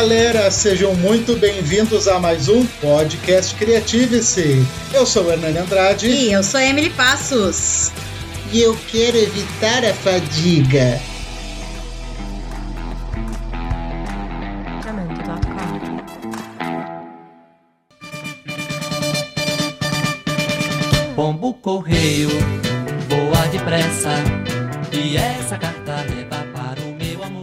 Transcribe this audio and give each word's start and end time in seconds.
galera, 0.00 0.50
sejam 0.50 0.94
muito 0.94 1.36
bem-vindos 1.36 2.08
a 2.08 2.18
mais 2.18 2.48
um 2.48 2.64
podcast 2.80 3.54
Criative-se. 3.54 4.64
Eu 4.94 5.04
sou 5.04 5.26
o 5.26 5.30
Hernani 5.30 5.58
Andrade. 5.58 6.08
E 6.08 6.32
eu 6.32 6.42
sou 6.42 6.58
a 6.58 6.64
Emily 6.64 6.88
Passos. 6.88 7.92
E 8.50 8.62
eu 8.62 8.74
quero 8.90 9.18
evitar 9.18 9.84
a 9.84 9.92
fadiga. 9.92 10.98
Pombo 21.14 21.52
correio, 21.52 22.30
voa 23.06 23.46
depressa, 23.48 24.14
e 24.92 25.18
essa 25.18 25.58
carta 25.58 26.06
leva 26.08 26.42
para. 26.54 26.59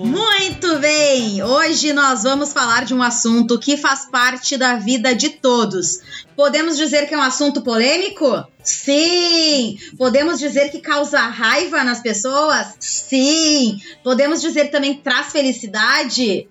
Muito 0.08 0.80
bem! 0.80 1.44
Hoje 1.44 1.92
nós 1.92 2.24
vamos 2.24 2.54
falar 2.54 2.86
de 2.86 2.94
um 2.94 3.04
assunto 3.04 3.60
que 3.60 3.76
faz 3.76 4.06
parte 4.06 4.56
da 4.56 4.76
vida 4.78 5.14
de 5.14 5.30
todos. 5.30 6.00
Podemos 6.34 6.78
dizer 6.78 7.08
que 7.08 7.14
é 7.14 7.18
um 7.18 7.22
assunto 7.22 7.62
polêmico? 7.62 8.46
Sim! 8.64 9.78
Podemos 9.98 10.40
dizer 10.40 10.72
que 10.72 10.80
causa 10.80 11.20
raiva 11.20 11.84
nas 11.84 12.00
pessoas? 12.00 12.68
Sim! 12.80 13.82
Podemos 14.02 14.42
dizer 14.42 14.68
que 14.68 14.72
também 14.72 14.96
traz 14.96 15.28
felicidade? 15.34 16.48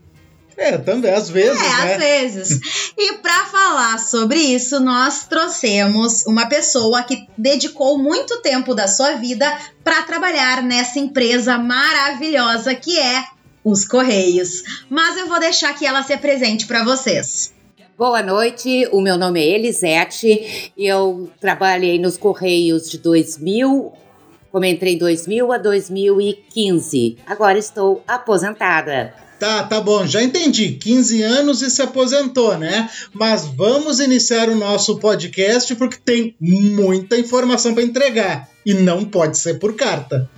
É, 0.54 0.76
também, 0.76 1.12
às 1.12 1.30
vezes, 1.30 1.60
É, 1.60 1.68
né? 1.68 1.92
às 1.94 1.98
vezes. 1.98 2.60
E 2.98 3.14
para 3.18 3.44
falar 3.44 3.98
sobre 3.98 4.38
isso, 4.38 4.80
nós 4.80 5.26
trouxemos 5.26 6.24
uma 6.26 6.46
pessoa 6.46 7.02
que 7.02 7.26
dedicou 7.36 7.98
muito 7.98 8.40
tempo 8.40 8.74
da 8.74 8.88
sua 8.88 9.12
vida 9.12 9.46
para 9.84 10.02
trabalhar 10.02 10.62
nessa 10.62 10.98
empresa 10.98 11.58
maravilhosa 11.58 12.74
que 12.74 12.98
é 12.98 13.22
os 13.66 13.84
Correios. 13.84 14.62
Mas 14.88 15.16
eu 15.16 15.26
vou 15.26 15.40
deixar 15.40 15.74
que 15.74 15.84
ela 15.84 16.00
se 16.04 16.12
apresente 16.12 16.66
para 16.66 16.84
vocês. 16.84 17.52
Boa 17.98 18.22
noite, 18.22 18.88
o 18.92 19.00
meu 19.00 19.18
nome 19.18 19.40
é 19.40 19.56
Elisete 19.56 20.70
e 20.76 20.86
eu 20.86 21.28
trabalhei 21.40 21.98
nos 21.98 22.16
Correios 22.16 22.88
de 22.88 22.98
2000, 22.98 23.92
como 24.52 24.64
entrei 24.64 24.94
em 24.94 24.98
2000 24.98 25.52
a 25.52 25.58
2015. 25.58 27.16
Agora 27.26 27.58
estou 27.58 28.04
aposentada. 28.06 29.12
Tá, 29.40 29.64
tá 29.64 29.80
bom, 29.80 30.06
já 30.06 30.22
entendi. 30.22 30.72
15 30.74 31.22
anos 31.22 31.60
e 31.60 31.68
se 31.68 31.82
aposentou, 31.82 32.56
né? 32.56 32.88
Mas 33.12 33.46
vamos 33.46 33.98
iniciar 33.98 34.48
o 34.48 34.54
nosso 34.54 34.98
podcast 35.00 35.74
porque 35.74 35.98
tem 35.98 36.36
muita 36.40 37.18
informação 37.18 37.74
para 37.74 37.82
entregar 37.82 38.48
e 38.64 38.74
não 38.74 39.04
pode 39.04 39.36
ser 39.38 39.58
por 39.58 39.74
carta. 39.74 40.30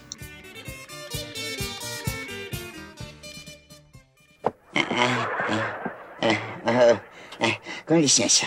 Com 7.87 7.99
licença. 7.99 8.47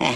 Ah, 0.00 0.14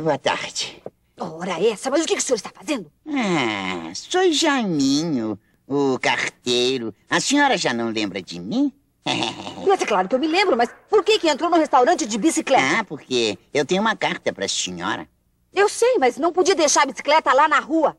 boa 0.00 0.18
tarde. 0.18 0.82
Ora 1.18 1.64
essa, 1.64 1.90
mas 1.90 2.02
o 2.02 2.06
que, 2.06 2.14
que 2.14 2.20
o 2.20 2.22
senhor 2.22 2.36
está 2.36 2.50
fazendo? 2.50 2.90
Ah, 3.06 3.92
sou 3.94 4.32
Jaiminho, 4.32 5.38
o 5.68 5.98
carteiro. 6.00 6.92
A 7.08 7.20
senhora 7.20 7.56
já 7.56 7.72
não 7.72 7.90
lembra 7.90 8.20
de 8.20 8.40
mim? 8.40 8.72
Mas 9.66 9.80
é 9.80 9.86
claro 9.86 10.08
que 10.08 10.14
eu 10.14 10.18
me 10.18 10.28
lembro, 10.28 10.56
mas 10.56 10.70
por 10.88 11.02
que 11.02 11.18
que 11.18 11.28
entrou 11.28 11.50
no 11.50 11.56
restaurante 11.56 12.06
de 12.06 12.18
bicicleta? 12.18 12.80
Ah, 12.80 12.84
porque 12.84 13.36
eu 13.52 13.64
tenho 13.64 13.80
uma 13.80 13.96
carta 13.96 14.32
para 14.32 14.44
a 14.44 14.48
senhora. 14.48 15.08
Eu 15.52 15.68
sei, 15.68 15.98
mas 15.98 16.18
não 16.18 16.32
podia 16.32 16.54
deixar 16.54 16.82
a 16.82 16.86
bicicleta 16.86 17.32
lá 17.32 17.48
na 17.48 17.58
rua. 17.58 17.96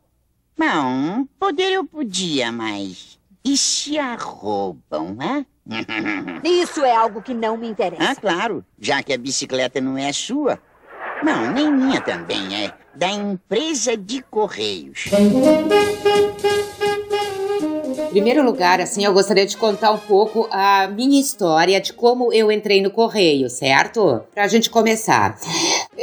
Não, 0.58 1.28
poder 1.40 1.72
eu 1.72 1.84
podia, 1.84 2.52
mas... 2.52 3.20
E 3.46 3.58
se 3.58 3.98
a 4.00 4.16
roubam, 4.16 5.18
hã? 5.22 5.46
Isso 6.44 6.84
é 6.84 6.96
algo 6.96 7.22
que 7.22 7.34
não 7.34 7.58
me 7.58 7.68
Ah, 7.68 7.72
interessa. 7.72 8.16
claro, 8.22 8.64
já 8.80 9.04
que 9.04 9.12
a 9.14 9.18
bicicleta 9.18 9.82
não 9.82 9.98
é 9.98 10.12
sua. 10.14 10.60
Não, 11.24 11.52
nem 11.52 11.72
minha 11.72 12.02
também, 12.02 12.66
é 12.66 12.72
da 12.96 13.10
empresa 13.10 13.96
de 13.98 14.22
correios. 14.24 15.10
Em 18.08 18.10
primeiro 18.14 18.44
lugar, 18.44 18.80
assim, 18.80 19.04
eu 19.04 19.14
gostaria 19.14 19.46
de 19.46 19.58
contar 19.58 19.92
um 19.92 19.98
pouco 19.98 20.48
a 20.52 20.88
minha 20.88 21.20
história 21.20 21.82
de 21.82 21.92
como 21.94 22.32
eu 22.32 22.52
entrei 22.52 22.82
no 22.82 22.92
Correio, 22.92 23.50
certo? 23.50 24.22
Pra 24.34 24.48
gente 24.48 24.70
começar. 24.70 25.38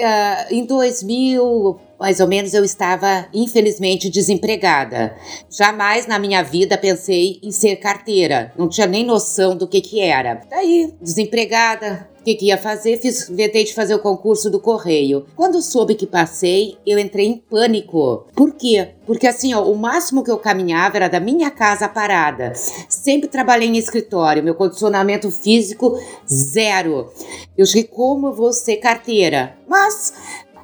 Ah, 0.02 0.46
em 0.50 0.64
2000, 0.64 1.78
mais 2.00 2.18
ou 2.18 2.26
menos, 2.26 2.54
eu 2.54 2.64
estava, 2.64 3.26
infelizmente, 3.34 4.08
desempregada. 4.08 5.14
Jamais 5.50 6.06
na 6.06 6.18
minha 6.18 6.42
vida 6.42 6.78
pensei 6.78 7.38
em 7.42 7.52
ser 7.52 7.76
carteira. 7.76 8.54
Não 8.56 8.70
tinha 8.70 8.86
nem 8.86 9.04
noção 9.04 9.54
do 9.54 9.68
que 9.68 9.82
que 9.82 10.00
era. 10.00 10.40
Daí, 10.48 10.94
desempregada, 10.98 12.08
o 12.20 12.22
que, 12.22 12.34
que 12.34 12.46
ia 12.46 12.58
fazer? 12.58 12.98
Fiz, 12.98 13.30
inventei 13.30 13.64
de 13.64 13.72
fazer 13.72 13.94
o 13.94 13.98
concurso 13.98 14.50
do 14.50 14.60
correio. 14.60 15.24
Quando 15.34 15.62
soube 15.62 15.94
que 15.94 16.06
passei, 16.06 16.76
eu 16.86 16.98
entrei 16.98 17.26
em 17.26 17.36
pânico. 17.36 18.26
Por 18.34 18.54
quê? 18.54 18.90
Porque 19.06 19.26
assim, 19.26 19.54
ó, 19.54 19.62
o 19.64 19.74
máximo 19.74 20.22
que 20.22 20.30
eu 20.30 20.38
caminhava 20.38 20.98
era 20.98 21.08
da 21.08 21.18
minha 21.18 21.50
casa 21.50 21.88
parada. 21.88 22.52
Sempre 22.88 23.28
trabalhei 23.28 23.68
em 23.68 23.78
escritório, 23.78 24.42
meu 24.42 24.54
condicionamento 24.54 25.30
físico 25.30 25.98
zero. 26.30 27.10
Eu 27.56 27.64
cheguei 27.64 27.84
como 27.84 28.28
eu 28.28 28.34
vou 28.34 28.52
ser 28.52 28.76
carteira. 28.76 29.56
Mas 29.66 30.12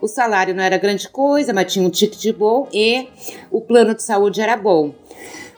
o 0.00 0.08
salário 0.08 0.54
não 0.54 0.62
era 0.62 0.78
grande 0.78 1.08
coisa, 1.08 1.52
mas 1.52 1.72
tinha 1.72 1.86
um 1.86 1.90
ticket 1.90 2.34
bom 2.36 2.68
e 2.72 3.08
o 3.50 3.60
plano 3.60 3.94
de 3.94 4.02
saúde 4.02 4.40
era 4.40 4.56
bom. 4.56 4.94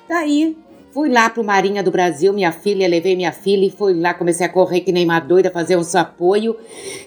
Daí 0.09 0.56
Fui 0.99 1.10
lá 1.10 1.28
pro 1.28 1.44
Marinha 1.44 1.82
do 1.82 1.91
Brasil, 1.91 2.32
minha 2.32 2.50
filha, 2.50 2.88
levei 2.88 3.15
minha 3.15 3.31
filha 3.31 3.65
e 3.65 3.71
fui 3.71 3.94
lá, 3.94 4.15
comecei 4.15 4.44
a 4.44 4.49
correr 4.49 4.81
que 4.81 4.91
nem 4.91 5.04
uma 5.04 5.21
doida, 5.21 5.49
fazer 5.49 5.76
uns 5.76 5.94
apoio. 5.94 6.56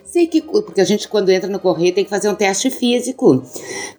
Sei 0.05 0.27
que, 0.27 0.41
porque 0.41 0.79
a 0.79 0.85
gente 0.85 1.07
quando 1.07 1.29
entra 1.29 1.49
no 1.49 1.59
correio 1.59 1.93
tem 1.93 2.03
que 2.03 2.09
fazer 2.09 2.29
um 2.29 2.35
teste 2.35 2.69
físico. 2.69 3.43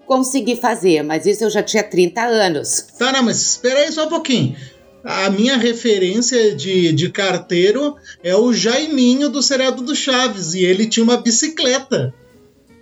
Consegui 0.06 0.56
fazer, 0.56 1.02
mas 1.02 1.26
isso 1.26 1.44
eu 1.44 1.50
já 1.50 1.62
tinha 1.62 1.82
30 1.82 2.22
anos. 2.22 2.86
Tá, 2.98 3.12
não, 3.12 3.24
mas 3.24 3.42
espera 3.42 3.80
aí 3.80 3.92
só 3.92 4.06
um 4.06 4.08
pouquinho. 4.08 4.56
A 5.04 5.28
minha 5.30 5.56
referência 5.56 6.54
de, 6.54 6.92
de 6.92 7.10
carteiro 7.10 7.96
é 8.22 8.36
o 8.36 8.52
Jaiminho 8.52 9.28
do 9.28 9.42
seriado 9.42 9.82
do 9.82 9.96
Chaves 9.96 10.54
e 10.54 10.64
ele 10.64 10.86
tinha 10.86 11.02
uma 11.02 11.16
bicicleta. 11.16 12.14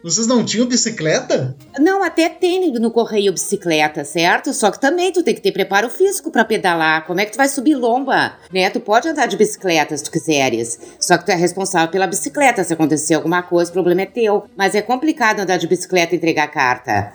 Vocês 0.03 0.27
não 0.27 0.43
tinham 0.43 0.66
bicicleta? 0.66 1.55
Não, 1.78 2.03
até 2.03 2.28
tem 2.28 2.72
no 2.72 2.91
correio 2.91 3.33
bicicleta, 3.33 4.03
certo? 4.03 4.53
Só 4.55 4.71
que 4.71 4.81
também 4.81 5.12
tu 5.12 5.22
tem 5.22 5.34
que 5.34 5.43
ter 5.43 5.53
preparo 5.53 5.91
físico 5.91 6.31
pra 6.31 6.44
pedalar. 6.44 7.06
Como 7.06 7.21
é 7.21 7.27
que 7.27 7.33
tu 7.33 7.37
vai 7.37 7.49
subir 7.49 7.75
lomba? 7.75 8.33
Né? 8.50 8.71
Tu 8.71 8.81
pode 8.81 9.09
andar 9.09 9.27
de 9.27 9.37
bicicleta 9.37 9.94
se 9.97 10.05
tu 10.05 10.11
quiseres. 10.11 10.78
Só 10.99 11.19
que 11.19 11.27
tu 11.27 11.31
é 11.31 11.34
responsável 11.34 11.88
pela 11.88 12.06
bicicleta. 12.06 12.65
Se 12.65 12.72
acontecer 12.72 13.15
alguma 13.15 13.43
coisa, 13.43 13.71
o 13.71 13.75
problema 13.75 14.03
é 14.03 14.06
teu. 14.06 14.44
Mas 14.56 14.75
é 14.75 14.81
complicado 14.81 15.41
andar 15.41 15.59
de 15.59 15.66
bicicleta 15.66 16.15
e 16.15 16.17
entregar 16.17 16.49
carta. 16.49 17.12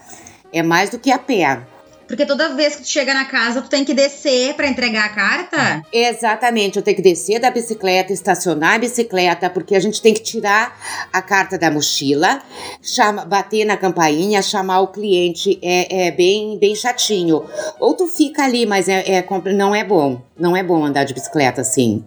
É 0.53 0.61
mais 0.61 0.91
do 0.91 0.99
que 0.99 1.11
a 1.11 1.17
pé. 1.17 1.63
Porque 2.07 2.25
toda 2.25 2.55
vez 2.55 2.75
que 2.75 2.83
tu 2.83 2.89
chega 2.89 3.13
na 3.13 3.25
casa, 3.25 3.61
tu 3.61 3.69
tem 3.69 3.83
que 3.83 3.93
descer 3.93 4.53
para 4.53 4.67
entregar 4.67 5.05
a 5.05 5.09
carta? 5.09 5.83
Exatamente, 5.91 6.77
eu 6.77 6.83
tenho 6.83 6.95
que 6.95 7.01
descer 7.01 7.39
da 7.39 7.49
bicicleta, 7.49 8.13
estacionar 8.13 8.75
a 8.75 8.79
bicicleta, 8.79 9.49
porque 9.49 9.75
a 9.75 9.79
gente 9.79 10.01
tem 10.01 10.13
que 10.13 10.21
tirar 10.21 10.77
a 11.11 11.21
carta 11.21 11.57
da 11.57 11.71
mochila, 11.71 12.41
chama, 12.81 13.25
bater 13.25 13.65
na 13.65 13.77
campainha, 13.77 14.41
chamar 14.41 14.81
o 14.81 14.87
cliente. 14.87 15.59
É, 15.61 16.07
é 16.07 16.11
bem, 16.11 16.57
bem 16.59 16.75
chatinho. 16.75 17.43
Ou 17.79 17.93
tu 17.93 18.07
fica 18.07 18.43
ali, 18.43 18.65
mas 18.65 18.87
é, 18.87 19.17
é 19.17 19.25
não 19.53 19.73
é 19.73 19.83
bom. 19.83 20.21
Não 20.37 20.55
é 20.55 20.61
bom 20.61 20.83
andar 20.83 21.05
de 21.05 21.13
bicicleta 21.13 21.61
assim. 21.61 22.03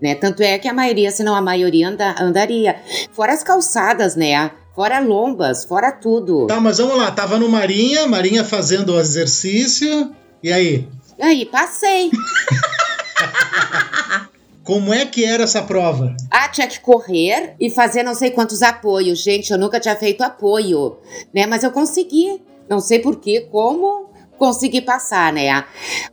Né? 0.00 0.14
Tanto 0.14 0.42
é 0.42 0.58
que 0.58 0.68
a 0.68 0.72
maioria, 0.72 1.10
se 1.10 1.22
não 1.22 1.34
a 1.34 1.40
maioria, 1.40 1.88
anda, 1.88 2.14
andaria. 2.20 2.76
Fora 3.12 3.32
as 3.32 3.42
calçadas, 3.42 4.16
né? 4.16 4.50
Fora 4.80 4.98
lombas, 4.98 5.66
fora 5.66 5.92
tudo. 5.92 6.46
Tá, 6.46 6.58
mas 6.58 6.78
vamos 6.78 6.96
lá. 6.96 7.10
Tava 7.10 7.38
no 7.38 7.50
Marinha, 7.50 8.06
Marinha 8.06 8.42
fazendo 8.42 8.94
o 8.94 8.98
exercício. 8.98 10.10
E 10.42 10.50
aí? 10.50 10.88
Aí, 11.20 11.44
passei. 11.44 12.10
Como 14.64 14.94
é 14.94 15.04
que 15.04 15.22
era 15.22 15.42
essa 15.42 15.60
prova? 15.60 16.16
Ah, 16.30 16.48
tinha 16.48 16.66
que 16.66 16.80
correr 16.80 17.54
e 17.60 17.68
fazer 17.68 18.02
não 18.02 18.14
sei 18.14 18.30
quantos 18.30 18.62
apoios. 18.62 19.22
Gente, 19.22 19.50
eu 19.50 19.58
nunca 19.58 19.78
tinha 19.78 19.94
feito 19.96 20.22
apoio, 20.22 20.96
né? 21.34 21.44
Mas 21.44 21.62
eu 21.62 21.72
consegui. 21.72 22.40
Não 22.66 22.80
sei 22.80 23.00
por 23.00 23.16
quê, 23.20 23.46
como 23.52 24.08
consegui 24.38 24.80
passar, 24.80 25.30
né? 25.30 25.62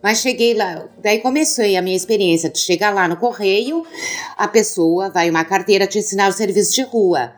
Mas 0.04 0.20
cheguei 0.20 0.54
lá, 0.54 0.90
daí 1.02 1.20
comecei 1.20 1.78
a 1.78 1.81
minha 1.81 1.96
experiência. 1.96 2.50
Tu 2.50 2.60
chega 2.60 2.90
lá 2.90 3.08
no 3.08 3.16
correio, 3.16 3.86
a 4.36 4.50
pessoa 4.50 5.10
vai 5.10 5.30
uma 5.30 5.46
carteira 5.46 5.88
te 5.88 6.00
ensinar 6.00 6.28
o 6.28 6.34
serviço 6.34 6.75
de 6.75 6.81
rua. 6.81 7.31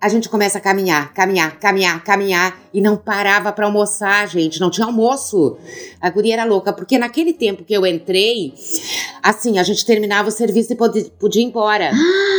A 0.00 0.08
gente 0.08 0.28
começa 0.28 0.58
a 0.58 0.60
caminhar, 0.60 1.12
caminhar, 1.12 1.58
caminhar, 1.58 2.04
caminhar 2.04 2.60
e 2.72 2.80
não 2.80 2.96
parava 2.96 3.52
para 3.52 3.66
almoçar, 3.66 4.28
gente, 4.28 4.60
não 4.60 4.70
tinha 4.70 4.86
almoço. 4.86 5.58
A 6.00 6.08
guria 6.08 6.34
era 6.34 6.44
louca, 6.44 6.72
porque 6.72 6.98
naquele 6.98 7.32
tempo 7.32 7.64
que 7.64 7.74
eu 7.74 7.84
entrei, 7.84 8.54
assim, 9.20 9.58
a 9.58 9.62
gente 9.64 9.84
terminava 9.84 10.28
o 10.28 10.32
serviço 10.32 10.72
e 10.72 10.76
podia, 10.76 11.04
podia 11.18 11.42
ir 11.42 11.46
embora, 11.46 11.90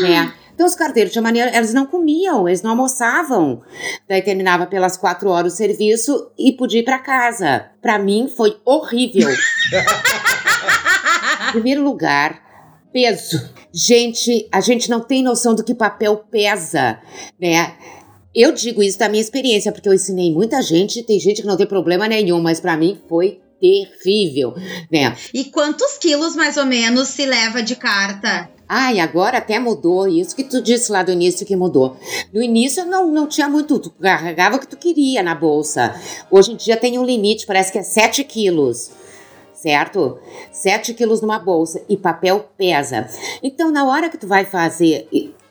né? 0.01 0.33
Então 0.59 0.67
os 0.67 0.75
carteiros 0.75 1.13
tinham 1.13 1.23
maneira, 1.23 1.56
eles 1.56 1.73
não 1.73 1.85
comiam, 1.85 2.45
eles 2.45 2.61
não 2.61 2.71
almoçavam. 2.71 3.62
Daí 4.09 4.21
terminava 4.21 4.67
pelas 4.67 4.97
quatro 4.97 5.29
horas 5.29 5.53
o 5.53 5.55
serviço 5.55 6.31
e 6.38 6.51
podia 6.51 6.81
ir 6.81 6.83
para 6.83 7.00
casa. 7.00 7.67
Para 7.81 7.97
mim 7.97 8.29
foi 8.35 8.59
horrível. 8.65 9.29
Primeiro 11.53 11.81
lugar, 11.81 12.41
peso. 12.91 13.50
Gente, 13.71 14.47
a 14.51 14.62
gente 14.62 14.89
não 14.89 15.00
tem 15.00 15.24
noção 15.24 15.53
do 15.53 15.63
que 15.63 15.75
papel 15.75 16.18
pesa, 16.31 17.00
né? 17.39 17.75
Eu 18.33 18.51
digo 18.51 18.83
isso 18.83 19.00
da 19.00 19.09
minha 19.09 19.21
experiência, 19.21 19.71
porque 19.71 19.89
eu 19.89 19.94
ensinei 19.94 20.31
muita 20.31 20.62
gente, 20.62 21.03
tem 21.03 21.19
gente 21.19 21.41
que 21.41 21.47
não 21.47 21.57
tem 21.57 21.68
problema 21.68 22.07
nenhum, 22.07 22.39
mas 22.41 22.59
para 22.59 22.77
mim 22.77 23.00
foi 23.07 23.39
terrível, 23.59 24.53
né? 24.91 25.15
E 25.33 25.45
quantos 25.45 25.97
quilos 25.97 26.36
mais 26.36 26.56
ou 26.57 26.65
menos 26.65 27.09
se 27.09 27.25
leva 27.25 27.62
de 27.62 27.75
carta? 27.75 28.50
Ai, 28.68 29.00
agora 29.00 29.39
até 29.39 29.57
mudou 29.57 30.07
isso 30.07 30.36
que 30.36 30.44
tu 30.44 30.62
disse 30.62 30.91
lá 30.91 31.01
do 31.01 31.12
início 31.12 31.45
que 31.45 31.56
mudou. 31.56 31.97
No 32.31 32.41
início 32.41 32.86
não, 32.86 33.12
não 33.12 33.27
tinha 33.27 33.50
muito, 33.50 33.80
tu 33.80 33.89
carregava 33.89 34.57
o 34.57 34.59
que 34.59 34.68
tu 34.68 34.77
queria 34.77 35.24
na 35.24 35.33
bolsa. 35.33 36.00
Hoje 36.30 36.51
em 36.51 36.56
dia 36.56 36.77
tem 36.77 37.00
um 37.00 37.03
limite, 37.03 37.47
parece 37.47 37.71
que 37.71 37.80
é 37.80 37.83
7 37.83 38.24
quilos 38.24 38.91
certo? 39.61 40.17
7 40.51 40.94
quilos 40.94 41.21
numa 41.21 41.39
bolsa 41.39 41.81
e 41.89 41.97
papel 41.97 42.50
pesa. 42.57 43.07
Então, 43.44 43.71
na 43.71 43.85
hora 43.85 44.09
que 44.09 44.17
tu 44.17 44.27
vai 44.27 44.45
fazer 44.45 45.07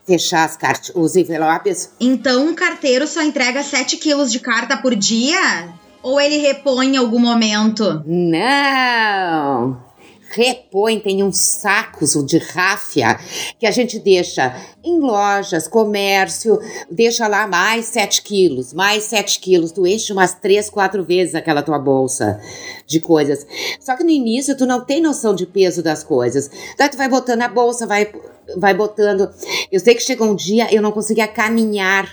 fechar 0.06 0.44
as 0.44 0.56
cartas, 0.56 0.90
os 0.94 1.16
envelopes. 1.16 1.90
Então, 2.00 2.46
um 2.46 2.55
carteiro 2.55 3.06
só 3.06 3.22
entrega 3.22 3.62
7 3.62 3.99
quilos 3.99 4.32
de 4.32 4.40
carta 4.40 4.76
por 4.78 4.94
dia? 4.94 5.69
Ou 6.02 6.19
ele 6.19 6.38
repõe 6.38 6.94
em 6.94 6.96
algum 6.96 7.19
momento? 7.19 8.02
Não! 8.06 9.88
Repõe, 10.30 11.00
tem 11.00 11.22
uns 11.22 11.38
sacos 11.38 12.12
de 12.25 12.38
ráfia 12.38 13.19
que 13.58 13.66
a 13.66 13.70
gente 13.70 13.98
deixa 13.98 14.54
em 14.84 15.00
lojas, 15.00 15.66
comércio, 15.66 16.58
deixa 16.90 17.26
lá 17.26 17.46
mais 17.46 17.86
7 17.86 18.22
quilos, 18.22 18.72
mais 18.72 19.04
7 19.04 19.40
quilos, 19.40 19.72
tu 19.72 19.86
enche 19.86 20.12
umas 20.12 20.34
3, 20.34 20.69
4 20.70 21.04
vezes 21.04 21.34
aquela 21.34 21.62
tua 21.62 21.78
bolsa 21.78 22.40
de 22.86 23.00
coisas. 23.00 23.46
Só 23.80 23.96
que 23.96 24.04
no 24.04 24.10
início 24.10 24.56
tu 24.56 24.66
não 24.66 24.84
tem 24.84 25.00
noção 25.00 25.34
de 25.34 25.46
peso 25.46 25.82
das 25.82 26.04
coisas. 26.04 26.50
Daí 26.76 26.88
tu 26.88 26.96
vai 26.96 27.08
botando 27.08 27.42
a 27.42 27.48
bolsa, 27.48 27.86
vai, 27.86 28.12
vai 28.56 28.75
botando. 28.75 29.30
Eu 29.70 29.80
sei 29.80 29.94
que 29.94 30.02
chegou 30.02 30.28
um 30.28 30.34
dia 30.34 30.72
eu 30.72 30.82
não 30.82 30.92
conseguia 30.92 31.26
caminhar 31.26 32.08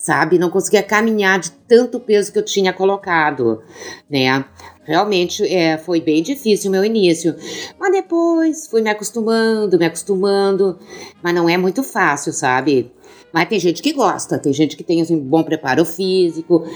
sabe? 0.00 0.38
Não 0.38 0.48
conseguia 0.48 0.82
caminhar 0.82 1.38
de 1.38 1.50
tanto 1.68 2.00
peso 2.00 2.32
que 2.32 2.38
eu 2.38 2.44
tinha 2.44 2.72
colocado, 2.72 3.62
né? 4.08 4.46
Realmente 4.90 5.46
é, 5.46 5.78
foi 5.78 6.00
bem 6.00 6.20
difícil 6.20 6.68
o 6.68 6.72
meu 6.72 6.84
início. 6.84 7.36
Mas 7.78 7.92
depois 7.92 8.66
fui 8.66 8.82
me 8.82 8.90
acostumando, 8.90 9.78
me 9.78 9.86
acostumando. 9.86 10.76
Mas 11.22 11.32
não 11.32 11.48
é 11.48 11.56
muito 11.56 11.84
fácil, 11.84 12.32
sabe? 12.32 12.90
Mas 13.32 13.48
tem 13.48 13.60
gente 13.60 13.80
que 13.80 13.92
gosta, 13.92 14.36
tem 14.36 14.52
gente 14.52 14.76
que 14.76 14.82
tem 14.82 15.00
assim, 15.00 15.16
bom 15.16 15.44
preparo 15.44 15.84
físico, 15.84 16.66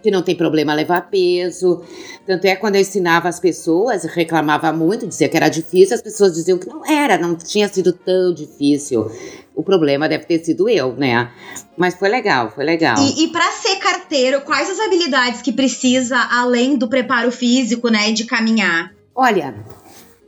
que 0.00 0.08
não 0.08 0.22
tem 0.22 0.36
problema 0.36 0.72
levar 0.72 1.10
peso. 1.10 1.82
Tanto 2.24 2.44
é 2.44 2.54
quando 2.54 2.76
eu 2.76 2.80
ensinava 2.80 3.28
as 3.28 3.40
pessoas, 3.40 4.04
reclamava 4.04 4.72
muito, 4.72 5.08
dizia 5.08 5.28
que 5.28 5.36
era 5.36 5.48
difícil, 5.48 5.96
as 5.96 6.02
pessoas 6.02 6.34
diziam 6.34 6.58
que 6.58 6.68
não 6.68 6.86
era, 6.86 7.18
não 7.18 7.34
tinha 7.34 7.66
sido 7.66 7.92
tão 7.92 8.32
difícil. 8.32 9.10
O 9.54 9.62
problema 9.62 10.08
deve 10.08 10.24
ter 10.24 10.44
sido 10.44 10.68
eu, 10.68 10.94
né? 10.94 11.30
Mas 11.76 11.94
foi 11.94 12.08
legal, 12.08 12.50
foi 12.50 12.64
legal. 12.64 12.96
E, 12.98 13.24
e 13.24 13.28
para 13.28 13.50
ser 13.52 13.76
carteiro, 13.76 14.40
quais 14.40 14.68
as 14.68 14.80
habilidades 14.80 15.42
que 15.42 15.52
precisa 15.52 16.18
além 16.30 16.76
do 16.76 16.88
preparo 16.88 17.30
físico, 17.30 17.88
né, 17.88 18.10
de 18.12 18.24
caminhar? 18.24 18.92
Olha, 19.14 19.54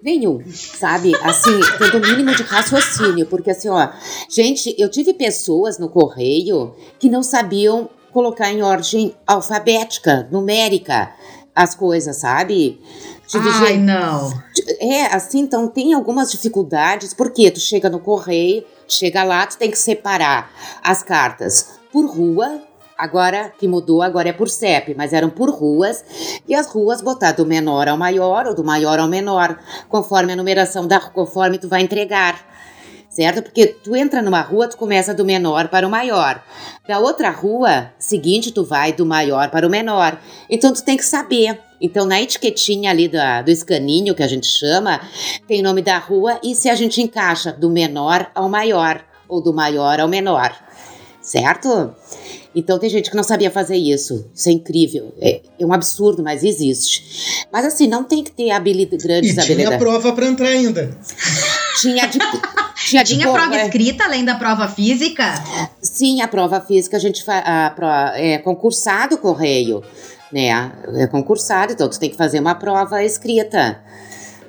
nenhum, 0.02 0.40
sabe? 0.52 1.12
Assim, 1.17 1.58
tendo 1.78 1.99
o 1.99 2.00
mínimo 2.00 2.34
de 2.34 2.43
raciocínio, 2.44 3.26
porque 3.26 3.50
assim, 3.50 3.69
ó, 3.69 3.88
gente, 4.31 4.75
eu 4.78 4.88
tive 4.88 5.12
pessoas 5.12 5.78
no 5.78 5.88
correio 5.88 6.75
que 6.99 7.08
não 7.08 7.23
sabiam 7.23 7.90
colocar 8.12 8.50
em 8.50 8.62
ordem 8.62 9.14
alfabética, 9.26 10.28
numérica, 10.31 11.12
as 11.55 11.75
coisas, 11.75 12.17
sabe? 12.19 12.81
Ai, 13.34 13.76
não. 13.78 14.32
É, 14.78 15.06
assim, 15.06 15.40
então 15.40 15.67
tem 15.67 15.93
algumas 15.93 16.31
dificuldades, 16.31 17.12
porque 17.12 17.50
tu 17.50 17.58
chega 17.58 17.90
no 17.90 17.99
correio, 17.99 18.64
chega 18.88 19.23
lá, 19.25 19.47
tu 19.47 19.56
tem 19.59 19.71
que 19.71 19.79
separar 19.79 20.50
as 20.83 21.03
cartas 21.03 21.79
por 21.93 22.06
rua, 22.06 22.62
Agora 22.99 23.53
que 23.59 23.69
mudou, 23.69 24.00
agora 24.00 24.31
é 24.31 24.33
por 24.33 24.49
CEP, 24.49 24.94
mas 24.94 25.12
eram 25.12 25.29
por 25.29 25.50
ruas, 25.50 26.03
e 26.49 26.55
as 26.55 26.67
ruas 26.67 27.03
botar 27.03 27.33
do 27.33 27.44
menor 27.44 27.88
ao 27.88 27.99
maior 27.99 28.47
ou 28.47 28.55
do 28.55 28.65
maior 28.65 28.99
ao 28.99 29.06
menor, 29.06 29.59
conforme 29.87 30.33
a 30.33 30.37
numeração 30.37 30.87
da 30.87 30.99
conforme 30.99 31.59
tu 31.59 31.69
vai 31.69 31.83
entregar. 31.83 32.56
Certo? 33.17 33.41
Porque 33.41 33.67
tu 33.67 33.97
entra 33.97 34.21
numa 34.21 34.43
rua, 34.43 34.69
tu 34.69 34.77
começa 34.77 35.15
do 35.15 35.25
menor 35.25 35.69
para 35.69 35.87
o 35.87 35.91
maior. 35.91 36.45
Da 36.87 36.99
outra 36.99 37.31
rua 37.31 37.91
seguinte, 37.99 38.53
tu 38.53 38.63
vai 38.63 38.93
do 38.93 39.07
maior 39.07 39.49
para 39.49 39.67
o 39.67 39.71
menor. 39.71 40.21
Então 40.51 40.71
tu 40.71 40.85
tem 40.85 40.99
que 40.99 41.05
saber. 41.05 41.59
Então, 41.81 42.05
na 42.05 42.21
etiquetinha 42.21 42.91
ali 42.91 43.09
do, 43.09 43.17
do 43.43 43.51
escaninho, 43.51 44.15
que 44.15 44.23
a 44.23 44.29
gente 44.29 44.47
chama, 44.47 45.01
tem 45.49 45.61
o 45.61 45.63
nome 45.63 45.81
da 45.81 45.97
rua 45.97 46.39
e 46.45 46.55
se 46.55 46.69
a 46.69 46.75
gente 46.75 47.01
encaixa 47.01 47.51
do 47.51 47.71
menor 47.71 48.31
ao 48.35 48.51
maior, 48.51 49.03
ou 49.27 49.41
do 49.41 49.55
maior 49.55 49.99
ao 49.99 50.09
menor. 50.09 50.55
Certo? 51.23 51.95
Então 52.55 52.79
tem 52.79 52.91
gente 52.91 53.11
que 53.11 53.17
não 53.17 53.25
sabia 53.25 53.51
fazer 53.51 53.77
isso. 53.77 54.31
Isso 54.35 54.51
é 54.51 54.53
incrível. 54.53 55.15
É, 55.19 55.41
é 55.59 55.65
um 55.65 55.73
absurdo, 55.73 56.23
mas 56.23 56.45
existe. 56.45 57.47
Mas 57.51 57.65
assim, 57.65 57.87
não 57.87 58.05
tem 58.05 58.23
que 58.23 58.31
ter 58.31 58.51
habilidade, 58.51 59.03
grandes 59.03 59.37
e 59.37 59.41
habilidades. 59.41 59.69
Tinha 59.69 59.79
prova 59.79 60.12
para 60.12 60.27
entrar 60.27 60.49
ainda. 60.49 60.99
Tinha 61.81 62.06
de. 62.06 62.19
Tinha, 62.87 63.02
de 63.02 63.14
tinha 63.14 63.32
prova 63.32 63.56
é. 63.56 63.64
escrita 63.64 64.05
além 64.05 64.25
da 64.25 64.34
prova 64.34 64.69
física? 64.69 65.34
Sim, 65.81 66.20
a 66.20 66.28
prova 66.28 66.61
física 66.61 66.96
a 66.96 67.00
gente 67.00 67.25
faz. 67.25 67.44
É 68.14 68.38
concursado 68.38 69.19
correio, 69.19 69.82
né? 70.32 70.73
É 70.94 71.06
concursado, 71.06 71.73
então 71.73 71.88
tu 71.88 71.99
tem 71.99 72.11
que 72.11 72.17
fazer 72.17 72.40
uma 72.40 72.55
prova 72.55 73.02
escrita. 73.02 73.81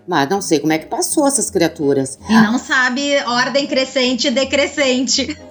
Mas 0.08 0.30
não 0.30 0.42
sei 0.42 0.60
como 0.60 0.72
é 0.72 0.78
que 0.78 0.86
passou 0.86 1.28
essas 1.28 1.50
criaturas. 1.50 2.18
E 2.30 2.34
não 2.34 2.58
sabe 2.58 3.18
ordem 3.26 3.68
crescente 3.68 4.28
e 4.28 4.32
decrescente. 4.32 5.38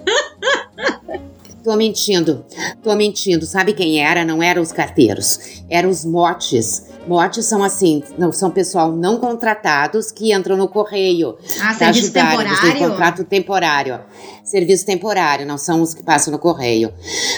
Tô 1.63 1.75
mentindo, 1.75 2.45
tô 2.81 2.95
mentindo. 2.95 3.45
Sabe 3.45 3.73
quem 3.73 3.99
era? 3.99 4.23
Não 4.23 4.41
eram 4.41 4.61
os 4.61 4.71
carteiros, 4.71 5.61
eram 5.69 5.89
os 5.89 6.05
motes. 6.05 6.85
Motes 7.07 7.45
são 7.45 7.63
assim, 7.63 8.03
não 8.17 8.31
são 8.31 8.51
pessoal 8.51 8.91
não 8.91 9.19
contratados 9.19 10.11
que 10.11 10.33
entram 10.33 10.57
no 10.57 10.67
correio. 10.67 11.37
Ah, 11.61 11.73
serviço 11.73 12.05
ajudar, 12.05 12.31
temporário? 12.31 12.79
Contrato 12.79 13.23
temporário. 13.23 13.99
Serviço 14.43 14.85
temporário, 14.85 15.45
não 15.45 15.57
são 15.57 15.81
os 15.81 15.93
que 15.93 16.03
passam 16.03 16.31
no 16.31 16.39
correio. 16.39 16.93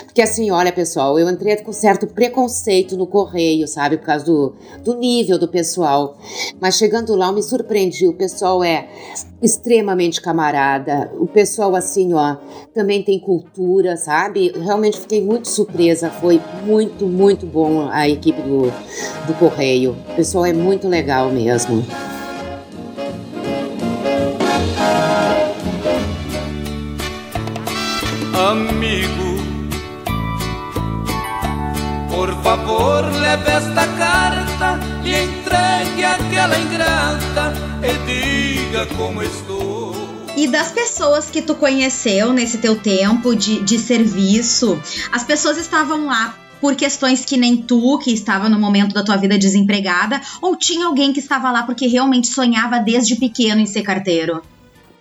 Porque 0.05 0.21
assim, 0.21 0.51
olha 0.51 0.71
pessoal, 0.71 1.17
eu 1.17 1.29
entrei 1.29 1.57
com 1.57 1.71
certo 1.71 2.05
preconceito 2.05 2.95
no 2.95 3.07
correio, 3.07 3.67
sabe? 3.67 3.97
Por 3.97 4.05
causa 4.05 4.25
do, 4.25 4.55
do 4.83 4.95
nível 4.95 5.39
do 5.39 5.47
pessoal. 5.47 6.17
Mas 6.61 6.75
chegando 6.75 7.15
lá, 7.15 7.27
eu 7.27 7.33
me 7.33 7.41
surpreendi. 7.41 8.07
O 8.07 8.13
pessoal 8.13 8.63
é 8.63 8.87
extremamente 9.41 10.21
camarada. 10.21 11.11
O 11.19 11.25
pessoal, 11.27 11.75
assim, 11.75 12.13
ó, 12.13 12.35
também 12.73 13.01
tem 13.01 13.19
cultura, 13.19 13.97
sabe? 13.97 14.51
Realmente 14.55 14.99
fiquei 14.99 15.21
muito 15.21 15.47
surpresa. 15.47 16.09
Foi 16.09 16.41
muito, 16.63 17.07
muito 17.07 17.45
bom 17.45 17.89
a 17.89 18.07
equipe 18.07 18.41
do, 18.41 18.71
do 19.25 19.33
Correio. 19.39 19.58
O 19.59 19.93
pessoal 20.15 20.45
é 20.45 20.53
muito 20.53 20.87
legal 20.87 21.29
mesmo. 21.33 21.85
Amigo, 28.33 29.43
por 32.09 32.33
favor, 32.41 33.03
leve 33.19 33.51
esta 33.51 33.85
carta 33.97 34.79
e 35.03 35.25
entregue 35.25 36.05
aquela 36.05 36.57
ingrata 36.57 37.53
e 37.83 38.63
diga 38.63 38.85
como 38.95 39.21
estou. 39.21 39.93
E 40.37 40.47
das 40.47 40.71
pessoas 40.71 41.29
que 41.29 41.41
tu 41.41 41.53
conheceu 41.53 42.31
nesse 42.31 42.59
teu 42.59 42.77
tempo 42.77 43.35
de, 43.35 43.61
de 43.61 43.77
serviço, 43.77 44.81
as 45.11 45.25
pessoas 45.25 45.57
estavam 45.57 46.05
lá 46.05 46.33
por 46.61 46.75
questões 46.75 47.25
que 47.25 47.37
nem 47.37 47.57
tu, 47.57 47.97
que 47.99 48.11
estava 48.11 48.49
no 48.49 48.59
momento 48.59 48.93
da 48.93 49.03
tua 49.03 49.17
vida 49.17 49.37
desempregada, 49.37 50.21
ou 50.41 50.55
tinha 50.55 50.85
alguém 50.85 51.13
que 51.13 51.19
estava 51.19 51.51
lá 51.51 51.63
porque 51.63 51.87
realmente 51.87 52.27
sonhava 52.27 52.79
desde 52.79 53.15
pequeno 53.15 53.61
em 53.61 53.65
ser 53.65 53.83
carteiro? 53.83 54.41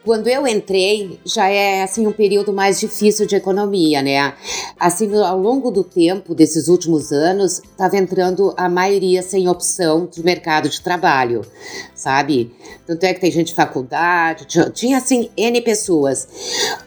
Quando 0.04 0.26
eu 0.28 0.46
entrei, 0.46 1.20
já 1.22 1.48
é 1.48 1.82
assim 1.82 2.06
um 2.06 2.12
período 2.12 2.50
mais 2.50 2.80
difícil 2.80 3.26
de 3.26 3.36
economia, 3.36 4.00
né? 4.00 4.32
Assim, 4.80 5.14
ao 5.14 5.38
longo 5.38 5.70
do 5.70 5.84
tempo, 5.84 6.34
desses 6.34 6.68
últimos 6.68 7.12
anos, 7.12 7.58
estava 7.58 7.96
entrando 7.98 8.54
a 8.56 8.70
maioria 8.70 9.20
sem 9.22 9.48
opção 9.48 10.08
de 10.10 10.24
mercado 10.24 10.66
de 10.68 10.80
trabalho, 10.80 11.42
sabe? 11.94 12.54
Tanto 12.86 13.04
é 13.04 13.12
que 13.12 13.20
tem 13.20 13.30
gente 13.30 13.48
de 13.48 13.54
faculdade, 13.54 14.46
tinha, 14.46 14.70
tinha 14.70 14.96
assim 14.96 15.28
N 15.36 15.60
pessoas. 15.60 16.26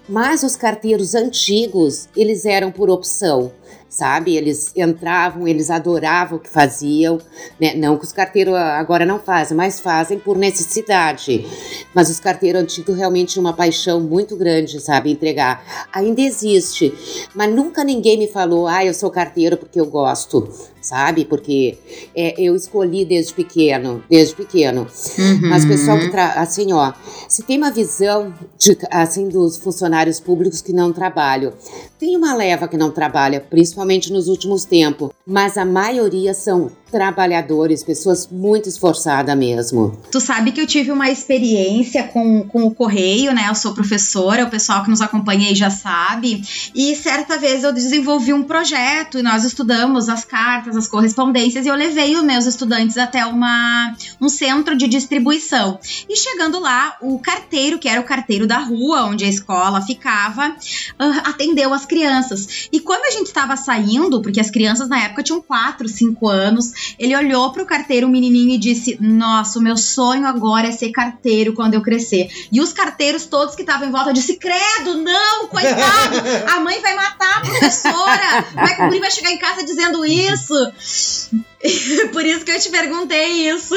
Mas 0.10 0.42
os 0.42 0.56
carteiros 0.56 1.14
antigos, 1.14 2.10
eles 2.18 2.44
eram 2.44 2.72
por 2.72 2.90
opção 2.90 3.52
sabe? 3.92 4.38
Eles 4.38 4.72
entravam, 4.74 5.46
eles 5.46 5.70
adoravam 5.70 6.38
o 6.38 6.42
que 6.42 6.50
faziam, 6.50 7.20
né? 7.60 7.76
Não 7.76 7.98
que 7.98 8.06
os 8.06 8.14
carteiros 8.14 8.56
agora 8.56 9.06
não 9.06 9.20
fazem, 9.20 9.56
mas 9.56 9.82
fazem 9.82 10.18
por 10.18 10.38
necessidade. 10.38 11.46
Mas 11.94 12.10
os 12.10 12.20
carteiros 12.20 12.62
antigos 12.62 12.96
realmente 12.96 13.38
uma 13.38 13.54
paixão 13.54 14.00
muito 14.00 14.38
grande, 14.38 14.80
sabe? 14.80 15.12
Entregar. 15.12 15.62
Ainda 15.92 16.22
existe, 16.22 16.94
mas 17.36 17.54
nunca 17.54 17.84
ninguém 17.84 18.18
me 18.18 18.28
falou, 18.28 18.66
ah, 18.66 18.86
eu 18.86 18.94
sou 18.94 19.12
carteiro 19.12 19.58
porque 19.58 19.80
eu 19.80 19.86
gosto. 19.86 20.71
Sabe? 20.82 21.26
Porque 21.26 21.78
é, 22.16 22.34
eu 22.42 22.56
escolhi 22.56 23.06
desde 23.06 23.34
pequeno, 23.34 24.04
desde 24.10 24.36
pequeno. 24.36 24.88
Uhum. 25.18 25.50
Mas 25.50 25.66
pessoal 25.66 26.00
que 26.00 26.16
assim, 26.18 26.74
ó, 26.74 26.92
se 27.30 27.44
tem 27.44 27.58
uma 27.58 27.72
visão 27.72 28.34
de, 28.58 28.78
assim 28.90 29.30
dos 29.30 29.58
funcionários 29.58 30.20
públicos 30.20 30.62
que 30.62 30.74
não 30.74 30.92
trabalham, 30.92 31.54
tem 32.00 32.18
uma 32.18 32.36
leva 32.36 32.68
que 32.68 32.78
não 32.78 32.92
trabalha, 32.92 33.40
principalmente 33.40 34.12
nos 34.12 34.28
últimos 34.28 34.66
tempos, 34.66 35.12
mas 35.26 35.58
a 35.58 35.66
maioria 35.66 36.34
são 36.34 36.72
trabalhadores, 36.92 37.84
pessoas 37.84 38.28
muito 38.30 38.68
esforçadas 38.68 39.36
mesmo. 39.38 39.98
Tu 40.12 40.20
sabe 40.20 40.52
que 40.52 40.60
eu 40.60 40.68
tive 40.68 40.92
uma 40.92 41.10
experiência 41.10 42.04
com, 42.04 42.44
com 42.44 42.66
o 42.66 42.76
correio, 42.76 43.34
né? 43.34 43.46
Eu 43.48 43.56
sou 43.56 43.74
professora, 43.74 44.44
o 44.44 44.50
pessoal 44.50 44.84
que 44.84 44.90
nos 44.90 45.00
acompanha 45.00 45.48
aí 45.48 45.56
já 45.56 45.70
sabe. 45.70 46.44
E 46.76 46.94
certa 46.98 47.38
vez 47.38 47.64
eu 47.64 47.72
desenvolvi 47.72 48.34
um 48.34 48.44
projeto 48.44 49.18
e 49.18 49.24
nós 49.24 49.46
estudamos 49.46 50.10
as 50.10 50.26
cartas, 50.26 50.76
as 50.76 50.88
correspondências, 50.88 51.66
e 51.66 51.70
eu 51.70 51.76
levei 51.76 52.16
os 52.16 52.24
meus 52.24 52.46
estudantes 52.46 52.98
até 52.98 53.26
uma, 53.26 53.96
um 54.20 54.28
centro 54.28 54.76
de 54.76 54.88
distribuição. 54.88 55.80
E 56.10 56.18
chegando 56.18 56.60
lá, 56.60 56.98
o 57.02 57.20
carteiro, 57.20 57.80
que 57.80 57.88
era 57.88 58.02
o 58.02 58.06
carteiro 58.06 58.46
da 58.46 58.58
rua 58.58 59.06
onde 59.06 59.24
a 59.24 59.30
escola 59.30 59.82
ficava, 59.82 60.50
uh, 60.50 61.22
atendeu 61.24 61.74
as 61.74 61.86
crianças. 61.86 62.68
E 62.70 62.82
quando 62.82 63.06
a 63.06 63.12
gente 63.12 63.28
estava 63.28 63.56
saindo, 63.56 64.22
porque 64.22 64.42
as 64.42 64.52
crianças 64.52 64.90
na 64.90 65.00
época 65.00 65.11
tinham 65.24 65.42
4, 65.42 65.88
5 65.88 66.28
anos, 66.28 66.96
ele 66.98 67.16
olhou 67.16 67.52
pro 67.52 67.66
carteiro, 67.66 68.08
o 68.08 68.10
menininho, 68.10 68.56
e 68.56 68.58
disse: 68.58 68.98
Nossa, 69.00 69.60
o 69.60 69.62
meu 69.62 69.76
sonho 69.76 70.26
agora 70.26 70.68
é 70.68 70.72
ser 70.72 70.92
carteiro 70.92 71.54
quando 71.54 71.74
eu 71.74 71.82
crescer. 71.82 72.30
E 72.52 72.62
os 72.62 72.72
carteiros 72.72 73.26
todos 73.26 73.56
que 73.56 73.62
estavam 73.62 73.88
em 73.88 73.92
volta 73.92 74.14
disse: 74.14 74.38
Credo, 74.38 74.96
não, 74.98 75.48
coitado, 75.48 76.18
a 76.48 76.60
mãe 76.60 76.80
vai 76.82 76.96
matar 76.96 77.38
a 77.38 77.42
professora. 77.42 78.46
Vai, 78.54 78.88
o 78.88 79.00
vai 79.00 79.12
chegar 79.12 79.32
em 79.32 79.40
casa 79.40 79.66
dizendo 79.66 80.06
isso. 80.06 80.54
Por 82.14 82.26
isso 82.26 82.46
que 82.46 82.52
eu 82.52 82.60
te 82.60 82.70
perguntei 82.70 83.50
isso. 83.50 83.76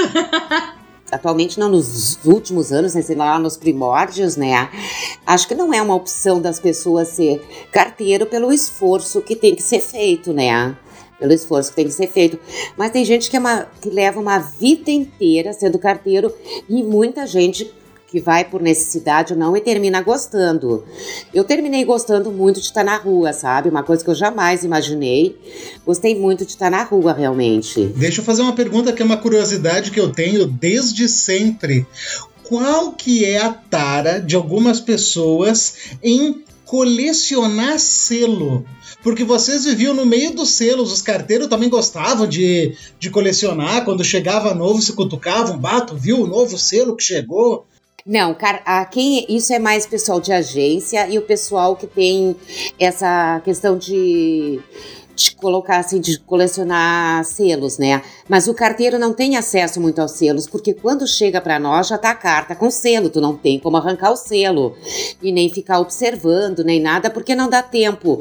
atualmente 1.10 1.58
não 1.58 1.68
nos 1.68 2.18
últimos 2.24 2.72
anos, 2.72 2.94
né, 2.94 3.02
sei 3.02 3.16
lá, 3.16 3.38
nos 3.38 3.56
primórdios, 3.56 4.36
né? 4.36 4.68
Acho 5.26 5.46
que 5.46 5.54
não 5.54 5.72
é 5.72 5.80
uma 5.80 5.94
opção 5.94 6.40
das 6.40 6.58
pessoas 6.58 7.08
ser 7.08 7.40
carteiro 7.70 8.26
pelo 8.26 8.52
esforço 8.52 9.22
que 9.22 9.36
tem 9.36 9.54
que 9.54 9.62
ser 9.62 9.80
feito, 9.80 10.32
né? 10.32 10.76
Pelo 11.24 11.32
esforço 11.32 11.70
que 11.70 11.76
tem 11.76 11.86
que 11.86 11.90
ser 11.90 12.06
feito. 12.06 12.38
Mas 12.76 12.90
tem 12.90 13.02
gente 13.02 13.30
que, 13.30 13.36
é 13.36 13.40
uma, 13.40 13.66
que 13.80 13.88
leva 13.88 14.20
uma 14.20 14.38
vida 14.38 14.90
inteira 14.90 15.54
sendo 15.54 15.78
carteiro 15.78 16.30
e 16.68 16.82
muita 16.82 17.26
gente 17.26 17.72
que 18.08 18.20
vai 18.20 18.44
por 18.44 18.60
necessidade 18.60 19.32
ou 19.32 19.38
não 19.38 19.56
e 19.56 19.60
termina 19.62 20.02
gostando. 20.02 20.84
Eu 21.32 21.42
terminei 21.42 21.82
gostando 21.82 22.30
muito 22.30 22.60
de 22.60 22.66
estar 22.66 22.84
na 22.84 22.98
rua, 22.98 23.32
sabe? 23.32 23.70
Uma 23.70 23.82
coisa 23.82 24.04
que 24.04 24.10
eu 24.10 24.14
jamais 24.14 24.64
imaginei. 24.64 25.34
Gostei 25.86 26.14
muito 26.14 26.44
de 26.44 26.50
estar 26.50 26.70
na 26.70 26.82
rua, 26.82 27.14
realmente. 27.14 27.86
Deixa 27.86 28.20
eu 28.20 28.24
fazer 28.24 28.42
uma 28.42 28.52
pergunta 28.52 28.92
que 28.92 29.00
é 29.00 29.04
uma 29.06 29.16
curiosidade 29.16 29.90
que 29.90 29.98
eu 29.98 30.12
tenho 30.12 30.46
desde 30.46 31.08
sempre. 31.08 31.86
Qual 32.42 32.92
que 32.92 33.24
é 33.24 33.38
a 33.38 33.50
tara 33.50 34.20
de 34.20 34.36
algumas 34.36 34.78
pessoas 34.78 35.96
em 36.02 36.44
colecionar 36.66 37.78
selo? 37.78 38.66
Porque 39.04 39.22
vocês 39.22 39.66
viviam 39.66 39.92
no 39.92 40.06
meio 40.06 40.34
dos 40.34 40.48
selos, 40.48 40.90
os 40.90 41.02
carteiros 41.02 41.46
também 41.46 41.68
gostavam 41.68 42.26
de, 42.26 42.74
de 42.98 43.10
colecionar. 43.10 43.84
Quando 43.84 44.02
chegava 44.02 44.54
novo, 44.54 44.80
se 44.80 44.94
cutucavam, 44.94 45.58
bato, 45.58 45.94
viu 45.94 46.22
o 46.22 46.26
novo 46.26 46.56
selo 46.56 46.96
que 46.96 47.04
chegou? 47.04 47.66
Não, 48.06 48.34
cara, 48.34 48.84
quem 48.86 49.26
isso 49.28 49.52
é 49.52 49.58
mais 49.58 49.86
pessoal 49.86 50.20
de 50.20 50.32
agência 50.32 51.06
e 51.08 51.18
o 51.18 51.22
pessoal 51.22 51.76
que 51.76 51.86
tem 51.86 52.34
essa 52.78 53.40
questão 53.44 53.76
de 53.76 54.58
de 55.14 55.34
colocar 55.36 55.78
assim, 55.78 56.00
de 56.00 56.18
colecionar 56.18 57.24
selos, 57.24 57.78
né? 57.78 58.02
Mas 58.28 58.48
o 58.48 58.54
carteiro 58.54 58.98
não 58.98 59.12
tem 59.12 59.36
acesso 59.36 59.80
muito 59.80 60.00
aos 60.00 60.12
selos, 60.12 60.46
porque 60.46 60.74
quando 60.74 61.06
chega 61.06 61.40
para 61.40 61.58
nós 61.58 61.88
já 61.88 61.98
tá 61.98 62.10
a 62.10 62.14
carta 62.14 62.54
com 62.54 62.70
selo, 62.70 63.08
tu 63.08 63.20
não 63.20 63.36
tem 63.36 63.58
como 63.58 63.76
arrancar 63.76 64.10
o 64.10 64.16
selo 64.16 64.74
e 65.22 65.30
nem 65.30 65.48
ficar 65.48 65.78
observando, 65.78 66.64
nem 66.64 66.80
nada, 66.80 67.10
porque 67.10 67.34
não 67.34 67.48
dá 67.48 67.62
tempo. 67.62 68.20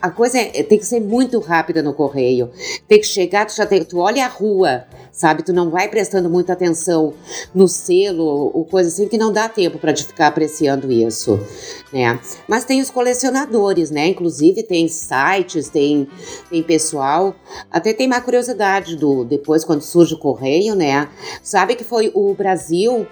A 0.00 0.10
coisa 0.10 0.38
é, 0.38 0.62
tem 0.62 0.78
que 0.78 0.86
ser 0.86 1.00
muito 1.00 1.38
rápida 1.38 1.82
no 1.82 1.94
correio. 1.94 2.50
Tem 2.88 2.98
que 2.98 3.06
chegar, 3.06 3.46
tu 3.46 3.54
já 3.54 3.66
tem, 3.66 3.84
tu 3.84 3.98
olha 3.98 4.24
a 4.24 4.28
rua, 4.28 4.84
sabe? 5.12 5.42
Tu 5.42 5.52
não 5.52 5.70
vai 5.70 5.88
prestando 5.88 6.28
muita 6.30 6.54
atenção 6.54 7.14
no 7.54 7.68
selo 7.68 8.24
ou 8.24 8.64
coisa 8.64 8.88
assim 8.88 9.06
que 9.06 9.18
não 9.18 9.32
dá 9.32 9.48
tempo 9.48 9.78
para 9.78 9.92
te 9.92 10.04
ficar 10.04 10.28
apreciando 10.28 10.90
isso, 10.90 11.38
né? 11.92 12.18
Mas 12.48 12.64
tem 12.64 12.80
os 12.80 12.90
colecionadores, 12.90 13.90
né? 13.90 14.08
Inclusive 14.08 14.62
tem 14.62 14.88
sites, 14.88 15.68
tem 15.68 16.08
tem 16.50 16.62
pessoal. 16.62 17.34
Até 17.70 17.92
tem 17.92 18.06
uma 18.06 18.20
curiosidade 18.20 18.96
do 18.96 19.24
depois 19.24 19.64
quando 19.64 19.82
surge 19.82 20.14
o 20.14 20.18
correio, 20.18 20.74
né? 20.74 21.08
Sabe 21.42 21.74
que 21.74 21.84
foi 21.84 22.10
o 22.14 22.34
Brasil 22.34 23.06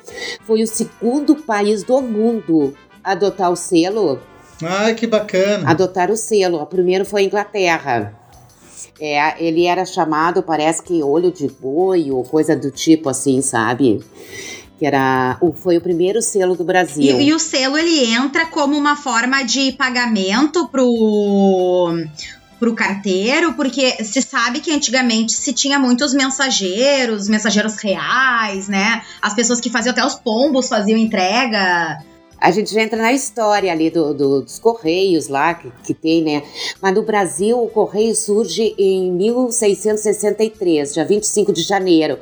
foi 0.46 0.62
o 0.62 0.66
segundo 0.66 1.36
país 1.36 1.82
do 1.82 2.00
mundo 2.00 2.74
a 3.02 3.12
adotar 3.12 3.50
o 3.50 3.56
selo. 3.56 4.20
Ai, 4.62 4.94
que 4.94 5.06
bacana. 5.06 5.70
Adotar 5.70 6.10
o 6.10 6.16
selo. 6.16 6.60
O 6.60 6.66
primeiro 6.66 7.04
foi 7.04 7.22
a 7.22 7.24
Inglaterra. 7.24 8.14
É, 9.00 9.42
ele 9.42 9.64
era 9.64 9.84
chamado, 9.86 10.42
parece 10.42 10.82
que 10.82 11.02
olho 11.02 11.32
de 11.32 11.48
boi 11.48 12.10
ou 12.10 12.22
coisa 12.22 12.54
do 12.54 12.70
tipo 12.70 13.08
assim, 13.08 13.40
sabe? 13.40 14.00
que 14.78 14.86
era 14.86 15.36
o, 15.42 15.52
foi 15.52 15.76
o 15.76 15.80
primeiro 15.80 16.22
selo 16.22 16.56
do 16.56 16.64
Brasil. 16.64 17.20
E, 17.20 17.28
e, 17.28 17.34
o 17.34 17.38
selo 17.38 17.76
ele 17.76 18.14
entra 18.14 18.46
como 18.46 18.74
uma 18.78 18.96
forma 18.96 19.42
de 19.42 19.72
pagamento 19.72 20.66
pro 20.68 21.94
pro 22.60 22.74
carteiro, 22.74 23.54
porque 23.54 24.04
se 24.04 24.20
sabe 24.20 24.60
que 24.60 24.70
antigamente 24.70 25.32
se 25.32 25.52
tinha 25.54 25.78
muitos 25.78 26.12
mensageiros, 26.12 27.26
mensageiros 27.26 27.76
reais, 27.82 28.68
né? 28.68 29.02
As 29.20 29.32
pessoas 29.34 29.60
que 29.60 29.70
faziam 29.70 29.92
até 29.92 30.04
os 30.04 30.14
pombos 30.14 30.68
faziam 30.68 30.98
entrega. 30.98 31.98
A 32.40 32.50
gente 32.50 32.72
já 32.72 32.82
entra 32.82 33.00
na 33.00 33.12
história 33.12 33.70
ali 33.70 33.90
do, 33.90 34.14
do, 34.14 34.42
dos 34.42 34.58
Correios 34.58 35.28
lá, 35.28 35.52
que, 35.52 35.70
que 35.84 35.92
tem, 35.92 36.22
né? 36.22 36.42
Mas 36.80 36.94
no 36.94 37.02
Brasil, 37.02 37.62
o 37.62 37.68
Correio 37.68 38.14
surge 38.14 38.74
em 38.78 39.12
1663, 39.12 40.94
dia 40.94 41.04
25 41.04 41.52
de 41.52 41.62
janeiro. 41.62 42.18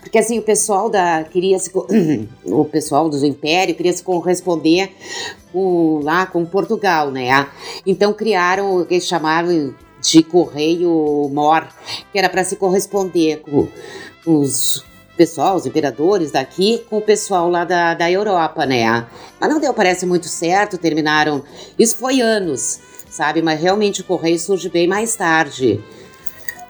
Porque 0.00 0.18
assim, 0.18 0.38
o 0.38 0.42
pessoal 0.42 0.88
da. 0.88 1.24
queria 1.24 1.58
se. 1.58 1.70
o 2.46 2.64
pessoal 2.64 3.08
do 3.08 3.26
Império 3.26 3.74
queria 3.74 3.92
se 3.92 4.04
corresponder 4.04 4.90
com, 5.52 6.00
lá 6.02 6.26
com 6.26 6.44
Portugal, 6.46 7.10
né? 7.10 7.48
Então 7.84 8.12
criaram 8.12 8.80
o 8.80 8.86
que 8.86 9.00
chamaram 9.00 9.74
de 10.00 10.22
Correio 10.22 11.28
Mor, 11.32 11.66
que 12.12 12.18
era 12.18 12.28
para 12.28 12.44
se 12.44 12.54
corresponder 12.54 13.42
com 13.44 13.66
os 14.26 14.84
pessoal, 15.16 15.56
os 15.56 15.66
imperadores 15.66 16.30
daqui, 16.30 16.84
com 16.88 16.98
o 16.98 17.02
pessoal 17.02 17.48
lá 17.48 17.64
da, 17.64 17.94
da 17.94 18.10
Europa, 18.10 18.66
né? 18.66 19.06
Mas 19.40 19.50
não 19.50 19.58
deu, 19.58 19.72
parece 19.72 20.06
muito 20.06 20.28
certo, 20.28 20.78
terminaram. 20.78 21.42
Isso 21.78 21.96
foi 21.96 22.20
anos, 22.20 22.78
sabe? 23.08 23.42
Mas 23.42 23.60
realmente 23.60 24.00
o 24.00 24.04
correio 24.04 24.38
surge 24.38 24.68
bem 24.68 24.86
mais 24.86 25.16
tarde, 25.16 25.82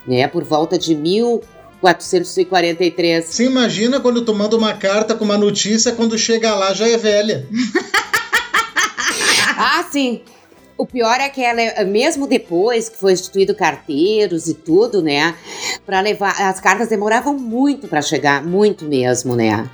né? 0.07 0.27
Por 0.29 0.45
volta 0.45 0.79
de 0.79 0.95
mil 0.95 1.43
443. 1.81 3.25
Você 3.25 3.45
imagina 3.45 4.01
quando 4.01 4.25
tu 4.25 4.35
manda 4.35 4.57
uma 4.57 4.75
carta 4.75 5.15
com 5.15 5.25
uma 5.25 5.39
notícia, 5.39 5.93
quando 5.93 6.19
chega 6.19 6.55
lá 6.55 6.73
já 6.73 6.89
é 6.89 6.97
velha. 6.97 7.47
ah, 9.57 9.85
sim. 9.91 10.23
O 10.79 10.87
pior 10.87 11.19
é 11.21 11.29
que 11.29 11.43
ela, 11.43 11.85
mesmo 11.85 12.27
depois 12.27 12.89
que 12.89 12.99
foi 12.99 13.13
instituído 13.13 13.55
carteiros 13.55 14.47
e 14.47 14.53
tudo, 14.53 15.01
né, 15.01 15.35
para 15.87 16.01
levar, 16.01 16.35
as 16.43 16.61
cartas 16.61 16.89
demoravam 16.89 17.39
muito 17.39 17.87
para 17.87 18.03
chegar, 18.03 18.45
muito 18.45 18.85
mesmo, 18.85 19.37
né. 19.37 19.71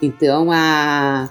Então 0.00 0.50
a 0.50 1.28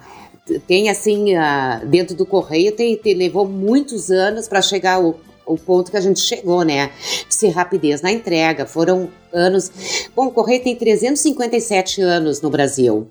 tem 0.67 0.89
assim 0.89 1.35
a, 1.35 1.81
dentro 1.85 2.15
do 2.15 2.25
correio 2.25 2.71
tem, 2.73 2.97
tem 2.97 3.13
levou 3.13 3.47
muitos 3.47 4.11
anos 4.11 4.47
para 4.47 4.61
chegar 4.61 4.99
o, 4.99 5.15
o 5.45 5.57
ponto 5.57 5.91
que 5.91 5.97
a 5.97 6.01
gente 6.01 6.19
chegou, 6.19 6.63
né? 6.63 6.91
Ser 7.29 7.49
rapidez 7.49 8.01
na 8.01 8.11
entrega. 8.11 8.65
Foram 8.65 9.09
anos. 9.31 9.71
Bom, 10.15 10.27
o 10.27 10.31
correio 10.31 10.63
tem 10.63 10.75
357 10.75 12.01
anos 12.01 12.41
no 12.41 12.49
Brasil, 12.49 13.07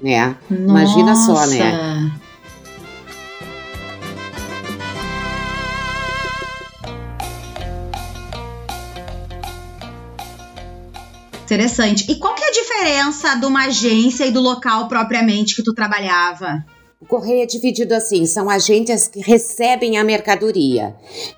né? 0.00 0.36
Nossa. 0.50 0.62
Imagina 0.62 1.14
só, 1.14 1.46
né? 1.46 2.12
Interessante. 11.46 12.10
E 12.10 12.16
qual 12.16 12.34
que 12.34 12.42
é 12.42 12.48
a 12.48 12.50
diferença 12.50 13.36
de 13.36 13.46
uma 13.46 13.66
agência 13.66 14.26
e 14.26 14.32
do 14.32 14.40
local 14.40 14.88
propriamente 14.88 15.54
que 15.54 15.62
tu 15.62 15.72
trabalhava? 15.72 16.66
O 17.00 17.06
correio 17.06 17.44
é 17.44 17.46
dividido 17.46 17.94
assim: 17.94 18.26
são 18.26 18.50
agências 18.50 19.06
que 19.06 19.20
recebem 19.20 19.96
a 19.96 20.02
mercadoria 20.02 20.96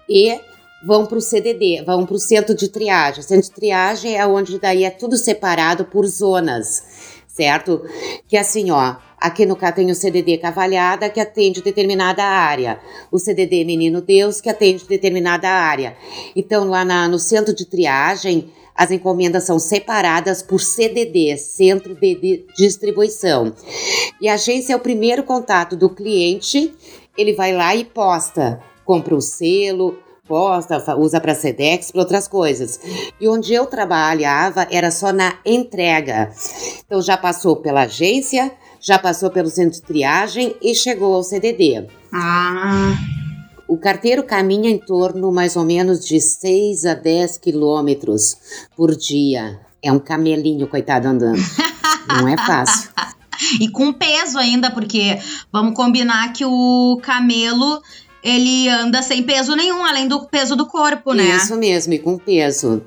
e 0.08 0.40
vão 0.82 1.04
para 1.04 1.18
o 1.18 1.20
CDD, 1.20 1.82
vão 1.84 2.06
para 2.06 2.14
o 2.14 2.18
centro 2.18 2.54
de 2.54 2.70
triagem. 2.70 3.20
O 3.20 3.22
centro 3.22 3.50
de 3.50 3.54
triagem 3.54 4.16
é 4.16 4.26
onde 4.26 4.58
daí 4.58 4.82
é 4.82 4.88
tudo 4.90 5.14
separado 5.18 5.84
por 5.84 6.06
zonas, 6.06 6.82
certo? 7.26 7.82
Que 8.26 8.38
assim, 8.38 8.70
ó, 8.70 8.96
aqui 9.18 9.44
no 9.44 9.56
caso 9.56 9.74
tem 9.74 9.90
o 9.90 9.94
CDD 9.94 10.38
Cavalhada, 10.38 11.10
que 11.10 11.20
atende 11.20 11.60
determinada 11.60 12.24
área, 12.24 12.80
o 13.12 13.18
CDD 13.18 13.62
Menino 13.62 14.00
Deus, 14.00 14.40
que 14.40 14.48
atende 14.48 14.86
determinada 14.88 15.50
área. 15.50 15.94
Então, 16.34 16.64
lá 16.66 16.82
na, 16.82 17.06
no 17.06 17.18
centro 17.18 17.54
de 17.54 17.66
triagem, 17.66 18.50
as 18.78 18.92
encomendas 18.92 19.42
são 19.42 19.58
separadas 19.58 20.40
por 20.40 20.60
CDD, 20.60 21.36
Centro 21.36 21.96
de 21.96 22.46
Distribuição. 22.56 23.52
E 24.20 24.28
a 24.28 24.34
agência 24.34 24.72
é 24.72 24.76
o 24.76 24.80
primeiro 24.80 25.24
contato 25.24 25.74
do 25.74 25.90
cliente, 25.90 26.72
ele 27.16 27.32
vai 27.32 27.52
lá 27.52 27.74
e 27.74 27.84
posta, 27.84 28.60
compra 28.84 29.16
o 29.16 29.20
selo, 29.20 29.98
posta, 30.28 30.96
usa 30.96 31.20
para 31.20 31.34
Sedex, 31.34 31.90
para 31.90 32.02
outras 32.02 32.28
coisas. 32.28 32.78
E 33.20 33.26
onde 33.26 33.52
eu 33.52 33.66
trabalhava 33.66 34.68
era 34.70 34.92
só 34.92 35.12
na 35.12 35.40
entrega. 35.44 36.30
Então 36.86 37.02
já 37.02 37.16
passou 37.16 37.56
pela 37.56 37.82
agência, 37.82 38.52
já 38.80 38.96
passou 38.96 39.28
pelo 39.28 39.50
centro 39.50 39.72
de 39.72 39.82
triagem 39.82 40.54
e 40.62 40.72
chegou 40.72 41.16
ao 41.16 41.24
CDD. 41.24 41.84
Ah. 42.12 42.94
O 43.68 43.76
carteiro 43.76 44.22
caminha 44.22 44.70
em 44.70 44.78
torno 44.78 45.30
mais 45.30 45.54
ou 45.54 45.62
menos 45.62 46.04
de 46.04 46.18
6 46.18 46.86
a 46.86 46.94
10 46.94 47.36
quilômetros 47.36 48.36
por 48.74 48.96
dia. 48.96 49.60
É 49.82 49.92
um 49.92 49.98
camelinho, 49.98 50.66
coitado, 50.66 51.06
andando. 51.06 51.38
Não 52.08 52.26
é 52.26 52.36
fácil. 52.38 52.90
e 53.60 53.68
com 53.68 53.92
peso 53.92 54.38
ainda, 54.38 54.70
porque 54.70 55.18
vamos 55.52 55.74
combinar 55.74 56.32
que 56.32 56.46
o 56.46 56.98
camelo 57.02 57.82
ele 58.22 58.68
anda 58.68 59.02
sem 59.02 59.22
peso 59.22 59.54
nenhum, 59.54 59.84
além 59.84 60.08
do 60.08 60.26
peso 60.26 60.56
do 60.56 60.66
corpo, 60.66 61.12
né? 61.12 61.36
Isso 61.36 61.54
mesmo, 61.56 61.92
e 61.92 61.98
com 61.98 62.18
peso. 62.18 62.82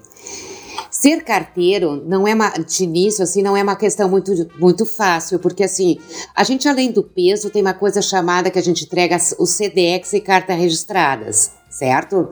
Ser 1.01 1.24
carteiro 1.24 2.03
não 2.05 2.27
é 2.27 2.36
uma, 2.36 2.50
de 2.50 2.84
início, 2.84 3.24
assim, 3.24 3.41
não 3.41 3.58
é 3.58 3.63
uma 3.63 3.75
questão 3.75 4.08
muito, 4.08 4.31
muito 4.60 4.86
fácil, 4.86 5.39
porque 5.39 5.63
assim, 5.63 5.98
a 6.36 6.43
gente 6.43 6.70
além 6.70 6.91
do 6.91 7.01
peso 7.01 7.50
tem 7.50 7.63
uma 7.63 7.74
coisa 7.74 8.03
chamada 8.03 8.51
que 8.51 8.60
a 8.60 8.62
gente 8.62 8.86
entrega 8.86 9.17
os 9.39 9.50
CDX 9.50 10.13
e 10.13 10.22
cartas 10.22 10.55
registradas 10.55 11.53
certo? 11.72 12.29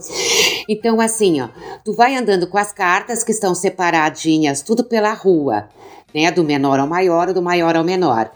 Então, 0.68 1.00
assim, 1.00 1.42
ó, 1.42 1.48
tu 1.84 1.94
vai 1.94 2.16
andando 2.16 2.46
com 2.46 2.58
as 2.58 2.74
cartas 2.74 3.24
que 3.24 3.32
estão 3.32 3.56
separadinhas, 3.56 4.62
tudo 4.62 4.84
pela 4.84 5.14
rua, 5.14 5.70
né? 6.14 6.30
Do 6.30 6.44
menor 6.44 6.78
ao 6.78 6.88
maior, 6.88 7.34
do 7.34 7.42
maior 7.42 7.76
ao 7.76 7.84
menor. 7.84 8.30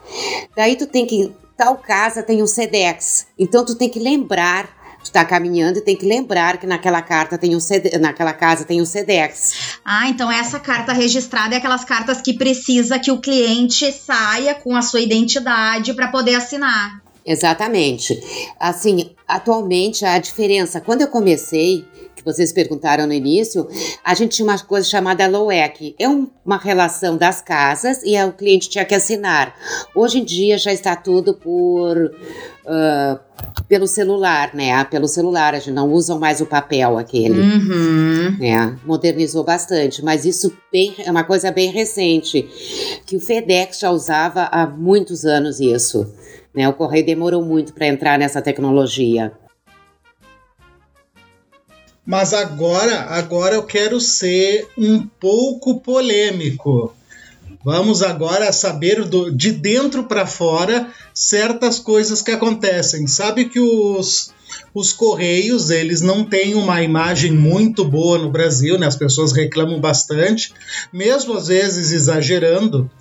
Daí 0.55 0.75
tu 0.77 0.87
tem 0.87 1.05
que. 1.05 1.31
Tal 1.55 1.75
casa 1.75 2.23
tem 2.23 2.41
um 2.41 2.47
SEDEX. 2.47 3.27
Então 3.37 3.63
tu 3.63 3.75
tem 3.75 3.89
que 3.89 3.99
lembrar 3.99 4.82
tu 5.03 5.11
tá 5.11 5.25
caminhando 5.25 5.79
e 5.79 5.81
tem 5.81 5.95
que 5.95 6.05
lembrar 6.05 6.57
que 6.57 6.65
naquela 6.65 7.01
carta 7.01 7.37
tem 7.37 7.55
um 7.55 7.59
CD, 7.59 7.97
naquela 7.97 8.33
casa 8.33 8.65
tem 8.65 8.81
um 8.81 8.85
SEDEX. 8.85 9.77
Ah, 9.83 10.07
então 10.07 10.31
essa 10.31 10.59
carta 10.59 10.93
registrada 10.93 11.55
é 11.55 11.57
aquelas 11.57 11.83
cartas 11.83 12.21
que 12.21 12.33
precisa 12.33 12.97
que 12.97 13.11
o 13.11 13.19
cliente 13.19 13.91
saia 13.91 14.55
com 14.55 14.75
a 14.75 14.81
sua 14.81 15.01
identidade 15.01 15.93
para 15.93 16.07
poder 16.07 16.35
assinar. 16.35 17.01
Exatamente. 17.25 18.21
Assim, 18.59 19.11
atualmente 19.27 20.05
a 20.05 20.17
diferença, 20.17 20.81
quando 20.81 21.01
eu 21.01 21.07
comecei, 21.07 21.85
que 22.23 22.31
vocês 22.31 22.53
perguntaram 22.53 23.05
no 23.05 23.13
início, 23.13 23.67
a 24.03 24.13
gente 24.13 24.37
tinha 24.37 24.47
uma 24.47 24.57
coisa 24.59 24.87
chamada 24.87 25.27
LOEC. 25.27 25.95
É 25.99 26.07
um, 26.07 26.29
uma 26.45 26.57
relação 26.57 27.17
das 27.17 27.41
casas 27.41 28.01
e 28.03 28.21
o 28.23 28.31
cliente 28.31 28.69
tinha 28.69 28.85
que 28.85 28.95
assinar. 28.95 29.53
Hoje 29.93 30.19
em 30.19 30.23
dia 30.23 30.57
já 30.57 30.71
está 30.71 30.95
tudo 30.95 31.33
por 31.33 31.97
uh, 31.97 33.19
pelo 33.67 33.87
celular, 33.87 34.53
né? 34.53 34.83
Pelo 34.85 35.07
celular, 35.07 35.53
a 35.53 35.59
gente 35.59 35.73
não 35.73 35.91
usa 35.91 36.15
mais 36.15 36.41
o 36.41 36.45
papel 36.45 36.97
aquele. 36.97 37.39
Uhum. 37.39 38.37
Né? 38.39 38.77
Modernizou 38.85 39.43
bastante, 39.43 40.03
mas 40.03 40.25
isso 40.25 40.55
bem, 40.71 40.95
é 40.99 41.11
uma 41.11 41.23
coisa 41.23 41.51
bem 41.51 41.71
recente, 41.71 42.47
que 43.05 43.17
o 43.17 43.19
FedEx 43.19 43.79
já 43.79 43.91
usava 43.91 44.43
há 44.51 44.65
muitos 44.65 45.25
anos 45.25 45.59
isso. 45.59 46.07
Né? 46.55 46.67
O 46.69 46.73
correio 46.73 47.05
demorou 47.05 47.43
muito 47.43 47.73
para 47.73 47.87
entrar 47.87 48.17
nessa 48.17 48.41
tecnologia. 48.41 49.33
Mas 52.05 52.33
agora, 52.33 53.01
agora 53.09 53.55
eu 53.55 53.63
quero 53.63 53.99
ser 53.99 54.67
um 54.77 55.07
pouco 55.07 55.79
polêmico. 55.79 56.93
Vamos 57.63 58.03
agora 58.03 58.51
saber 58.51 59.05
do, 59.05 59.31
de 59.31 59.51
dentro 59.51 60.03
para 60.03 60.25
fora 60.25 60.89
certas 61.13 61.79
coisas 61.79 62.21
que 62.21 62.31
acontecem. 62.31 63.07
Sabe 63.07 63.45
que 63.45 63.59
os, 63.59 64.33
os 64.73 64.91
correios 64.91 65.69
eles 65.69 66.01
não 66.01 66.25
têm 66.25 66.55
uma 66.55 66.83
imagem 66.83 67.31
muito 67.31 67.85
boa 67.85 68.17
no 68.17 68.29
Brasil, 68.29 68.77
né? 68.77 68.85
As 68.85 68.97
pessoas 68.97 69.31
reclamam 69.31 69.79
bastante, 69.79 70.53
mesmo 70.91 71.35
às 71.37 71.47
vezes 71.47 71.91
exagerando. 71.91 72.91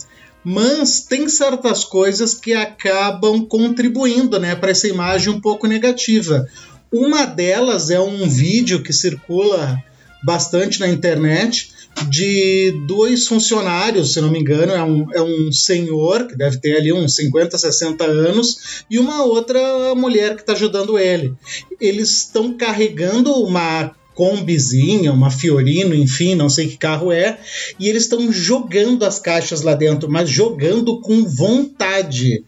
Mas 0.45 1.01
tem 1.01 1.29
certas 1.29 1.85
coisas 1.85 2.35
que 2.35 2.53
acabam 2.53 3.45
contribuindo, 3.47 4.41
né, 4.41 4.57
para 4.57 4.73
essa 4.73 4.89
imagem 4.89 5.33
um 5.33 5.41
pouco 5.41 5.69
negativa. 5.69 6.49
Uma 6.93 7.25
delas 7.25 7.91
é 7.91 7.99
um 7.99 8.29
vídeo 8.29 8.83
que 8.83 8.93
circula 8.93 9.83
bastante 10.23 10.79
na 10.79 10.89
internet 10.89 11.73
de 12.09 12.73
dois 12.87 13.27
funcionários, 13.27 14.13
se 14.13 14.21
não 14.21 14.31
me 14.31 14.39
engano, 14.39 14.73
é 14.73 14.83
um, 14.83 15.13
é 15.13 15.23
um 15.23 15.53
senhor 15.53 16.27
que 16.27 16.37
deve 16.37 16.59
ter 16.59 16.77
ali 16.77 16.93
uns 16.93 17.15
50, 17.15 17.57
60 17.57 18.05
anos 18.05 18.85
e 18.91 18.99
uma 18.99 19.25
outra 19.25 19.95
mulher 19.95 20.35
que 20.35 20.43
está 20.43 20.53
ajudando 20.53 20.99
ele. 20.99 21.35
Eles 21.81 22.11
estão 22.11 22.57
carregando 22.57 23.33
uma 23.33 23.95
combizinha, 24.15 25.13
uma 25.13 25.31
Fiorino, 25.31 25.95
enfim, 25.95 26.35
não 26.35 26.49
sei 26.49 26.69
que 26.69 26.77
carro 26.77 27.11
é, 27.11 27.39
e 27.79 27.89
eles 27.89 28.03
estão 28.05 28.31
jogando 28.31 29.05
as 29.05 29.19
caixas 29.19 29.63
lá 29.63 29.75
dentro, 29.75 30.11
mas 30.11 30.29
jogando 30.29 31.01
com 31.01 31.25
vontade. 31.25 32.45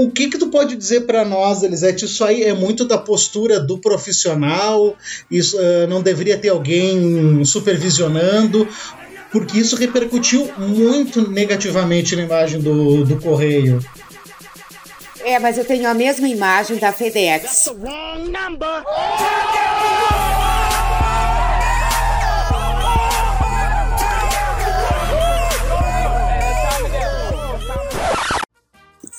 O 0.00 0.10
que 0.10 0.30
que 0.30 0.38
tu 0.38 0.48
pode 0.48 0.76
dizer 0.76 1.02
para 1.02 1.26
nós, 1.26 1.62
Elisete? 1.62 2.06
Isso 2.06 2.24
aí 2.24 2.42
é 2.42 2.54
muito 2.54 2.86
da 2.86 2.96
postura 2.96 3.60
do 3.60 3.76
profissional, 3.76 4.96
isso 5.30 5.58
uh, 5.58 5.86
não 5.90 6.00
deveria 6.00 6.38
ter 6.38 6.48
alguém 6.48 7.44
supervisionando, 7.44 8.66
porque 9.30 9.58
isso 9.58 9.76
repercutiu 9.76 10.50
muito 10.56 11.30
negativamente 11.30 12.16
na 12.16 12.22
imagem 12.22 12.62
do, 12.62 13.04
do 13.04 13.20
correio. 13.20 13.78
É, 15.22 15.38
mas 15.38 15.58
eu 15.58 15.66
tenho 15.66 15.86
a 15.86 15.92
mesma 15.92 16.26
imagem 16.26 16.78
da 16.78 16.94
FedEx. 16.94 17.68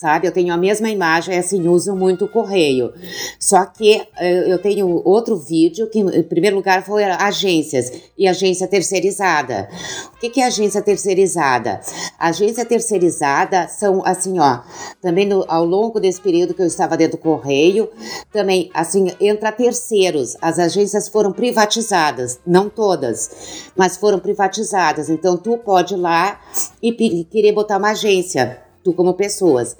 Sabe? 0.01 0.27
Eu 0.27 0.31
tenho 0.31 0.51
a 0.51 0.57
mesma 0.57 0.89
imagem, 0.89 1.37
assim, 1.37 1.67
uso 1.67 1.95
muito 1.95 2.25
o 2.25 2.27
correio. 2.27 2.91
Só 3.39 3.67
que 3.67 4.01
eh, 4.17 4.51
eu 4.51 4.57
tenho 4.57 4.99
outro 5.05 5.37
vídeo 5.37 5.87
que, 5.87 5.99
em 5.99 6.23
primeiro 6.23 6.55
lugar, 6.55 6.83
foi 6.83 7.03
agências 7.03 7.91
e 8.17 8.27
agência 8.27 8.67
terceirizada. 8.67 9.69
O 10.15 10.19
que, 10.19 10.29
que 10.29 10.41
é 10.41 10.47
agência 10.47 10.81
terceirizada? 10.81 11.81
Agência 12.17 12.65
terceirizada 12.65 13.67
são, 13.67 14.01
assim, 14.03 14.39
ó, 14.39 14.61
também 14.99 15.27
no, 15.27 15.45
ao 15.47 15.63
longo 15.63 15.99
desse 15.99 16.19
período 16.19 16.55
que 16.55 16.63
eu 16.63 16.67
estava 16.67 16.97
dentro 16.97 17.19
do 17.19 17.21
correio, 17.21 17.87
também, 18.33 18.71
assim, 18.73 19.11
entra 19.19 19.51
terceiros. 19.51 20.35
As 20.41 20.57
agências 20.57 21.07
foram 21.09 21.31
privatizadas, 21.31 22.39
não 22.43 22.69
todas, 22.69 23.69
mas 23.77 23.97
foram 23.97 24.17
privatizadas. 24.17 25.11
Então, 25.11 25.37
tu 25.37 25.59
pode 25.59 25.93
ir 25.93 25.97
lá 25.97 26.41
e 26.81 27.23
querer 27.25 27.51
botar 27.51 27.77
uma 27.77 27.91
agência 27.91 28.70
tu 28.83 28.93
como 28.93 29.13
pessoas. 29.13 29.75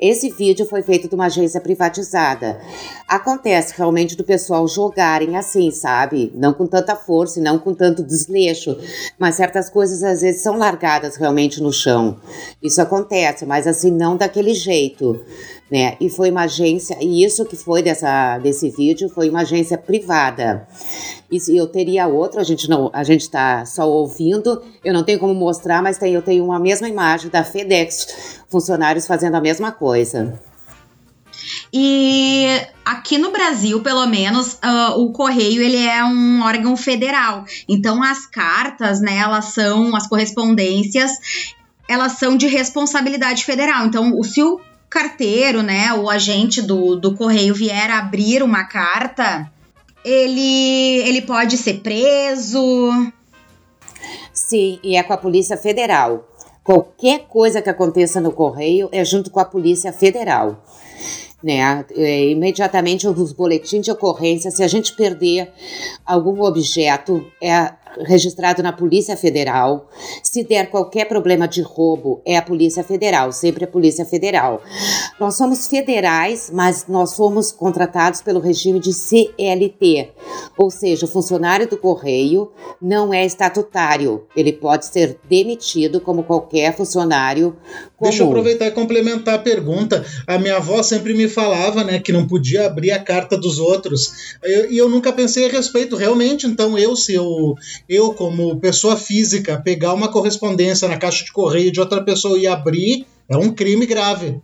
Esse 0.00 0.30
vídeo 0.30 0.66
foi 0.66 0.82
feito 0.82 1.08
de 1.08 1.14
uma 1.14 1.26
agência 1.26 1.60
privatizada. 1.60 2.60
Acontece 3.08 3.74
realmente 3.76 4.16
do 4.16 4.24
pessoal 4.24 4.66
jogarem 4.66 5.36
assim, 5.36 5.70
sabe? 5.70 6.32
Não 6.34 6.52
com 6.52 6.66
tanta 6.66 6.96
força 6.96 7.38
e 7.38 7.42
não 7.42 7.58
com 7.58 7.74
tanto 7.74 8.02
desleixo, 8.02 8.76
mas 9.18 9.34
certas 9.34 9.68
coisas 9.68 10.02
às 10.02 10.20
vezes 10.20 10.42
são 10.42 10.56
largadas 10.56 11.16
realmente 11.16 11.62
no 11.62 11.72
chão. 11.72 12.16
Isso 12.62 12.80
acontece, 12.80 13.44
mas 13.44 13.66
assim 13.66 13.90
não 13.90 14.16
daquele 14.16 14.54
jeito 14.54 15.20
né? 15.70 15.96
E 16.00 16.08
foi 16.08 16.30
uma 16.30 16.42
agência, 16.42 16.96
e 17.00 17.24
isso 17.24 17.44
que 17.44 17.56
foi 17.56 17.82
dessa, 17.82 18.38
desse 18.38 18.70
vídeo 18.70 19.08
foi 19.08 19.28
uma 19.28 19.40
agência 19.40 19.76
privada. 19.76 20.66
E 21.30 21.38
eu 21.56 21.66
teria 21.66 22.06
outro, 22.06 22.38
a 22.38 22.44
gente 22.44 22.68
não, 22.68 22.88
a 22.92 23.02
gente 23.02 23.22
está 23.22 23.64
só 23.64 23.88
ouvindo, 23.88 24.62
eu 24.84 24.94
não 24.94 25.02
tenho 25.02 25.18
como 25.18 25.34
mostrar, 25.34 25.82
mas 25.82 25.98
tem, 25.98 26.14
eu 26.14 26.22
tenho 26.22 26.44
uma 26.44 26.60
mesma 26.60 26.88
imagem 26.88 27.30
da 27.30 27.42
FedEx, 27.42 28.42
funcionários 28.48 29.06
fazendo 29.06 29.34
a 29.34 29.40
mesma 29.40 29.72
coisa. 29.72 30.40
E 31.72 32.46
aqui 32.84 33.18
no 33.18 33.30
Brasil, 33.30 33.82
pelo 33.82 34.06
menos, 34.06 34.54
uh, 34.54 35.00
o 35.00 35.12
correio 35.12 35.62
ele 35.62 35.78
é 35.78 36.04
um 36.04 36.42
órgão 36.42 36.76
federal. 36.76 37.44
Então 37.68 38.02
as 38.02 38.26
cartas, 38.26 39.00
né, 39.00 39.18
elas 39.18 39.46
são 39.46 39.94
as 39.94 40.06
correspondências, 40.06 41.12
elas 41.88 42.12
são 42.12 42.36
de 42.36 42.46
responsabilidade 42.46 43.44
federal. 43.44 43.86
Então, 43.86 44.22
se 44.22 44.42
o 44.42 44.60
carteiro, 44.88 45.62
né, 45.62 45.92
o 45.92 46.08
agente 46.08 46.62
do, 46.62 46.96
do 46.96 47.14
correio 47.14 47.54
vier 47.54 47.90
abrir 47.90 48.42
uma 48.42 48.64
carta, 48.64 49.50
ele, 50.04 51.00
ele 51.06 51.22
pode 51.22 51.56
ser 51.56 51.80
preso. 51.80 52.90
Sim, 54.32 54.78
e 54.82 54.96
é 54.96 55.02
com 55.02 55.12
a 55.12 55.16
Polícia 55.18 55.56
Federal. 55.56 56.28
Qualquer 56.62 57.26
coisa 57.28 57.62
que 57.62 57.70
aconteça 57.70 58.20
no 58.20 58.32
correio 58.32 58.88
é 58.92 59.04
junto 59.04 59.30
com 59.30 59.40
a 59.40 59.44
Polícia 59.44 59.92
Federal. 59.92 60.64
Né? 61.42 61.84
É, 61.94 62.30
imediatamente 62.30 63.06
os 63.06 63.32
boletins 63.32 63.84
de 63.84 63.90
ocorrência, 63.90 64.50
se 64.50 64.62
a 64.62 64.68
gente 64.68 64.94
perder 64.94 65.52
algum 66.04 66.42
objeto, 66.42 67.24
é 67.40 67.72
registrado 68.04 68.62
na 68.62 68.72
Polícia 68.72 69.16
Federal. 69.16 69.88
Se 70.22 70.44
der 70.44 70.70
qualquer 70.70 71.06
problema 71.06 71.46
de 71.46 71.62
roubo, 71.62 72.20
é 72.24 72.36
a 72.36 72.42
Polícia 72.42 72.82
Federal, 72.84 73.32
sempre 73.32 73.64
a 73.64 73.68
Polícia 73.68 74.04
Federal. 74.04 74.62
Nós 75.18 75.36
somos 75.36 75.66
federais, 75.66 76.50
mas 76.52 76.86
nós 76.88 77.10
somos 77.10 77.50
contratados 77.50 78.20
pelo 78.20 78.40
regime 78.40 78.78
de 78.78 78.92
CLT, 78.92 80.10
ou 80.56 80.70
seja, 80.70 81.06
o 81.06 81.08
funcionário 81.08 81.68
do 81.68 81.76
Correio 81.76 82.50
não 82.80 83.12
é 83.12 83.24
estatutário, 83.24 84.26
ele 84.36 84.52
pode 84.52 84.86
ser 84.86 85.18
demitido 85.28 86.00
como 86.00 86.22
qualquer 86.22 86.76
funcionário 86.76 87.56
comum. 87.96 88.10
Deixa 88.10 88.22
eu 88.22 88.28
aproveitar 88.28 88.66
e 88.66 88.70
complementar 88.70 89.34
a 89.34 89.38
pergunta. 89.38 90.04
A 90.26 90.38
minha 90.38 90.56
avó 90.56 90.82
sempre 90.82 91.14
me 91.14 91.28
falava, 91.28 91.82
né, 91.84 91.98
que 91.98 92.12
não 92.12 92.26
podia 92.26 92.66
abrir 92.66 92.90
a 92.90 92.98
carta 92.98 93.36
dos 93.36 93.58
outros. 93.58 94.36
E 94.44 94.52
eu, 94.52 94.86
eu, 94.86 94.88
nunca 94.88 95.12
pensei 95.12 95.46
a 95.46 95.48
respeito. 95.48 95.96
Realmente, 95.96 96.46
então, 96.46 96.78
eu, 96.78 96.94
se 96.94 97.14
eu, 97.14 97.54
eu, 97.88 98.14
como 98.14 98.58
pessoa 98.58 98.96
física, 98.96 99.60
pegar 99.62 99.94
uma 99.94 100.10
correspondência 100.10 100.88
na 100.88 100.96
caixa 100.96 101.24
de 101.24 101.32
correio 101.32 101.72
de 101.72 101.80
outra 101.80 102.02
pessoa 102.02 102.38
e 102.38 102.46
abrir, 102.46 103.06
é 103.28 103.36
um 103.36 103.52
crime 103.52 103.86
grave. 103.86 104.40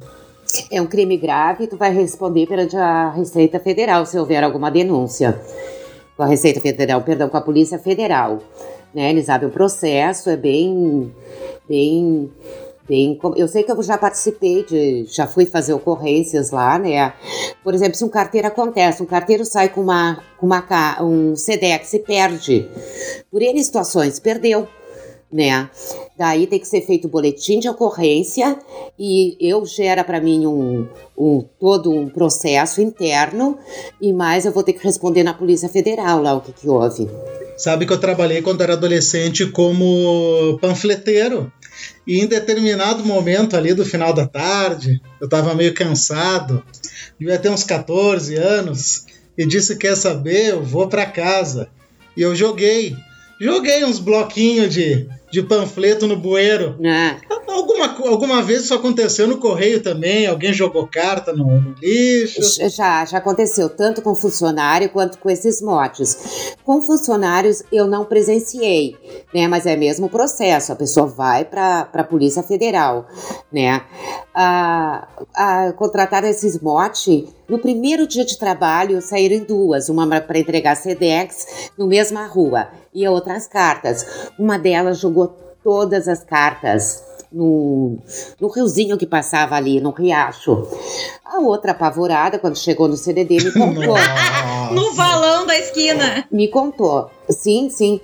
É 0.71 0.81
um 0.81 0.87
crime 0.87 1.17
grave, 1.17 1.67
tu 1.67 1.77
vai 1.77 1.93
responder 1.93 2.47
perante 2.47 2.77
a 2.77 3.11
Receita 3.11 3.59
Federal 3.59 4.05
se 4.05 4.19
houver 4.19 4.45
alguma 4.45 4.71
denúncia. 4.71 5.41
Com 6.17 6.23
a 6.23 6.27
Receita 6.27 6.61
Federal, 6.61 7.01
perdão, 7.03 7.29
com 7.29 7.37
a 7.37 7.41
Polícia 7.41 7.79
Federal. 7.79 8.39
Né? 8.95 9.11
Eles 9.11 9.29
abrem 9.29 9.49
o 9.49 9.53
processo, 9.53 10.29
é 10.29 10.37
bem, 10.37 11.11
bem 11.69 12.31
Bem, 12.89 13.17
eu 13.37 13.47
sei 13.47 13.63
que 13.63 13.71
eu 13.71 13.81
já 13.81 13.97
participei 13.97 14.65
de, 14.65 15.07
já 15.07 15.27
fui 15.27 15.47
fazer 15.47 15.73
ocorrências 15.73 16.51
lá, 16.51 16.79
né? 16.79 17.15
Por 17.63 17.75
exemplo, 17.75 17.95
se 17.95 18.05
um 18.05 18.09
carteiro 18.09 18.49
acontece, 18.49 19.03
um 19.03 19.07
carteiro 19.07 19.45
sai 19.45 19.69
com 19.69 19.81
uma, 19.81 20.21
com 20.37 20.47
uma 20.47 20.65
um 21.01 21.37
CDX 21.37 21.95
e 21.95 21.99
perde. 22.01 22.69
Por 23.31 23.41
N 23.41 23.63
situações, 23.63 24.19
perdeu, 24.19 24.67
né? 25.33 25.71
Daí 26.19 26.47
tem 26.49 26.59
que 26.59 26.67
ser 26.67 26.83
feito 26.83 27.09
boletim 27.09 27.61
de 27.61 27.69
ocorrência 27.69 28.59
e 28.99 29.37
eu 29.41 29.65
gera 29.65 30.03
para 30.03 30.21
mim 30.21 30.45
um, 30.45 30.89
um 31.17 31.45
todo 31.61 31.91
um 31.91 32.09
processo 32.09 32.83
interno 32.83 33.57
e 34.01 34.13
mais 34.13 34.45
eu 34.45 34.53
vou 34.53 34.65
ter 34.65 34.73
que 34.73 34.85
responder 34.85 35.23
na 35.23 35.33
Polícia 35.33 35.69
Federal 35.69 36.21
lá 36.21 36.35
o 36.35 36.41
que 36.41 36.53
que 36.53 36.69
houve. 36.69 37.09
Sabe 37.57 37.87
que 37.87 37.93
eu 37.93 38.01
trabalhei 38.01 38.43
quando 38.43 38.61
era 38.61 38.73
adolescente 38.73 39.47
como 39.47 40.59
panfleteiro. 40.61 41.53
E 42.07 42.21
em 42.21 42.27
determinado 42.27 43.05
momento 43.05 43.57
ali 43.57 43.75
do 43.75 43.85
final 43.85 44.13
da 44.13 44.27
tarde, 44.27 45.01
eu 45.21 45.27
estava 45.27 45.55
meio 45.55 45.73
cansado, 45.73 46.63
devia 47.19 47.39
ter 47.39 47.49
uns 47.49 47.65
14 47.65 48.35
anos, 48.37 49.07
e 49.37 49.47
disse: 49.47 49.77
Quer 49.77 49.97
saber? 49.97 50.51
Eu 50.51 50.63
vou 50.63 50.89
para 50.89 51.07
casa. 51.07 51.69
E 52.17 52.23
eu 52.23 52.35
joguei. 52.35 52.97
Joguei 53.41 53.85
uns 53.85 53.99
bloquinhos 53.99 54.73
de, 54.73 55.09
de 55.31 55.43
panfleto 55.43 56.07
no 56.07 56.17
bueiro. 56.17 56.79
É. 56.85 57.17
Alguma, 57.63 58.11
alguma 58.11 58.43
vez 58.43 58.65
isso 58.65 58.75
aconteceu 58.75 59.29
no 59.29 59.39
correio 59.39 59.81
também? 59.81 60.27
Alguém 60.27 60.53
jogou 60.53 60.89
carta 60.89 61.33
no, 61.33 61.61
no, 61.61 61.75
lixo? 61.81 62.43
Já, 62.69 63.05
já 63.05 63.19
aconteceu, 63.19 63.69
tanto 63.69 64.03
com 64.03 64.17
funcionário 64.17 64.89
quanto 64.89 65.17
com 65.19 65.31
esses 65.31 65.63
motes. 65.63 66.57
Com 66.65 66.83
funcionários 66.83 67.63
eu 67.71 67.87
não 67.87 68.05
presenciei, 68.05 68.97
né? 69.33 69.47
Mas 69.47 69.65
é 69.65 69.77
mesmo 69.77 70.07
o 70.07 70.11
processo, 70.11 70.73
a 70.73 70.77
pessoa 70.77 71.07
vai 71.07 71.45
para 71.45 71.89
a 71.93 72.05
Polícia 72.05 72.43
Federal, 72.43 73.07
né? 73.53 73.83
A, 74.35 75.07
contratar 75.77 76.25
esses 76.25 76.61
motes, 76.61 77.27
no 77.49 77.61
primeiro 77.61 78.09
dia 78.09 78.25
de 78.25 78.37
trabalho 78.39 79.01
saíram 79.01 79.45
duas, 79.45 79.89
uma 79.89 80.21
para 80.21 80.39
entregar 80.39 80.75
SEDEX 80.75 81.71
no 81.79 81.87
mesma 81.87 82.27
rua 82.27 82.67
e 82.93 83.07
outras 83.07 83.47
cartas. 83.47 84.05
Uma 84.37 84.59
delas 84.59 84.99
jogou 84.99 85.29
todas 85.63 86.09
as 86.09 86.25
cartas 86.25 87.12
no, 87.33 87.99
no 88.41 88.49
riozinho 88.49 88.99
que 88.99 89.07
passava 89.07 89.57
ali, 89.57 89.81
no 89.81 89.91
riacho. 89.91 90.67
A 91.25 91.39
outra 91.41 91.73
apavorada, 91.73 92.39
quando 92.39 92.57
chegou 92.59 92.89
no 92.89 92.97
CDD, 92.97 93.37
me 93.37 93.53
contou. 93.53 93.95
no 94.73 94.93
valão 94.95 95.47
da 95.47 95.59
esquina. 95.59 96.27
Me 96.31 96.49
contou. 96.49 97.11
Sim, 97.29 97.71
sim 97.71 98.01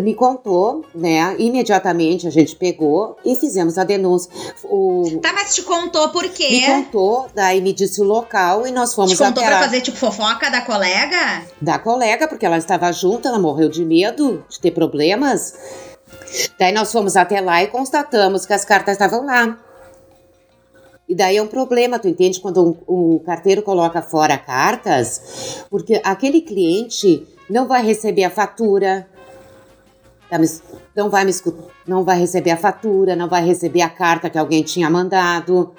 me 0.00 0.14
contou, 0.14 0.84
né? 0.94 1.36
Imediatamente 1.38 2.26
a 2.26 2.30
gente 2.30 2.56
pegou 2.56 3.16
e 3.24 3.36
fizemos 3.36 3.76
a 3.76 3.84
denúncia. 3.84 4.30
O... 4.64 5.18
Tá, 5.20 5.32
mas 5.32 5.54
te 5.54 5.62
contou 5.62 6.08
por 6.08 6.28
quê? 6.30 6.48
Me 6.48 6.66
contou, 6.66 7.26
daí 7.34 7.60
me 7.60 7.72
disse 7.72 8.00
o 8.00 8.04
local 8.04 8.66
e 8.66 8.70
nós 8.70 8.94
fomos 8.94 9.12
Te 9.12 9.18
contou 9.18 9.44
pra 9.44 9.60
fazer 9.60 9.80
tipo 9.82 9.96
fofoca 9.96 10.50
da 10.50 10.62
colega? 10.62 11.42
Da 11.60 11.78
colega, 11.78 12.26
porque 12.26 12.46
ela 12.46 12.58
estava 12.58 12.90
junto, 12.92 13.28
ela 13.28 13.38
morreu 13.38 13.68
de 13.68 13.84
medo 13.84 14.44
de 14.48 14.58
ter 14.58 14.70
problemas. 14.70 15.54
Daí 16.58 16.72
nós 16.72 16.90
fomos 16.90 17.16
até 17.16 17.40
lá 17.40 17.62
e 17.62 17.68
constatamos 17.68 18.46
que 18.46 18.52
as 18.52 18.64
cartas 18.64 18.94
estavam 18.94 19.24
lá. 19.24 19.58
E 21.08 21.14
daí 21.14 21.36
é 21.36 21.42
um 21.42 21.46
problema, 21.46 21.98
tu 21.98 22.08
entende? 22.08 22.40
Quando 22.40 22.80
um, 22.88 23.14
um 23.14 23.18
carteiro 23.18 23.62
coloca 23.62 24.00
fora 24.00 24.38
cartas, 24.38 25.64
porque 25.70 26.00
aquele 26.02 26.40
cliente 26.40 27.26
não 27.48 27.68
vai 27.68 27.84
receber 27.84 28.24
a 28.24 28.30
fatura, 28.30 29.06
tá 30.30 30.38
não 30.96 31.10
vai 31.10 31.24
me 31.24 31.30
escutar, 31.30 31.64
não 31.86 32.04
vai 32.04 32.18
receber 32.18 32.52
a 32.52 32.56
fatura, 32.56 33.14
não 33.14 33.28
vai 33.28 33.44
receber 33.44 33.82
a 33.82 33.90
carta 33.90 34.30
que 34.30 34.38
alguém 34.38 34.62
tinha 34.62 34.88
mandado, 34.88 35.74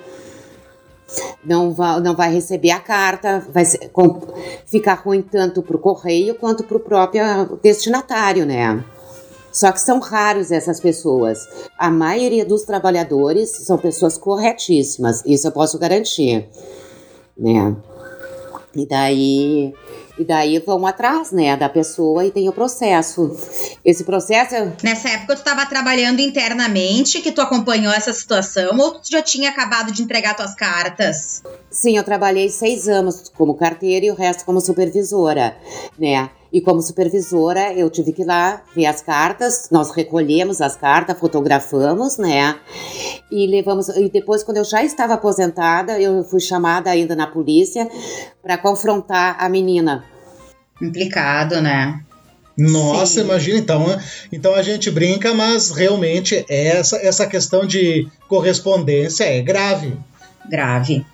não 1.44 1.74
vai, 1.74 2.00
não 2.02 2.16
vai 2.16 2.32
receber 2.32 2.72
a 2.72 2.80
carta, 2.80 3.44
vai 3.52 3.66
ser, 3.66 3.90
com, 3.90 4.22
ficar 4.66 4.96
ruim 4.96 5.24
tanto 5.24 5.64
para 5.64 5.76
o 5.76 5.80
correio 5.80 6.36
quanto 6.36 6.64
para 6.64 6.78
o 6.78 6.80
próprio 6.80 7.24
destinatário, 7.64 8.46
né? 8.46 8.84
Só 9.56 9.72
que 9.72 9.80
são 9.80 10.00
raros 10.00 10.52
essas 10.52 10.82
pessoas. 10.82 11.48
A 11.78 11.90
maioria 11.90 12.46
dos 12.46 12.64
trabalhadores 12.64 13.52
são 13.52 13.78
pessoas 13.78 14.18
corretíssimas, 14.18 15.24
isso 15.26 15.48
eu 15.48 15.52
posso 15.54 15.80
garantir, 15.80 16.50
né? 17.38 17.74
E 18.76 18.86
daí 18.86 19.74
e 20.18 20.24
daí 20.24 20.60
vão 20.60 20.86
atrás, 20.86 21.32
né, 21.32 21.58
da 21.58 21.68
pessoa 21.70 22.26
e 22.26 22.32
tem 22.32 22.50
o 22.50 22.54
processo. 22.54 23.36
Esse 23.84 24.04
processo. 24.04 24.56
Nessa 24.84 25.10
época 25.10 25.36
tu 25.36 25.40
estava 25.40 25.66
trabalhando 25.66 26.20
internamente, 26.20 27.22
que 27.22 27.32
tu 27.32 27.42
acompanhou 27.42 27.94
essa 27.94 28.12
situação, 28.12 28.78
ou 28.78 28.92
tu 29.00 29.10
já 29.10 29.22
tinha 29.22 29.50
acabado 29.50 29.92
de 29.92 30.04
entregar 30.04 30.34
tuas 30.34 30.54
cartas? 30.54 31.44
Sim, 31.70 31.98
eu 31.98 32.04
trabalhei 32.04 32.50
seis 32.50 32.88
anos 32.90 33.32
como 33.36 33.56
carteira 33.56 34.06
e 34.06 34.12
o 34.12 34.16
resto 34.16 34.44
como 34.46 34.60
supervisora, 34.60 35.56
né? 35.98 36.30
E 36.56 36.62
como 36.62 36.82
supervisora, 36.82 37.74
eu 37.74 37.90
tive 37.90 38.14
que 38.14 38.22
ir 38.22 38.26
lá 38.26 38.62
ver 38.74 38.86
as 38.86 39.02
cartas, 39.02 39.68
nós 39.70 39.92
recolhemos 39.92 40.62
as 40.62 40.74
cartas, 40.74 41.20
fotografamos, 41.20 42.18
né? 42.18 42.58
E 43.30 43.46
levamos. 43.46 43.90
E 43.90 44.08
depois, 44.08 44.42
quando 44.42 44.56
eu 44.56 44.64
já 44.64 44.82
estava 44.82 45.16
aposentada, 45.16 46.00
eu 46.00 46.24
fui 46.24 46.40
chamada 46.40 46.90
ainda 46.90 47.14
na 47.14 47.28
polícia 47.28 47.90
para 48.42 48.58
confrontar 48.58 49.36
a 49.38 49.50
menina. 49.50 50.06
Implicado, 50.82 51.60
né? 51.60 52.00
Nossa, 52.58 53.16
Sim. 53.16 53.26
imagina, 53.26 53.60
então, 53.60 53.86
então 54.32 54.56
a 54.56 54.62
gente 54.62 54.90
brinca, 54.90 55.34
mas 55.34 55.72
realmente 55.72 56.46
essa, 56.48 56.96
essa 57.06 57.28
questão 57.28 57.68
de 57.68 58.08
correspondência 58.30 59.26
é 59.26 59.42
grave. 59.42 59.98
Grave. 60.50 61.06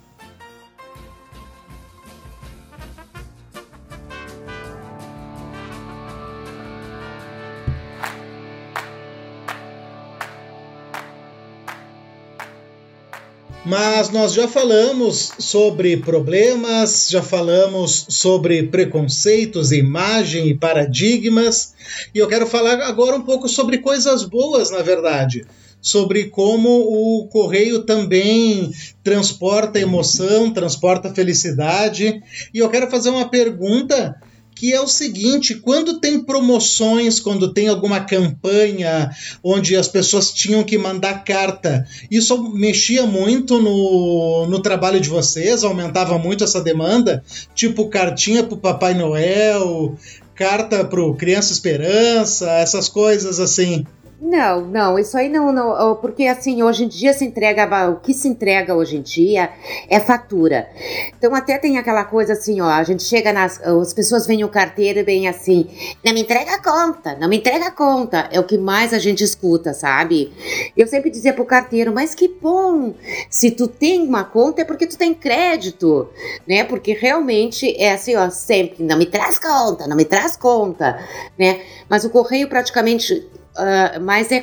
Mas 13.63 14.09
nós 14.09 14.33
já 14.33 14.47
falamos 14.47 15.33
sobre 15.37 15.95
problemas, 15.97 17.07
já 17.07 17.21
falamos 17.21 18.07
sobre 18.09 18.63
preconceitos, 18.63 19.71
imagem 19.71 20.47
e 20.47 20.57
paradigmas, 20.57 21.75
e 22.13 22.17
eu 22.17 22.27
quero 22.27 22.47
falar 22.47 22.81
agora 22.81 23.15
um 23.15 23.21
pouco 23.21 23.47
sobre 23.47 23.77
coisas 23.77 24.23
boas, 24.23 24.71
na 24.71 24.81
verdade. 24.81 25.45
Sobre 25.79 26.25
como 26.25 26.69
o 26.69 27.27
correio 27.27 27.83
também 27.83 28.71
transporta 29.03 29.79
emoção, 29.79 30.51
transporta 30.51 31.13
felicidade. 31.13 32.21
E 32.53 32.59
eu 32.59 32.69
quero 32.69 32.89
fazer 32.89 33.09
uma 33.09 33.29
pergunta 33.29 34.15
que 34.61 34.71
é 34.71 34.79
o 34.79 34.87
seguinte: 34.87 35.55
quando 35.55 35.99
tem 35.99 36.23
promoções, 36.23 37.19
quando 37.19 37.51
tem 37.51 37.67
alguma 37.67 37.99
campanha 38.01 39.09
onde 39.43 39.75
as 39.75 39.87
pessoas 39.87 40.31
tinham 40.31 40.63
que 40.63 40.77
mandar 40.77 41.23
carta, 41.23 41.83
isso 42.11 42.37
mexia 42.53 43.07
muito 43.07 43.59
no, 43.59 44.45
no 44.45 44.61
trabalho 44.61 45.01
de 45.01 45.09
vocês, 45.09 45.63
aumentava 45.63 46.19
muito 46.19 46.43
essa 46.43 46.61
demanda? 46.61 47.23
Tipo, 47.55 47.89
cartinha 47.89 48.43
pro 48.43 48.55
Papai 48.55 48.93
Noel, 48.93 49.97
carta 50.35 50.85
pro 50.85 51.15
Criança 51.15 51.51
Esperança, 51.51 52.47
essas 52.51 52.87
coisas 52.87 53.39
assim. 53.39 53.83
Não, 54.23 54.61
não, 54.61 54.99
isso 54.99 55.17
aí 55.17 55.27
não, 55.27 55.51
não, 55.51 55.95
porque 55.95 56.27
assim, 56.27 56.61
hoje 56.61 56.83
em 56.83 56.87
dia 56.87 57.11
se 57.11 57.25
entrega, 57.25 57.89
o 57.89 57.99
que 57.99 58.13
se 58.13 58.27
entrega 58.27 58.75
hoje 58.75 58.97
em 58.97 59.01
dia 59.01 59.49
é 59.89 59.99
fatura. 59.99 60.69
Então 61.17 61.33
até 61.33 61.57
tem 61.57 61.79
aquela 61.79 62.05
coisa 62.05 62.33
assim, 62.33 62.61
ó, 62.61 62.67
a 62.69 62.83
gente 62.83 63.01
chega 63.01 63.33
nas, 63.33 63.59
as 63.59 63.95
pessoas 63.95 64.27
veem 64.27 64.43
o 64.43 64.49
carteiro 64.49 64.99
e 64.99 65.03
vem 65.03 65.27
assim, 65.27 65.67
não 66.05 66.13
me 66.13 66.21
entrega 66.21 66.53
a 66.53 66.61
conta, 66.61 67.17
não 67.19 67.27
me 67.27 67.37
entrega 67.37 67.65
a 67.65 67.71
conta, 67.71 68.29
é 68.31 68.39
o 68.39 68.43
que 68.43 68.59
mais 68.59 68.93
a 68.93 68.99
gente 68.99 69.23
escuta, 69.23 69.73
sabe? 69.73 70.31
Eu 70.77 70.85
sempre 70.85 71.09
dizia 71.09 71.33
pro 71.33 71.43
carteiro, 71.43 71.91
mas 71.91 72.13
que 72.13 72.27
bom, 72.27 72.93
se 73.27 73.49
tu 73.49 73.67
tem 73.67 74.03
uma 74.07 74.23
conta 74.23 74.61
é 74.61 74.65
porque 74.65 74.85
tu 74.85 74.99
tem 74.99 75.15
crédito, 75.15 76.07
né? 76.47 76.63
Porque 76.63 76.93
realmente 76.93 77.75
é 77.75 77.93
assim, 77.93 78.15
ó, 78.15 78.29
sempre, 78.29 78.83
não 78.83 78.99
me 78.99 79.07
traz 79.07 79.39
conta, 79.39 79.87
não 79.87 79.97
me 79.97 80.05
traz 80.05 80.37
conta, 80.37 81.03
né? 81.39 81.61
Mas 81.89 82.05
o 82.05 82.09
correio 82.11 82.47
praticamente 82.47 83.27
uh, 83.57 84.01
mais 84.01 84.31
é 84.31 84.39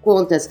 contas. 0.00 0.48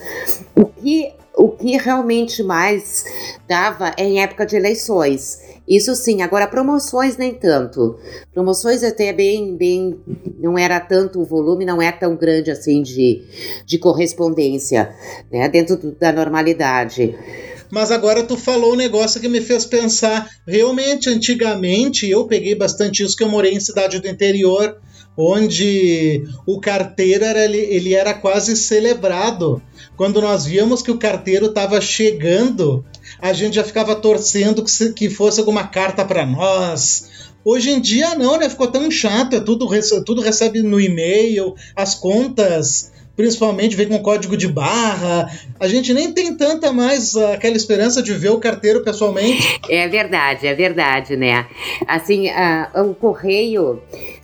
O 0.54 0.66
que, 0.66 1.12
o 1.36 1.48
que 1.50 1.76
realmente 1.76 2.42
mais 2.42 3.04
dava 3.48 3.92
é 3.96 4.04
em 4.04 4.22
época 4.22 4.46
de 4.46 4.56
eleições. 4.56 5.40
Isso 5.68 5.94
sim, 5.94 6.22
agora 6.22 6.46
promoções 6.46 7.16
nem 7.16 7.34
tanto. 7.34 7.96
Promoções 8.32 8.82
até 8.82 9.12
bem, 9.12 9.56
bem, 9.56 9.98
não 10.38 10.58
era 10.58 10.80
tanto 10.80 11.20
o 11.20 11.24
volume, 11.24 11.64
não 11.64 11.80
é 11.80 11.92
tão 11.92 12.16
grande 12.16 12.50
assim 12.50 12.82
de, 12.82 13.22
de 13.64 13.78
correspondência, 13.78 14.92
né, 15.30 15.48
dentro 15.48 15.76
do, 15.76 15.92
da 15.92 16.12
normalidade. 16.12 17.16
Mas 17.70 17.90
agora 17.90 18.22
tu 18.22 18.36
falou 18.36 18.74
um 18.74 18.76
negócio 18.76 19.20
que 19.20 19.28
me 19.28 19.40
fez 19.40 19.64
pensar. 19.64 20.28
Realmente, 20.46 21.08
antigamente, 21.08 22.10
eu 22.10 22.26
peguei 22.26 22.54
bastante 22.54 23.02
isso 23.02 23.16
que 23.16 23.24
eu 23.24 23.30
morei 23.30 23.54
em 23.54 23.60
cidade 23.60 23.98
do 23.98 24.08
interior 24.08 24.76
onde 25.16 26.24
o 26.46 26.60
carteiro 26.60 27.24
era, 27.24 27.44
ele, 27.44 27.58
ele 27.58 27.94
era 27.94 28.14
quase 28.14 28.56
celebrado. 28.56 29.62
Quando 29.96 30.20
nós 30.20 30.44
víamos 30.46 30.82
que 30.82 30.90
o 30.90 30.98
carteiro 30.98 31.46
estava 31.46 31.80
chegando, 31.80 32.84
a 33.20 33.32
gente 33.32 33.54
já 33.54 33.64
ficava 33.64 33.94
torcendo 33.94 34.64
que, 34.64 34.92
que 34.92 35.10
fosse 35.10 35.40
alguma 35.40 35.66
carta 35.66 36.04
para 36.04 36.24
nós. 36.24 37.30
Hoje 37.44 37.70
em 37.70 37.80
dia 37.80 38.14
não, 38.14 38.38
né? 38.38 38.48
Ficou 38.48 38.68
tão 38.68 38.90
chato, 38.90 39.34
é 39.34 39.40
tudo, 39.40 39.68
tudo 40.04 40.22
recebe 40.22 40.62
no 40.62 40.80
e-mail, 40.80 41.54
as 41.76 41.94
contas 41.94 42.92
principalmente 43.16 43.76
vem 43.76 43.88
com 43.88 43.98
código 43.98 44.36
de 44.36 44.48
barra. 44.48 45.30
A 45.60 45.68
gente 45.68 45.92
nem 45.92 46.12
tem 46.12 46.34
tanta 46.34 46.72
mais 46.72 47.14
aquela 47.16 47.56
esperança 47.56 48.02
de 48.02 48.12
ver 48.14 48.30
o 48.30 48.38
carteiro 48.38 48.82
pessoalmente. 48.82 49.60
É 49.68 49.86
verdade, 49.88 50.46
é 50.46 50.54
verdade, 50.54 51.16
né? 51.16 51.46
Assim, 51.86 52.28
uh, 52.28 52.82
o 52.90 52.94
correio 52.94 53.80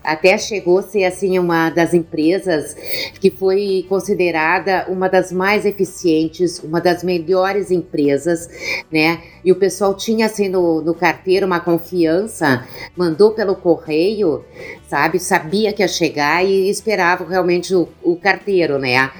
até 0.08 0.38
chegou 0.38 0.78
a 0.78 0.82
ser 0.82 1.04
assim 1.04 1.38
uma 1.38 1.68
das 1.68 1.92
empresas 1.92 2.74
que 3.20 3.30
foi 3.30 3.84
considerada 3.90 4.86
uma 4.88 5.06
das 5.06 5.30
mais 5.30 5.66
eficientes, 5.66 6.58
uma 6.60 6.80
das 6.80 7.04
melhores 7.04 7.70
empresas, 7.70 8.48
né? 8.90 9.20
E 9.44 9.52
o 9.52 9.56
pessoal 9.56 9.94
tinha 9.94 10.24
assim 10.24 10.48
no, 10.48 10.80
no 10.80 10.94
carteiro 10.94 11.46
uma 11.46 11.60
confiança, 11.60 12.66
mandou 12.96 13.32
pelo 13.32 13.54
correio, 13.54 14.42
sabe? 14.88 15.18
Sabia 15.20 15.74
que 15.74 15.82
ia 15.82 15.88
chegar 15.88 16.42
e 16.42 16.70
esperava 16.70 17.28
realmente 17.28 17.74
o, 17.74 17.86
o 18.02 18.16
carteiro, 18.16 18.78
né? 18.78 19.10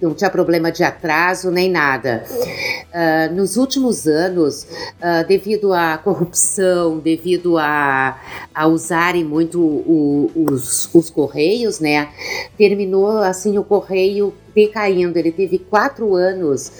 Não 0.00 0.14
tinha 0.14 0.30
problema 0.30 0.70
de 0.72 0.82
atraso 0.82 1.50
nem 1.50 1.70
nada. 1.70 2.24
Uh, 2.28 3.34
nos 3.34 3.56
últimos 3.56 4.06
anos, 4.06 4.64
uh, 4.64 5.26
devido 5.26 5.72
à 5.72 5.98
corrupção, 5.98 6.98
devido 6.98 7.58
a, 7.58 8.18
a 8.54 8.66
usarem 8.66 9.24
muito 9.24 9.60
o, 9.60 10.30
os, 10.34 10.92
os 10.94 11.10
correios, 11.10 11.80
né, 11.80 12.08
terminou 12.56 13.18
assim 13.18 13.58
o 13.58 13.64
correio 13.64 14.34
decaindo. 14.54 15.18
Ele 15.18 15.32
teve 15.32 15.58
quatro 15.58 16.14
anos 16.14 16.72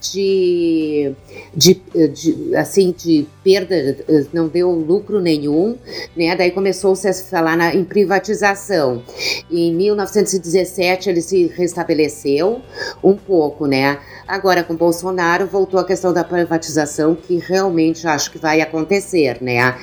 de, 0.00 1.12
de, 1.54 1.74
de, 2.08 2.56
assim, 2.56 2.94
de 2.96 3.26
perda, 3.42 3.96
não 4.32 4.48
deu 4.48 4.70
lucro 4.70 5.20
nenhum, 5.20 5.76
né? 6.16 6.34
Daí 6.36 6.50
começou-se 6.50 7.06
a 7.08 7.14
falar 7.14 7.56
na, 7.56 7.74
em 7.74 7.84
privatização. 7.84 9.02
Em 9.50 9.74
1917 9.74 11.10
ele 11.10 11.20
se 11.20 11.46
restabeleceu 11.46 12.60
um 13.02 13.16
pouco, 13.16 13.66
né? 13.66 13.98
Agora 14.26 14.62
com 14.62 14.74
Bolsonaro 14.74 15.46
voltou 15.46 15.78
a 15.80 15.84
questão 15.84 16.12
da 16.12 16.24
privatização, 16.24 17.14
que 17.14 17.38
realmente 17.38 18.06
acho 18.06 18.30
que 18.30 18.38
vai 18.38 18.60
acontecer, 18.60 19.42
né? 19.42 19.76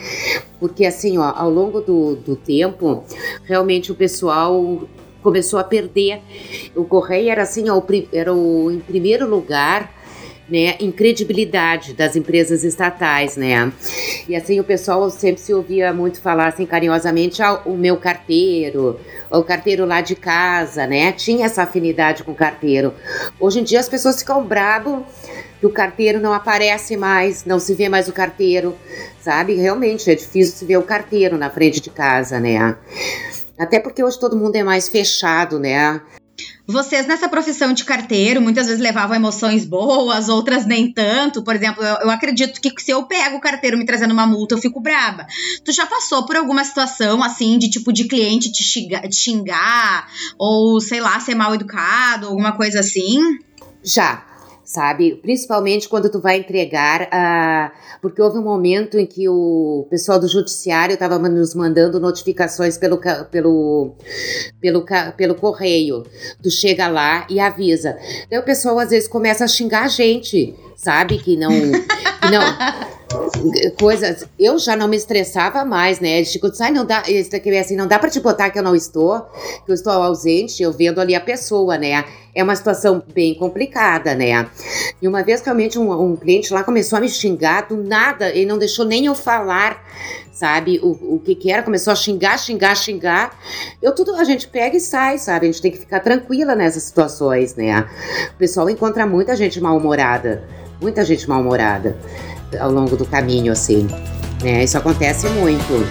Porque 0.60 0.86
assim, 0.86 1.18
ó, 1.18 1.34
ao 1.36 1.50
longo 1.50 1.82
do, 1.82 2.16
do 2.16 2.36
tempo, 2.36 3.04
realmente 3.44 3.92
o 3.92 3.96
pessoal 3.96 4.88
começou 5.22 5.60
a 5.60 5.64
perder. 5.64 6.22
O 6.76 6.86
Correio 6.86 7.30
era 7.30 7.44
assim, 7.44 7.70
ó, 7.70 7.82
era 8.14 8.34
o 8.34 8.72
em 8.72 8.80
primeiro 8.80 9.28
lugar 9.28 10.00
né, 10.50 10.76
incredibilidade 10.80 11.94
das 11.94 12.16
empresas 12.16 12.64
estatais, 12.64 13.38
né? 13.38 13.72
E 14.28 14.36
assim 14.36 14.60
o 14.60 14.64
pessoal 14.64 15.10
sempre 15.10 15.42
se 15.42 15.54
ouvia 15.54 15.94
muito 15.94 16.20
falar 16.20 16.48
assim 16.48 16.66
carinhosamente 16.66 17.42
ah, 17.44 17.62
o 17.66 17.78
meu 17.78 17.98
carteiro, 17.98 19.00
o 19.30 19.44
carteiro 19.44 19.86
lá 19.86 20.02
de 20.02 20.16
casa, 20.16 20.88
né? 20.88 21.12
Tinha 21.12 21.46
essa 21.46 21.64
afinidade 21.64 22.24
com 22.24 22.32
o 22.32 22.36
carteiro. 22.36 22.94
Hoje 23.40 23.60
em 23.60 23.64
dia 23.64 23.80
as 23.80 23.88
pessoas 23.88 24.20
ficam 24.20 24.44
brabo 24.44 25.06
que 25.60 25.66
o 25.66 25.70
carteiro 25.70 26.20
não 26.20 26.34
aparece 26.34 26.98
mais, 26.98 27.46
não 27.46 27.60
se 27.60 27.76
vê 27.76 27.88
mais 27.88 28.08
o 28.08 28.14
carteiro, 28.14 28.76
sabe? 29.22 29.56
Realmente 29.56 30.10
é 30.10 30.16
difícil 30.16 30.56
se 30.56 30.66
ver 30.66 30.78
o 30.78 30.84
carteiro 30.84 31.38
na 31.38 31.50
frente 31.50 31.80
de 31.80 31.90
casa, 31.90 32.40
né? 32.40 32.76
Até 33.60 33.80
porque 33.80 34.04
hoje 34.04 34.18
todo 34.18 34.38
mundo 34.38 34.56
é 34.56 34.64
mais 34.64 34.88
fechado, 34.88 35.60
né? 35.60 36.02
Vocês 36.66 37.08
nessa 37.08 37.28
profissão 37.28 37.74
de 37.74 37.84
carteiro 37.84 38.40
muitas 38.40 38.68
vezes 38.68 38.82
levavam 38.82 39.16
emoções 39.16 39.66
boas, 39.66 40.30
outras 40.30 40.66
nem 40.66 40.94
tanto. 40.94 41.44
Por 41.44 41.56
exemplo, 41.56 41.84
eu, 41.84 41.96
eu, 42.04 42.10
acredito 42.10 42.62
que 42.62 42.72
se 42.80 42.92
eu 42.92 43.04
pego 43.04 43.38
o 43.38 43.42
carteiro 43.42 43.78
me 43.78 43.86
trazendo 43.86 44.14
uma 44.14 44.28
multa, 44.28 44.56
eu 44.56 44.60
fico 44.60 44.80
braba. 44.80 45.26
Tu 45.66 45.72
já 45.72 45.86
passou 45.88 46.26
por 46.26 46.38
alguma 46.38 46.64
situação 46.64 47.24
assim 47.24 47.58
de 47.58 47.70
tipo 47.70 47.92
de 47.92 48.08
cliente 48.08 48.52
te 48.52 48.64
xingar, 48.64 49.02
te 49.02 49.16
xingar 49.16 50.08
ou 50.38 50.80
sei 50.80 51.02
lá, 51.02 51.20
ser 51.20 51.36
mal 51.36 51.54
educado, 51.56 52.28
alguma 52.28 52.52
coisa 52.52 52.80
assim? 52.80 53.20
Já, 53.84 54.24
sabe? 54.70 55.16
Principalmente 55.16 55.90
quando 55.90 56.12
tu 56.12 56.20
vai 56.20 56.38
entregar, 56.38 57.02
uh, 57.02 58.00
porque 58.04 58.22
houve 58.22 58.38
um 58.38 58.44
momento 58.44 59.00
em 59.00 59.06
que 59.08 59.28
o 59.28 59.88
pessoal 59.90 60.20
do 60.20 60.28
judiciário 60.28 60.94
estava 60.94 61.18
nos 61.18 61.56
mandando 61.56 62.00
notificações 62.00 62.78
pelo, 62.78 63.00
pelo, 63.32 63.96
pelo, 64.62 64.86
pelo 65.18 65.34
correio. 65.34 66.04
Tu 66.44 66.52
chega 66.52 66.88
lá 66.88 67.26
e 67.32 67.40
avisa. 67.40 67.98
Daí 68.30 68.38
o 68.38 68.44
pessoal 68.44 68.78
às 68.78 68.92
vezes 68.92 69.10
começa 69.10 69.44
a 69.44 69.48
xingar 69.48 69.86
a 69.86 69.88
gente, 69.88 70.56
sabe? 70.76 71.18
Que 71.18 71.36
não. 71.36 71.50
Que 71.50 72.30
não 72.32 72.90
coisas. 73.80 74.26
Eu 74.40 74.60
já 74.60 74.76
não 74.76 74.88
me 74.88 74.98
estressava 74.98 75.66
mais, 75.66 76.00
né? 76.00 76.24
Tipo, 76.24 76.54
sai, 76.54 76.72
não 76.72 76.86
dá. 76.86 77.04
Assim, 77.60 77.76
não 77.76 77.88
dá 77.88 77.98
pra 77.98 78.10
te 78.10 78.20
botar 78.20 78.50
que 78.50 78.60
eu 78.60 78.64
não 78.64 78.76
estou, 78.76 79.22
que 79.66 79.72
eu 79.72 79.74
estou 79.74 79.92
ausente, 79.92 80.62
eu 80.62 80.72
vendo 80.72 81.00
ali 81.00 81.16
a 81.16 81.22
pessoa, 81.22 81.78
né? 81.78 82.06
É 82.36 82.44
uma 82.44 82.56
situação 82.56 83.02
bem 83.14 83.34
complicada, 83.34 84.14
né? 84.14 84.48
E 85.02 85.08
uma 85.08 85.24
vez 85.24 85.42
realmente 85.42 85.80
um, 85.80 85.92
um 85.92 86.16
cliente 86.16 86.54
lá 86.54 86.64
começou 86.64 86.98
a 86.98 87.02
me 87.02 87.10
xingar 87.10 87.68
do 87.68 87.78
nada, 87.78 88.30
ele 88.30 88.46
não 88.46 88.58
deixou 88.58 88.86
nem 88.86 89.08
eu 89.08 89.16
falar, 89.16 89.84
sabe? 90.32 90.80
O, 90.84 91.16
o 91.16 91.20
que 91.20 91.34
que 91.34 91.52
era, 91.52 91.64
começou 91.64 91.92
a 91.92 91.96
xingar, 91.96 92.38
xingar, 92.38 92.76
xingar. 92.76 93.38
Eu 93.82 93.94
tudo, 93.96 94.16
a 94.16 94.24
gente 94.24 94.48
pega 94.48 94.78
e 94.78 94.80
sai, 94.80 95.18
sabe? 95.18 95.48
A 95.48 95.52
gente 95.52 95.62
tem 95.62 95.72
que 95.72 95.80
ficar 95.80 96.00
tranquila 96.02 96.56
nessas 96.56 96.84
situações, 96.84 97.56
né? 97.56 97.88
O 98.36 98.38
pessoal 98.38 98.70
encontra 98.70 99.08
muita 99.08 99.36
gente 99.36 99.60
mal-humorada, 99.60 100.44
muita 100.80 101.04
gente 101.04 101.28
mal-humorada 101.28 101.98
ao 102.60 102.72
longo 102.72 102.96
do 102.96 103.06
caminho, 103.06 103.52
assim. 103.52 103.88
Né? 104.44 104.64
Isso 104.64 104.78
acontece 104.78 105.28
muito. 105.30 105.86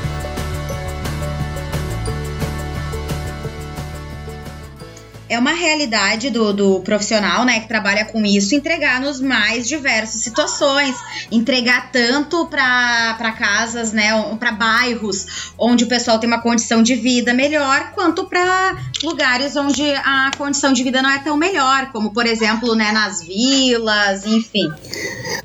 É 5.28 5.38
uma 5.38 5.52
realidade 5.52 6.30
do, 6.30 6.52
do 6.52 6.80
profissional, 6.80 7.44
né, 7.44 7.60
que 7.60 7.68
trabalha 7.68 8.04
com 8.04 8.24
isso, 8.24 8.54
entregar 8.54 9.00
nos 9.00 9.20
mais 9.20 9.68
diversas 9.68 10.22
situações, 10.22 10.96
entregar 11.30 11.92
tanto 11.92 12.46
para 12.46 13.32
casas, 13.38 13.92
né, 13.92 14.08
para 14.38 14.52
bairros 14.52 15.52
onde 15.58 15.84
o 15.84 15.88
pessoal 15.88 16.18
tem 16.18 16.28
uma 16.28 16.40
condição 16.40 16.82
de 16.82 16.94
vida 16.94 17.34
melhor, 17.34 17.92
quanto 17.94 18.26
para 18.26 18.76
lugares 19.02 19.56
onde 19.56 19.82
a 19.92 20.30
condição 20.36 20.72
de 20.72 20.82
vida 20.82 21.02
não 21.02 21.10
é 21.10 21.18
tão 21.18 21.36
melhor, 21.36 21.92
como 21.92 22.12
por 22.12 22.26
exemplo, 22.26 22.74
né, 22.74 22.92
nas 22.92 23.22
vilas, 23.22 24.26
enfim. 24.26 24.68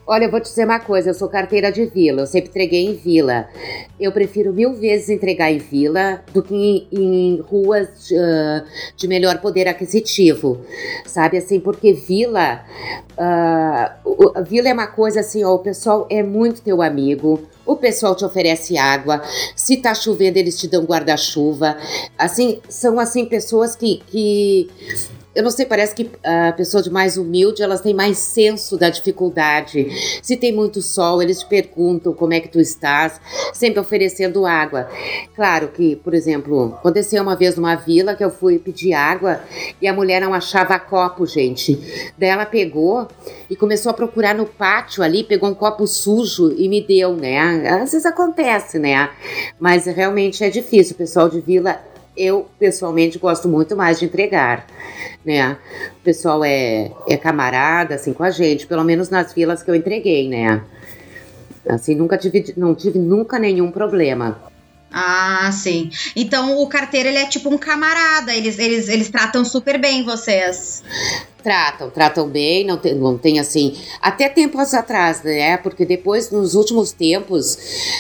Olha, 0.06 0.26
eu 0.26 0.32
vou 0.32 0.40
te 0.40 0.50
dizer 0.50 0.66
uma 0.66 0.80
coisa, 0.80 1.10
eu 1.10 1.14
sou 1.14 1.28
carteira 1.28 1.72
de 1.72 1.86
vila, 1.86 2.22
eu 2.22 2.28
sempre 2.28 2.50
entreguei 2.50 2.86
em 2.86 2.96
vila. 2.96 3.48
Eu 4.00 4.12
prefiro 4.12 4.54
mil 4.54 4.74
vezes 4.74 5.10
entregar 5.10 5.52
em 5.52 5.60
vila 5.60 6.22
do 6.34 6.42
que 6.42 6.54
em, 6.54 6.88
em 6.92 7.42
ruas 7.42 8.12
uh, 8.12 8.64
de 8.98 9.08
melhor 9.08 9.40
poder 9.40 9.68
aquisitivo, 9.74 10.62
sabe? 11.06 11.38
Assim, 11.38 11.60
porque 11.60 11.94
vila 11.94 12.64
Uh, 13.14 14.42
vila 14.44 14.70
é 14.70 14.74
uma 14.74 14.88
coisa 14.88 15.20
assim, 15.20 15.44
ó, 15.44 15.54
o 15.54 15.60
pessoal 15.60 16.08
é 16.10 16.24
muito 16.24 16.62
teu 16.64 16.82
amigo, 16.82 17.44
o 17.64 17.76
pessoal 17.76 18.16
te 18.16 18.26
oferece 18.26 18.76
água, 18.76 19.22
se 19.56 19.78
tá 19.78 19.94
chovendo 19.94 20.38
eles 20.38 20.60
te 20.60 20.68
dão 20.68 20.84
guarda-chuva, 20.84 21.78
assim, 22.18 22.60
são 22.68 23.00
assim 23.00 23.26
pessoas 23.26 23.76
que, 23.76 24.02
que 24.08 24.68
eu 25.36 25.44
não 25.44 25.50
sei, 25.50 25.66
parece 25.66 25.96
que 25.96 26.10
a 26.24 26.52
pessoa 26.54 26.84
de 26.84 26.90
mais 26.90 27.18
humilde, 27.18 27.64
elas 27.64 27.82
têm 27.82 27.94
mais 27.94 28.18
senso 28.18 28.78
da 28.78 28.90
dificuldade. 28.90 29.88
Se 30.22 30.38
tem 30.38 30.54
muito 30.54 30.82
sol, 30.82 31.22
eles 31.22 31.40
te 31.40 31.46
perguntam 31.48 32.14
como 32.14 32.34
é 32.34 32.40
que 32.40 32.48
tu 32.48 32.60
estás, 32.60 33.20
sempre 33.54 33.80
oferecendo 33.80 34.46
água. 34.46 34.88
Claro 35.36 35.70
que, 35.70 35.96
por 35.98 36.14
exemplo, 36.14 36.76
aconteceu 36.76 37.22
uma 37.24 37.36
vez 37.36 37.56
numa 37.56 37.76
vila 37.76 38.16
que 38.16 38.24
eu 38.24 38.30
fui 38.30 38.60
pedir 38.60 38.94
água 38.94 39.42
e 39.82 39.88
a 39.88 39.94
mulher 39.94 40.22
não 40.22 40.34
achava 40.34 40.78
copo, 40.78 41.26
gente. 41.26 42.14
Daí 42.18 42.30
ela 42.30 42.46
pegou 42.46 43.08
e 43.50 43.56
começou 43.56 43.90
a 43.90 43.94
procurar 43.94 44.36
no 44.36 44.46
pátio 44.46 45.02
ali, 45.02 45.24
pegou 45.24 45.50
um 45.50 45.56
copo 45.56 45.88
sujo 45.88 46.54
e 46.58 46.70
me 46.70 46.82
deu, 46.82 47.16
né? 47.16 47.40
Às 47.70 47.92
vezes 47.92 48.06
acontece, 48.06 48.78
né? 48.78 49.10
Mas 49.60 49.86
realmente 49.86 50.44
é 50.44 50.50
difícil. 50.50 50.94
O 50.94 50.98
pessoal 50.98 51.28
de 51.30 51.42
vila 51.42 51.80
eu 52.16 52.48
pessoalmente 52.60 53.18
gosto 53.18 53.48
muito 53.48 53.76
mais 53.76 54.00
de 54.00 54.06
entregar, 54.06 54.68
né? 55.26 55.58
O 56.00 56.04
pessoal 56.04 56.44
é, 56.44 56.92
é 57.08 57.18
camarada 57.18 57.96
assim 57.96 58.14
com 58.14 58.24
a 58.24 58.32
gente, 58.32 58.68
pelo 58.68 58.84
menos 58.84 59.10
nas 59.10 59.34
vilas 59.34 59.64
que 59.64 59.72
eu 59.72 59.76
entreguei, 59.76 60.30
né? 60.30 60.62
Assim, 61.68 61.96
nunca 61.96 62.18
tive, 62.18 62.54
não 62.58 62.76
tive 62.76 63.00
nunca 63.00 63.40
nenhum 63.40 63.72
problema. 63.72 64.42
Ah, 64.92 65.50
sim. 65.52 65.90
Então 66.16 66.62
o 66.62 66.68
carteiro 66.68 67.10
ele 67.10 67.18
é 67.18 67.26
tipo 67.26 67.50
um 67.50 67.58
camarada, 67.58 68.34
eles, 68.34 68.60
eles, 68.60 68.88
eles 68.88 69.10
tratam 69.10 69.44
super 69.44 69.80
bem 69.80 70.04
vocês. 70.04 70.84
Tratam, 71.44 71.90
tratam 71.90 72.28
bem, 72.30 72.66
não 72.66 72.78
tem, 72.78 72.96
não 72.96 73.18
tem 73.18 73.38
assim. 73.38 73.78
Até 74.02 74.30
tempos 74.30 74.74
atrás, 74.74 75.22
né? 75.24 75.58
Porque 75.58 75.86
depois, 75.86 76.32
nos 76.32 76.56
últimos 76.56 76.94
tempos, 76.94 77.58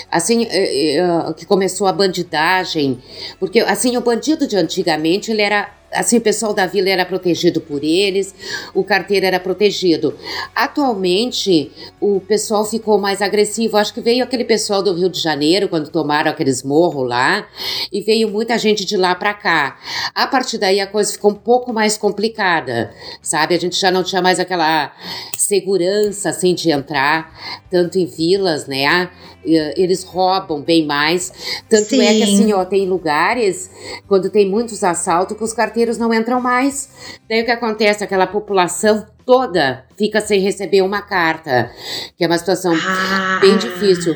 assim, 0.09 0.45
eh, 0.49 0.95
eh, 0.95 1.33
que 1.35 1.45
começou 1.45 1.85
a 1.85 1.91
bandidagem. 1.91 3.03
Porque, 3.39 3.59
assim, 3.59 3.97
o 3.97 4.01
bandido 4.01 4.47
de 4.47 4.55
antigamente, 4.55 5.29
ele 5.29 5.41
era 5.41 5.69
assim, 5.93 6.17
o 6.17 6.21
pessoal 6.21 6.53
da 6.53 6.65
vila 6.65 6.89
era 6.89 7.05
protegido 7.05 7.61
por 7.61 7.83
eles, 7.83 8.33
o 8.73 8.83
carteiro 8.83 9.25
era 9.25 9.39
protegido. 9.39 10.17
Atualmente, 10.55 11.71
o 11.99 12.19
pessoal 12.19 12.65
ficou 12.65 12.97
mais 12.97 13.21
agressivo. 13.21 13.77
Acho 13.77 13.93
que 13.93 14.01
veio 14.01 14.23
aquele 14.23 14.43
pessoal 14.43 14.81
do 14.81 14.93
Rio 14.93 15.09
de 15.09 15.19
Janeiro, 15.19 15.69
quando 15.69 15.89
tomaram 15.89 16.31
aqueles 16.31 16.63
morros 16.63 17.07
lá, 17.07 17.47
e 17.91 18.01
veio 18.01 18.29
muita 18.29 18.57
gente 18.57 18.85
de 18.85 18.97
lá 18.97 19.15
para 19.15 19.33
cá. 19.33 19.77
A 20.13 20.27
partir 20.27 20.57
daí, 20.57 20.79
a 20.79 20.87
coisa 20.87 21.11
ficou 21.11 21.31
um 21.31 21.35
pouco 21.35 21.73
mais 21.73 21.97
complicada, 21.97 22.93
sabe? 23.21 23.55
A 23.55 23.59
gente 23.59 23.79
já 23.79 23.91
não 23.91 24.03
tinha 24.03 24.21
mais 24.21 24.39
aquela 24.39 24.93
segurança, 25.37 26.29
assim, 26.29 26.53
de 26.53 26.71
entrar, 26.71 27.63
tanto 27.69 27.97
em 27.97 28.05
vilas, 28.05 28.67
né? 28.67 29.09
Eles 29.45 30.03
roubam 30.03 30.61
bem 30.61 30.85
mais. 30.85 31.61
Tanto 31.69 31.89
Sim. 31.89 32.01
é 32.01 32.13
que, 32.13 32.23
assim, 32.23 32.53
ó, 32.53 32.63
tem 32.65 32.87
lugares, 32.87 33.69
quando 34.07 34.29
tem 34.29 34.49
muitos 34.49 34.83
assaltos, 34.83 35.37
que 35.37 35.43
os 35.43 35.53
carteiros 35.53 35.97
não 35.97 36.13
entram 36.13 36.39
mais. 36.39 36.89
Daí 37.29 37.41
o 37.41 37.45
que 37.45 37.51
acontece? 37.51 38.03
Aquela 38.03 38.27
população 38.27 39.05
toda 39.25 39.85
fica 39.97 40.21
sem 40.21 40.39
receber 40.39 40.81
uma 40.81 41.01
carta, 41.01 41.71
que 42.17 42.23
é 42.23 42.27
uma 42.27 42.37
situação 42.37 42.73
ah. 42.73 43.39
bem 43.41 43.57
difícil. 43.57 44.15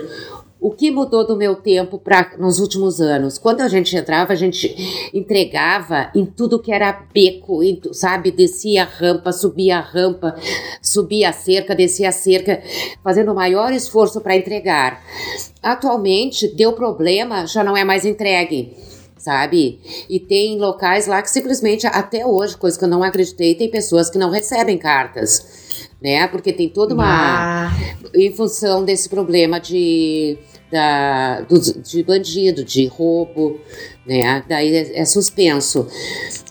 O 0.60 0.72
que 0.72 0.90
mudou 0.90 1.26
do 1.26 1.38
meu 1.38 1.56
tempo 1.56 2.00
para 2.00 2.36
nos 2.40 2.60
últimos 2.60 3.00
anos? 3.00 3.38
Quando 3.38 3.62
a 3.62 3.68
gente 3.68 3.96
entrava, 3.96 4.34
a 4.34 4.36
gente 4.36 4.76
entregava 5.14 6.10
em 6.16 6.26
tudo 6.26 6.60
que 6.60 6.72
era 6.72 7.06
beco, 7.14 7.62
em, 7.62 7.80
sabe? 7.92 8.32
Descia 8.32 8.82
a 8.82 8.86
rampa, 8.86 9.32
subia 9.32 9.78
a 9.78 9.82
rampa, 9.82 10.36
subia 10.82 11.30
a 11.30 11.34
cerca, 11.34 11.76
descia 11.76 12.10
a 12.10 12.12
cerca, 12.12 12.62
fazendo 13.04 13.32
o 13.32 13.36
maior 13.36 13.72
esforço 13.72 14.20
para 14.20 14.36
entregar. 14.36 15.04
Atualmente, 15.62 16.48
deu 16.56 16.74
problema, 16.74 17.46
já 17.46 17.64
não 17.64 17.78
é 17.78 17.84
mais 17.84 18.04
entregue 18.04 18.76
sabe? 19.18 19.82
E 20.10 20.22
tem 20.22 20.58
locais 20.58 21.06
lá 21.06 21.22
que 21.22 21.30
simplesmente, 21.30 21.86
até 21.86 22.26
hoje, 22.26 22.56
coisa 22.56 22.80
que 22.80 22.86
eu 22.86 22.90
não 22.90 23.04
acreditei, 23.04 23.56
tem 23.56 23.70
pessoas 23.70 24.10
que 24.10 24.18
não 24.18 24.30
recebem 24.30 24.78
cartas, 24.78 25.67
né? 26.02 26.28
Porque 26.28 26.54
tem 26.54 26.70
toda 26.70 26.94
uma. 26.94 27.68
Ah. 27.68 27.72
Em 28.14 28.32
função 28.32 28.84
desse 28.84 29.10
problema 29.10 29.60
de. 29.60 30.38
Da, 30.70 31.42
do, 31.42 31.82
de 31.82 32.04
bandido, 32.04 32.62
de 32.62 32.88
roubo, 32.88 33.58
né? 34.06 34.44
Daí 34.50 34.76
é, 34.76 35.00
é 35.00 35.06
suspenso. 35.06 35.88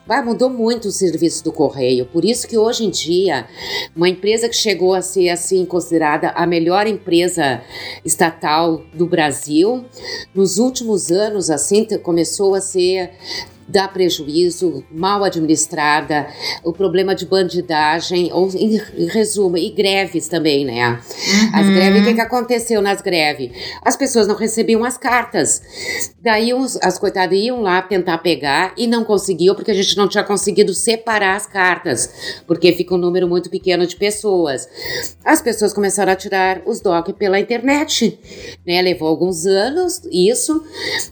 Ah, 0.08 0.22
mudou 0.22 0.48
muito 0.48 0.88
o 0.88 0.92
serviço 0.92 1.44
do 1.44 1.52
correio. 1.52 2.06
Por 2.06 2.24
isso 2.24 2.46
que 2.46 2.56
hoje 2.56 2.84
em 2.84 2.90
dia, 2.90 3.46
uma 3.94 4.08
empresa 4.08 4.48
que 4.48 4.54
chegou 4.54 4.94
a 4.94 5.02
ser 5.02 5.28
assim 5.28 5.66
considerada 5.66 6.30
a 6.30 6.46
melhor 6.46 6.86
empresa 6.86 7.60
estatal 8.04 8.84
do 8.94 9.04
Brasil, 9.06 9.84
nos 10.32 10.58
últimos 10.58 11.10
anos 11.10 11.50
assim 11.50 11.84
começou 12.02 12.54
a 12.54 12.60
ser 12.60 13.10
dá 13.68 13.88
prejuízo, 13.88 14.84
mal 14.90 15.24
administrada, 15.24 16.28
o 16.62 16.72
problema 16.72 17.14
de 17.14 17.26
bandidagem, 17.26 18.30
ou 18.32 18.48
em, 18.54 18.80
em 18.96 19.06
resumo, 19.06 19.56
e 19.56 19.70
greves 19.70 20.28
também, 20.28 20.64
né? 20.64 20.88
Uhum. 20.90 21.50
As 21.52 21.66
greves, 21.66 22.02
o 22.02 22.04
que, 22.04 22.14
que 22.14 22.20
aconteceu 22.20 22.80
nas 22.80 23.00
greves? 23.00 23.50
As 23.82 23.96
pessoas 23.96 24.26
não 24.26 24.36
recebiam 24.36 24.84
as 24.84 24.96
cartas. 24.96 25.62
Daí 26.22 26.54
os, 26.54 26.78
as 26.82 26.98
coitadas 26.98 27.36
iam 27.38 27.60
lá 27.60 27.82
tentar 27.82 28.18
pegar 28.18 28.72
e 28.76 28.86
não 28.86 29.04
conseguiam, 29.04 29.54
porque 29.54 29.70
a 29.70 29.74
gente 29.74 29.96
não 29.96 30.08
tinha 30.08 30.24
conseguido 30.24 30.72
separar 30.72 31.36
as 31.36 31.46
cartas, 31.46 32.42
porque 32.46 32.72
fica 32.72 32.94
um 32.94 32.98
número 32.98 33.28
muito 33.28 33.50
pequeno 33.50 33.86
de 33.86 33.96
pessoas. 33.96 34.68
As 35.24 35.40
pessoas 35.42 35.72
começaram 35.72 36.12
a 36.12 36.16
tirar 36.16 36.62
os 36.66 36.80
DOC 36.80 37.12
pela 37.14 37.40
internet, 37.40 38.18
né? 38.66 38.80
Levou 38.80 39.08
alguns 39.08 39.46
anos 39.46 40.02
isso, 40.12 40.64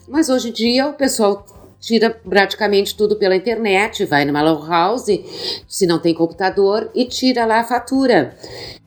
mas 0.07 0.29
hoje 0.29 0.49
em 0.49 0.53
dia 0.53 0.87
o 0.87 0.93
pessoal 0.93 1.45
tira 1.85 2.09
praticamente 2.09 2.95
tudo 2.95 3.15
pela 3.15 3.35
internet, 3.35 4.05
vai 4.05 4.25
numa 4.25 4.41
low 4.41 4.65
house, 4.67 5.05
se 5.67 5.85
não 5.85 5.99
tem 5.99 6.15
computador, 6.15 6.89
e 6.95 7.05
tira 7.05 7.45
lá 7.45 7.59
a 7.59 7.63
fatura. 7.63 8.35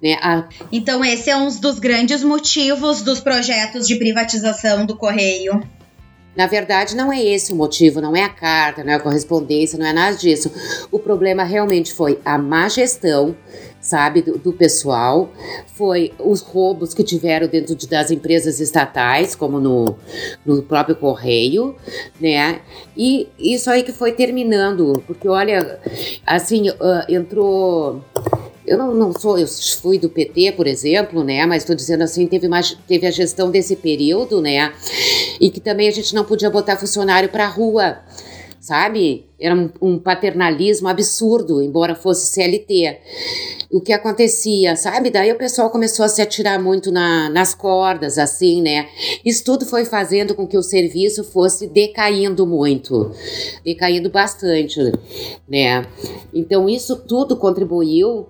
Né? 0.03 0.15
A... 0.21 0.49
Então, 0.73 1.05
esse 1.05 1.31
é 1.31 1.37
um 1.37 1.49
dos 1.61 1.79
grandes 1.79 2.25
motivos 2.25 3.01
dos 3.01 3.21
projetos 3.21 3.87
de 3.87 3.95
privatização 3.95 4.85
do 4.85 4.97
Correio. 4.97 5.63
Na 6.37 6.47
verdade, 6.47 6.97
não 6.97 7.13
é 7.13 7.23
esse 7.23 7.53
o 7.53 7.57
motivo, 7.57 8.01
não 8.01 8.17
é 8.17 8.25
a 8.25 8.29
carta, 8.29 8.83
não 8.83 8.93
é 8.93 8.97
a 8.97 9.01
correspondência, 9.01 9.79
não 9.79 9.87
é 9.87 9.93
nada 9.93 10.17
disso. 10.17 10.51
O 10.91 10.99
problema 10.99 11.45
realmente 11.45 11.93
foi 11.93 12.21
a 12.25 12.37
má 12.37 12.69
gestão 12.69 13.37
sabe, 13.81 14.23
do, 14.23 14.39
do, 14.39 14.53
pessoal, 14.53 15.31
foi 15.75 16.13
os 16.19 16.41
roubos 16.41 16.93
que 16.93 17.03
tiveram 17.03 17.47
dentro 17.47 17.75
de, 17.75 17.87
das 17.87 18.11
empresas 18.11 18.61
estatais, 18.61 19.35
como 19.35 19.61
no, 19.61 19.97
no 20.45 20.63
próprio 20.63 20.97
Correio, 20.97 21.77
né? 22.21 22.61
E 22.97 23.29
isso 23.39 23.71
aí 23.71 23.83
que 23.83 23.93
foi 23.93 24.13
terminando, 24.13 25.03
porque 25.07 25.29
olha, 25.29 25.79
assim, 26.27 26.71
uh, 26.71 26.75
entrou 27.09 28.05
eu 28.69 28.77
não, 28.77 28.95
não, 28.95 29.19
sou, 29.19 29.39
eu 29.39 29.47
fui 29.81 29.99
do 29.99 30.11
PT, 30.11 30.53
por 30.53 30.67
exemplo, 30.67 31.25
né? 31.25 31.47
Mas 31.47 31.63
estou 31.63 31.75
dizendo 31.75 32.03
assim, 32.03 32.27
teve, 32.27 32.49
mais, 32.49 32.77
teve 32.87 33.07
a 33.07 33.11
gestão 33.11 33.51
desse 33.51 33.75
período, 33.75 34.43
né? 34.43 34.73
E 35.41 35.51
que 35.51 35.59
também 35.59 35.89
a 35.89 35.91
gente 35.91 36.15
não 36.15 36.23
podia 36.23 36.51
botar 36.51 36.77
funcionário 36.77 37.31
para 37.31 37.47
rua 37.47 37.99
sabe? 38.61 39.27
Era 39.41 39.55
um, 39.55 39.71
um, 39.81 39.99
paternalismo 39.99 40.89
absurdo, 40.89 41.63
embora 41.63 41.95
fosse 41.95 42.33
CLT. 42.33 42.99
O 43.71 43.81
que 43.81 43.93
acontecia, 43.93 44.75
sabe? 44.75 45.11
Daí 45.11 45.31
o 45.31 45.39
pessoal 45.39 45.71
começou 45.71 46.05
a 46.05 46.09
se 46.09 46.21
atirar 46.21 46.61
muito 46.61 46.91
na, 46.91 47.29
nas 47.31 47.55
cordas, 47.55 48.19
assim, 48.19 48.61
né? 48.63 48.89
Isso 49.25 49.45
tudo 49.45 49.65
foi 49.65 49.85
fazendo 49.85 50.35
com 50.35 50.47
que 50.47 50.57
o 50.57 50.63
serviço 50.63 51.23
fosse 51.23 51.69
decaindo 51.69 52.47
muito, 52.47 53.13
decaindo 53.65 54.11
bastante, 54.11 54.81
né? 55.49 55.87
Então 56.35 56.69
isso 56.69 56.97
tudo 56.97 57.37
contribuiu 57.37 58.27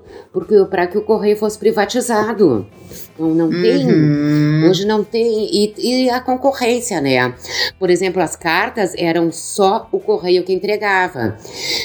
para 0.69 0.87
que 0.87 0.99
o 0.99 1.05
correio 1.05 1.37
fosse 1.37 1.59
privatizado. 1.59 2.67
Não, 3.19 3.35
não 3.35 3.47
uhum. 3.47 3.63
tem, 3.63 4.69
hoje 4.69 4.87
não 4.87 5.03
tem, 5.03 5.49
e, 5.53 5.75
e 5.79 6.11
a 6.11 6.21
concorrência, 6.21 7.01
né? 7.01 7.35
Por 7.79 7.91
exemplo, 7.91 8.23
as 8.23 8.37
cartas 8.37 8.95
eram 8.97 9.33
só 9.33 9.89
o 9.91 9.99
correio 9.99 10.45
que 10.45 10.53
entregava. 10.53 11.37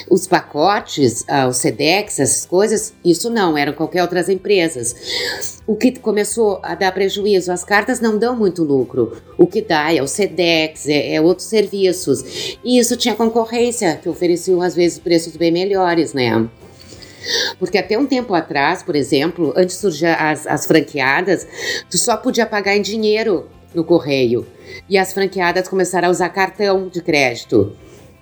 Os 0.09 0.27
pacotes, 0.27 1.23
ah, 1.27 1.47
os 1.47 1.57
SEDEX, 1.57 2.19
essas 2.19 2.45
coisas, 2.45 2.93
isso 3.03 3.29
não, 3.29 3.57
eram 3.57 3.73
qualquer 3.73 4.01
outras 4.03 4.29
empresas. 4.29 4.95
O 5.65 5.75
que 5.75 5.97
começou 5.99 6.59
a 6.61 6.75
dar 6.75 6.91
prejuízo, 6.91 7.51
as 7.51 7.63
cartas 7.63 7.99
não 7.99 8.17
dão 8.17 8.35
muito 8.35 8.63
lucro. 8.63 9.17
O 9.37 9.47
que 9.47 9.61
dá 9.61 9.93
é 9.93 10.01
o 10.01 10.07
SEDEX, 10.07 10.87
é, 10.87 11.15
é 11.15 11.21
outros 11.21 11.47
serviços. 11.47 12.57
E 12.63 12.77
isso 12.77 12.95
tinha 12.95 13.15
concorrência, 13.15 13.95
que 14.01 14.09
ofereciam 14.09 14.61
às 14.61 14.75
vezes 14.75 14.99
preços 14.99 15.35
bem 15.35 15.51
melhores, 15.51 16.13
né? 16.13 16.47
Porque 17.59 17.77
até 17.77 17.97
um 17.97 18.05
tempo 18.05 18.33
atrás, 18.33 18.83
por 18.83 18.95
exemplo, 18.95 19.53
antes 19.55 19.75
de 19.75 19.81
surgir 19.81 20.07
as, 20.07 20.45
as 20.47 20.65
franqueadas, 20.65 21.47
tu 21.89 21.97
só 21.97 22.17
podia 22.17 22.45
pagar 22.45 22.75
em 22.75 22.81
dinheiro 22.81 23.49
no 23.73 23.83
correio. 23.83 24.45
E 24.89 24.97
as 24.97 25.13
franqueadas 25.13 25.67
começaram 25.67 26.07
a 26.07 26.11
usar 26.11 26.29
cartão 26.29 26.87
de 26.87 27.01
crédito. 27.01 27.75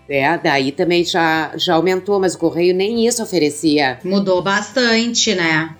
É, 0.09 0.37
daí 0.37 0.71
também 0.71 1.05
já, 1.05 1.53
já 1.55 1.75
aumentou, 1.75 2.19
mas 2.19 2.35
o 2.35 2.37
correio 2.37 2.75
nem 2.75 3.07
isso 3.07 3.23
oferecia. 3.23 3.99
Mudou 4.03 4.41
bastante, 4.41 5.33
né? 5.33 5.75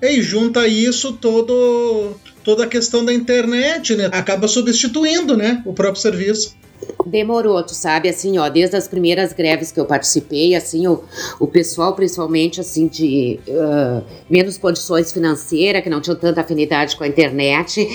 E 0.00 0.22
junta 0.22 0.66
isso 0.66 1.12
todo 1.14 2.14
toda 2.42 2.64
a 2.64 2.66
questão 2.66 3.04
da 3.04 3.12
internet, 3.12 3.94
né? 3.94 4.08
Acaba 4.12 4.48
substituindo, 4.48 5.36
né, 5.36 5.62
o 5.64 5.72
próprio 5.72 6.00
serviço. 6.00 6.56
Demorou, 7.06 7.62
tu 7.62 7.74
sabe, 7.74 8.08
assim, 8.08 8.38
ó, 8.38 8.48
desde 8.48 8.76
as 8.76 8.86
primeiras 8.86 9.32
greves 9.32 9.72
que 9.72 9.80
eu 9.80 9.86
participei, 9.86 10.54
assim, 10.54 10.86
o, 10.86 11.02
o 11.38 11.46
pessoal, 11.46 11.94
principalmente, 11.94 12.60
assim, 12.60 12.86
de 12.86 13.40
uh, 13.48 14.04
menos 14.28 14.58
condições 14.58 15.12
financeiras, 15.12 15.82
que 15.82 15.90
não 15.90 16.00
tinham 16.00 16.16
tanta 16.16 16.40
afinidade 16.42 16.96
com 16.96 17.04
a 17.04 17.08
internet, 17.08 17.86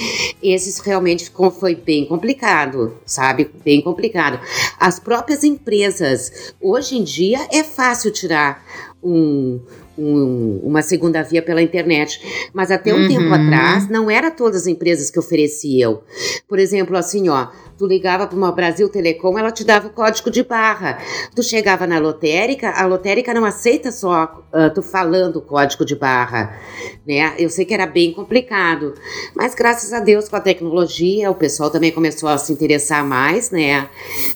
esses 0.41 0.79
realmente 0.79 1.25
ficou, 1.25 1.51
foi 1.51 1.75
bem 1.75 2.05
complicado, 2.05 2.97
sabe? 3.05 3.49
Bem 3.63 3.81
complicado. 3.81 4.39
As 4.79 4.99
próprias 4.99 5.43
empresas, 5.43 6.53
hoje 6.59 6.97
em 6.97 7.03
dia 7.03 7.47
é 7.51 7.63
fácil 7.63 8.11
tirar 8.11 8.65
um, 9.03 9.59
um, 9.97 10.61
uma 10.63 10.81
segunda 10.81 11.21
via 11.21 11.41
pela 11.41 11.61
internet. 11.61 12.49
Mas 12.53 12.71
até 12.71 12.93
um 12.93 13.01
uhum. 13.01 13.07
tempo 13.07 13.33
atrás, 13.33 13.89
não 13.89 14.09
era 14.09 14.31
todas 14.31 14.61
as 14.61 14.67
empresas 14.67 15.09
que 15.09 15.19
ofereciam. 15.19 16.01
Por 16.47 16.59
exemplo, 16.59 16.97
assim, 16.97 17.29
ó, 17.29 17.47
Tu 17.77 17.85
ligava 17.85 18.25
para 18.25 18.37
uma 18.37 18.51
Brasil 18.51 18.87
Telecom, 18.87 19.37
ela 19.37 19.51
te 19.51 19.63
dava 19.63 19.87
o 19.87 19.89
código 19.89 20.31
de 20.31 20.43
barra. 20.43 20.97
Tu 21.35 21.43
chegava 21.43 21.85
na 21.85 21.99
lotérica, 21.99 22.71
a 22.71 22.85
lotérica 22.85 23.33
não 23.33 23.43
aceita 23.43 23.91
só 23.91 24.45
uh, 24.53 24.73
tu 24.73 24.81
falando 24.81 25.37
o 25.37 25.41
código 25.41 25.83
de 25.83 25.95
barra, 25.95 26.57
né? 27.05 27.33
Eu 27.37 27.49
sei 27.49 27.65
que 27.65 27.73
era 27.73 27.85
bem 27.85 28.13
complicado, 28.13 28.93
mas 29.35 29.53
graças 29.53 29.91
a 29.91 29.99
Deus 29.99 30.29
com 30.29 30.35
a 30.37 30.41
tecnologia 30.41 31.29
o 31.29 31.35
pessoal 31.35 31.69
também 31.69 31.91
começou 31.91 32.29
a 32.29 32.37
se 32.37 32.53
interessar 32.53 33.05
mais, 33.05 33.51
né? 33.51 33.89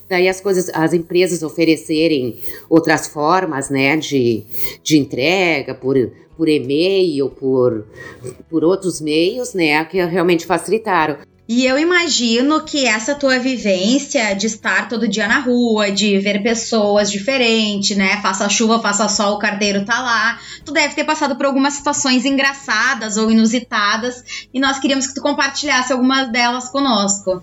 Daí 0.08 0.28
as 0.28 0.40
coisas, 0.40 0.70
as 0.74 0.92
empresas 0.92 1.42
oferecerem 1.42 2.38
outras 2.68 3.06
formas, 3.06 3.70
né, 3.70 3.96
de, 3.96 4.44
de 4.82 4.98
entrega 4.98 5.74
por 5.74 5.96
por 6.40 6.48
e-mail, 6.48 7.28
por, 7.28 7.86
por 8.48 8.64
outros 8.64 8.98
meios, 8.98 9.52
né, 9.52 9.84
que 9.84 10.02
realmente 10.02 10.46
facilitaram. 10.46 11.18
E 11.52 11.66
eu 11.66 11.76
imagino 11.76 12.64
que 12.64 12.86
essa 12.86 13.12
tua 13.12 13.36
vivência 13.40 14.34
de 14.34 14.46
estar 14.46 14.88
todo 14.88 15.08
dia 15.08 15.26
na 15.26 15.40
rua, 15.40 15.90
de 15.90 16.16
ver 16.20 16.44
pessoas 16.44 17.10
diferentes, 17.10 17.96
né? 17.96 18.20
Faça 18.22 18.48
chuva, 18.48 18.78
faça 18.78 19.08
sol, 19.08 19.34
o 19.34 19.38
carteiro 19.40 19.84
tá 19.84 20.00
lá. 20.00 20.38
Tu 20.64 20.72
deve 20.72 20.94
ter 20.94 21.02
passado 21.02 21.34
por 21.34 21.46
algumas 21.46 21.74
situações 21.74 22.24
engraçadas 22.24 23.16
ou 23.16 23.32
inusitadas 23.32 24.46
e 24.54 24.60
nós 24.60 24.78
queríamos 24.78 25.08
que 25.08 25.14
tu 25.14 25.20
compartilhasse 25.20 25.92
algumas 25.92 26.30
delas 26.30 26.68
conosco. 26.68 27.42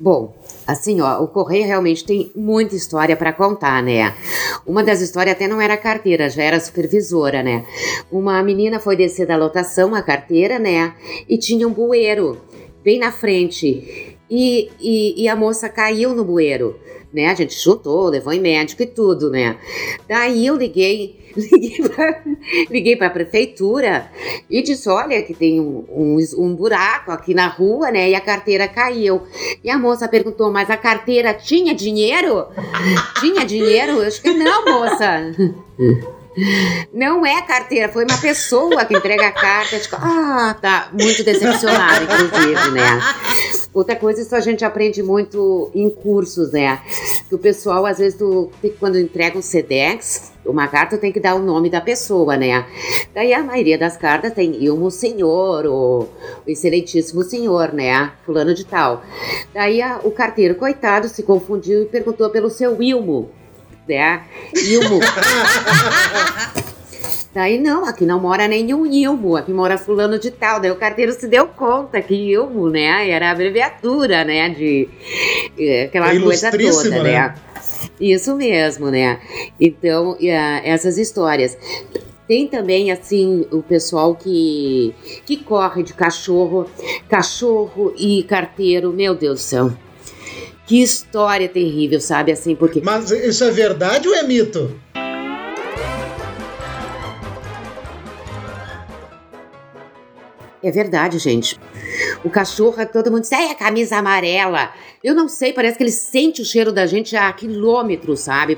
Bom, 0.00 0.34
assim, 0.66 1.00
ó, 1.00 1.22
o 1.22 1.28
Correio 1.28 1.64
realmente 1.64 2.02
tem 2.02 2.32
muita 2.34 2.74
história 2.74 3.16
para 3.16 3.32
contar, 3.32 3.80
né? 3.84 4.16
Uma 4.66 4.82
das 4.82 5.00
histórias 5.00 5.36
até 5.36 5.46
não 5.46 5.60
era 5.60 5.76
carteira, 5.76 6.28
já 6.28 6.42
era 6.42 6.58
supervisora, 6.58 7.40
né? 7.40 7.64
Uma 8.10 8.42
menina 8.42 8.80
foi 8.80 8.96
descer 8.96 9.28
da 9.28 9.36
lotação, 9.36 9.94
a 9.94 10.02
carteira, 10.02 10.58
né? 10.58 10.92
E 11.28 11.38
tinha 11.38 11.68
um 11.68 11.72
bueiro 11.72 12.42
bem 12.84 12.98
na 12.98 13.10
frente. 13.10 14.16
E, 14.30 14.70
e, 14.80 15.24
e, 15.24 15.28
a 15.28 15.36
moça 15.36 15.68
caiu 15.68 16.14
no 16.14 16.24
bueiro, 16.24 16.78
né? 17.12 17.28
A 17.28 17.34
gente 17.34 17.54
chutou, 17.54 18.08
levou 18.08 18.32
em 18.32 18.40
médico 18.40 18.82
e 18.82 18.86
tudo, 18.86 19.30
né? 19.30 19.58
Daí 20.08 20.46
eu 20.46 20.56
liguei, 20.56 21.20
liguei 22.70 22.96
para 22.96 23.08
a 23.08 23.10
prefeitura 23.10 24.10
e 24.48 24.62
disse: 24.62 24.88
olha, 24.88 25.22
que 25.22 25.34
tem 25.34 25.60
um, 25.60 25.84
um, 25.90 26.16
um, 26.38 26.54
buraco 26.54 27.12
aqui 27.12 27.34
na 27.34 27.46
rua, 27.46 27.90
né? 27.90 28.10
E 28.10 28.14
a 28.14 28.20
carteira 28.20 28.66
caiu. 28.66 29.22
E 29.62 29.70
a 29.70 29.78
moça 29.78 30.08
perguntou: 30.08 30.50
mas 30.50 30.70
a 30.70 30.76
carteira 30.76 31.34
tinha 31.34 31.74
dinheiro? 31.74 32.46
tinha 33.20 33.44
dinheiro? 33.44 33.92
Eu 33.92 34.08
acho 34.08 34.22
que 34.22 34.32
não, 34.32 34.64
moça. 34.64 35.32
Não 36.92 37.24
é 37.24 37.40
carteira, 37.42 37.88
foi 37.88 38.04
uma 38.04 38.18
pessoa 38.18 38.84
que 38.84 38.96
entrega 38.96 39.28
a 39.28 39.32
carta. 39.32 39.78
Tipo, 39.78 39.96
ah, 39.96 40.56
tá. 40.60 40.88
Muito 40.92 41.22
decepcionada, 41.22 42.04
inclusive, 42.04 42.70
né? 42.72 43.00
Outra 43.72 43.96
coisa, 43.96 44.22
isso 44.22 44.34
a 44.34 44.40
gente 44.40 44.64
aprende 44.64 45.02
muito 45.02 45.70
em 45.74 45.90
cursos, 45.90 46.52
né? 46.52 46.80
Que 47.28 47.34
o 47.34 47.38
pessoal, 47.38 47.86
às 47.86 47.98
vezes, 47.98 48.18
tu, 48.18 48.50
quando 48.78 48.98
entrega 48.98 49.38
um 49.38 49.42
SEDEX, 49.42 50.32
uma 50.46 50.68
carta 50.68 50.98
tem 50.98 51.10
que 51.10 51.20
dar 51.20 51.34
o 51.34 51.40
nome 51.40 51.70
da 51.70 51.80
pessoa, 51.80 52.36
né? 52.36 52.66
Daí 53.14 53.32
a 53.32 53.42
maioria 53.42 53.78
das 53.78 53.96
cartas 53.96 54.32
tem 54.32 54.62
Ilmo 54.62 54.90
Senhor, 54.90 55.66
ou 55.66 56.08
Excelentíssimo 56.46 57.22
Senhor, 57.22 57.72
né? 57.72 58.12
Fulano 58.24 58.54
de 58.54 58.64
tal. 58.64 59.02
Daí 59.52 59.80
a, 59.80 60.00
o 60.04 60.10
carteiro, 60.10 60.54
coitado, 60.54 61.08
se 61.08 61.22
confundiu 61.22 61.82
e 61.82 61.86
perguntou 61.86 62.30
pelo 62.30 62.50
seu 62.50 62.80
Ilmo 62.82 63.30
né? 63.88 64.22
Ilmo. 64.54 65.00
Daí 67.34 67.58
não, 67.58 67.84
aqui 67.84 68.06
não 68.06 68.20
mora 68.20 68.46
nenhum 68.46 68.86
Ilmo, 68.86 69.36
aqui 69.36 69.52
mora 69.52 69.76
fulano 69.76 70.20
de 70.20 70.30
tal. 70.30 70.60
Daí 70.60 70.70
o 70.70 70.76
carteiro 70.76 71.12
se 71.12 71.26
deu 71.26 71.48
conta 71.48 72.00
que 72.00 72.14
Ilmo, 72.14 72.70
né, 72.70 73.10
era 73.10 73.28
a 73.28 73.32
abreviatura, 73.32 74.24
né, 74.24 74.50
de 74.50 74.88
eh, 75.58 75.86
aquela 75.86 76.14
é 76.14 76.20
coisa 76.20 76.52
toda, 76.52 76.90
né? 76.90 77.02
né? 77.02 77.34
Isso 78.00 78.36
mesmo, 78.36 78.88
né? 78.88 79.18
Então, 79.60 80.12
uh, 80.12 80.18
essas 80.64 80.96
histórias. 80.96 81.58
Tem 82.26 82.46
também, 82.46 82.90
assim, 82.90 83.46
o 83.50 83.62
pessoal 83.62 84.14
que, 84.14 84.94
que 85.26 85.36
corre 85.36 85.82
de 85.82 85.92
cachorro, 85.92 86.66
cachorro 87.08 87.92
e 87.98 88.22
carteiro, 88.22 88.92
meu 88.92 89.14
Deus 89.14 89.40
do 89.40 89.42
céu. 89.42 89.72
Que 90.66 90.82
história 90.82 91.48
terrível, 91.48 92.00
sabe? 92.00 92.32
Assim, 92.32 92.54
porque. 92.54 92.80
Mas 92.82 93.10
isso 93.10 93.44
é 93.44 93.50
verdade 93.50 94.08
ou 94.08 94.14
é 94.14 94.22
mito? 94.22 94.80
É 100.62 100.70
verdade, 100.70 101.18
gente. 101.18 101.60
O 102.24 102.30
cachorro, 102.30 102.86
todo 102.86 103.10
mundo 103.10 103.20
diz, 103.20 103.32
é 103.32 103.50
a 103.50 103.54
camisa 103.54 103.96
amarela. 103.96 104.72
Eu 105.02 105.14
não 105.14 105.28
sei, 105.28 105.52
parece 105.52 105.76
que 105.76 105.84
ele 105.84 105.90
sente 105.90 106.40
o 106.40 106.44
cheiro 106.44 106.72
da 106.72 106.86
gente 106.86 107.14
a 107.14 107.30
quilômetros, 107.34 108.20
sabe? 108.20 108.56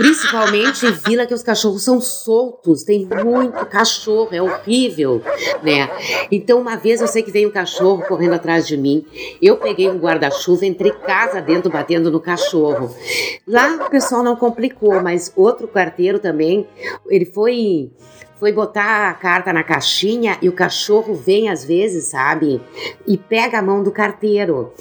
Principalmente 0.00 0.86
em 0.86 0.92
vila 0.92 1.26
que 1.26 1.34
os 1.34 1.42
cachorros 1.42 1.82
são 1.82 2.00
soltos, 2.00 2.84
tem 2.84 3.06
muito 3.22 3.66
cachorro, 3.66 4.30
é 4.32 4.40
horrível, 4.40 5.20
né? 5.62 5.90
Então, 6.32 6.58
uma 6.58 6.74
vez 6.74 7.02
eu 7.02 7.06
sei 7.06 7.22
que 7.22 7.30
veio 7.30 7.50
um 7.50 7.52
cachorro 7.52 8.02
correndo 8.08 8.32
atrás 8.32 8.66
de 8.66 8.78
mim, 8.78 9.04
eu 9.42 9.58
peguei 9.58 9.90
um 9.90 9.98
guarda-chuva, 9.98 10.64
entrei 10.64 10.90
casa 10.90 11.42
dentro 11.42 11.70
batendo 11.70 12.10
no 12.10 12.18
cachorro. 12.18 12.96
Lá 13.46 13.84
o 13.86 13.90
pessoal 13.90 14.22
não 14.22 14.36
complicou, 14.36 15.02
mas 15.02 15.34
outro 15.36 15.68
carteiro 15.68 16.18
também, 16.18 16.66
ele 17.10 17.26
foi 17.26 17.92
foi 18.38 18.52
botar 18.52 19.10
a 19.10 19.12
carta 19.12 19.52
na 19.52 19.62
caixinha 19.62 20.38
e 20.40 20.48
o 20.48 20.52
cachorro 20.54 21.12
vem 21.12 21.50
às 21.50 21.62
vezes, 21.62 22.06
sabe? 22.06 22.58
E 23.06 23.18
pega 23.18 23.58
a 23.58 23.62
mão 23.62 23.82
do 23.82 23.92
carteiro. 23.92 24.72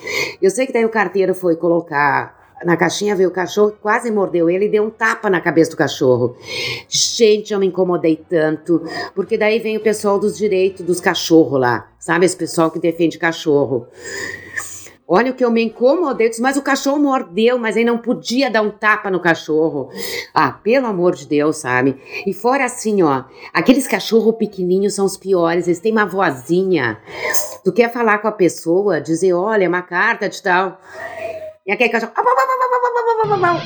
Eu 0.41 0.49
sei 0.49 0.65
que 0.65 0.71
daí 0.71 0.85
o 0.85 0.89
carteiro 0.89 1.35
foi 1.35 1.57
colocar 1.57 2.38
na 2.63 2.75
caixinha 2.77 3.15
veio 3.15 3.29
o 3.29 3.33
cachorro, 3.33 3.73
quase 3.81 4.11
mordeu 4.11 4.49
ele 4.49 4.65
e 4.65 4.69
deu 4.69 4.83
um 4.83 4.89
tapa 4.89 5.29
na 5.29 5.41
cabeça 5.41 5.71
do 5.71 5.77
cachorro. 5.77 6.35
Gente, 6.87 7.53
eu 7.53 7.59
me 7.59 7.67
incomodei 7.67 8.15
tanto, 8.29 8.83
porque 9.15 9.37
daí 9.37 9.59
vem 9.59 9.77
o 9.77 9.81
pessoal 9.81 10.19
dos 10.19 10.37
direitos 10.37 10.85
dos 10.85 10.99
cachorros 10.99 11.59
lá, 11.59 11.89
sabe? 11.99 12.25
Esse 12.25 12.35
pessoal 12.35 12.69
que 12.71 12.79
defende 12.79 13.17
cachorro. 13.17 13.87
Olha 15.11 15.31
o 15.31 15.33
que 15.33 15.43
eu 15.43 15.49
me 15.49 15.63
incomodei, 15.63 16.29
mas 16.39 16.55
o 16.55 16.61
cachorro 16.61 16.99
mordeu, 16.99 17.57
mas 17.57 17.75
ele 17.75 17.85
não 17.85 17.97
podia 17.97 18.47
dar 18.47 18.61
um 18.61 18.69
tapa 18.69 19.09
no 19.09 19.19
cachorro. 19.19 19.89
Ah, 20.35 20.51
pelo 20.51 20.85
amor 20.85 21.15
de 21.15 21.25
Deus, 21.25 21.57
sabe? 21.57 21.99
E 22.27 22.31
fora 22.31 22.65
assim, 22.65 23.01
ó, 23.01 23.23
aqueles 23.51 23.87
cachorros 23.87 24.35
pequenininhos 24.35 24.93
são 24.93 25.05
os 25.05 25.17
piores, 25.17 25.65
eles 25.65 25.79
têm 25.79 25.91
uma 25.91 26.05
vozinha. 26.05 26.99
Tu 27.63 27.73
quer 27.73 27.91
falar 27.91 28.19
com 28.19 28.27
a 28.27 28.31
pessoa, 28.31 29.01
dizer, 29.01 29.33
olha, 29.33 29.67
uma 29.67 29.81
carta 29.81 30.29
de 30.29 30.43
tal. 30.43 30.79
E 31.69 31.71
aquele 31.71 31.89
cachorro. 31.91 32.13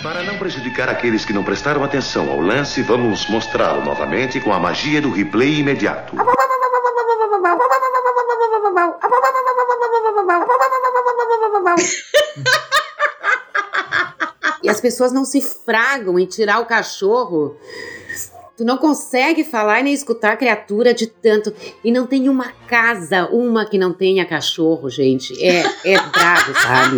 Para 0.04 0.24
não 0.24 0.38
prejudicar 0.38 0.90
aqueles 0.90 1.24
que 1.24 1.32
não 1.32 1.42
prestaram 1.42 1.86
atenção 1.86 2.30
ao 2.30 2.42
lance, 2.42 2.82
vamos 2.82 3.30
mostrá-lo 3.30 3.82
novamente 3.82 4.42
com 4.42 4.52
a 4.52 4.60
magia 4.60 5.02
do 5.02 5.10
replay 5.10 5.60
imediato. 5.60 6.14
E 14.62 14.68
as 14.68 14.82
pessoas 14.82 15.14
não 15.14 15.24
se 15.24 15.42
fragam 15.42 16.20
em 16.20 16.26
tirar 16.26 16.60
o 16.60 16.66
cachorro 16.66 17.58
Tu 18.56 18.64
não 18.64 18.78
consegue 18.78 19.44
falar 19.44 19.82
nem 19.82 19.94
escutar 19.94 20.38
criatura 20.38 20.94
de 20.94 21.08
tanto. 21.08 21.52
E 21.84 21.92
não 21.92 22.06
tem 22.06 22.30
uma 22.30 22.52
casa, 22.68 23.28
uma 23.32 23.66
que 23.66 23.80
não 23.80 23.92
tenha 23.92 24.26
cachorro, 24.26 24.90
gente. 24.92 25.34
É, 25.44 25.64
é 25.84 25.96
brabo, 25.96 26.54
sabe? 26.62 26.98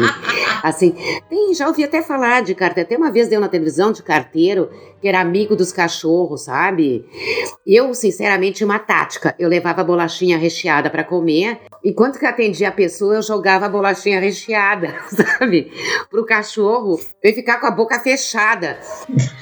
Assim, 0.62 0.94
tem, 1.30 1.54
já 1.54 1.68
ouvi 1.68 1.86
até 1.86 2.02
falar 2.02 2.44
de 2.44 2.54
carteiro. 2.54 2.88
Até 2.88 2.98
uma 2.98 3.10
vez 3.10 3.30
deu 3.30 3.40
na 3.40 3.48
televisão 3.48 3.94
de 3.94 4.04
carteiro 4.04 4.70
que 5.06 5.10
era 5.10 5.22
amigo 5.22 5.56
dos 5.56 5.72
cachorros, 5.72 6.46
sabe? 6.46 7.06
Eu, 7.64 7.94
sinceramente, 7.94 8.66
uma 8.66 8.80
tática. 8.80 9.36
Eu 9.38 9.48
levava 9.48 9.84
bolachinha 9.84 10.36
recheada 10.36 10.90
para 10.90 11.04
comer. 11.04 11.60
Enquanto 11.84 12.18
que 12.18 12.26
atendia 12.26 12.70
a 12.70 12.72
pessoa, 12.72 13.14
eu 13.14 13.22
jogava 13.22 13.68
a 13.68 13.70
bolachinha 13.70 14.20
recheada, 14.20 14.96
sabe? 15.14 15.72
Pro 16.10 16.26
cachorro 16.26 17.00
eu 17.22 17.34
ficar 17.36 17.60
com 17.60 17.68
a 17.68 17.72
boca 17.72 18.00
fechada. 18.00 18.80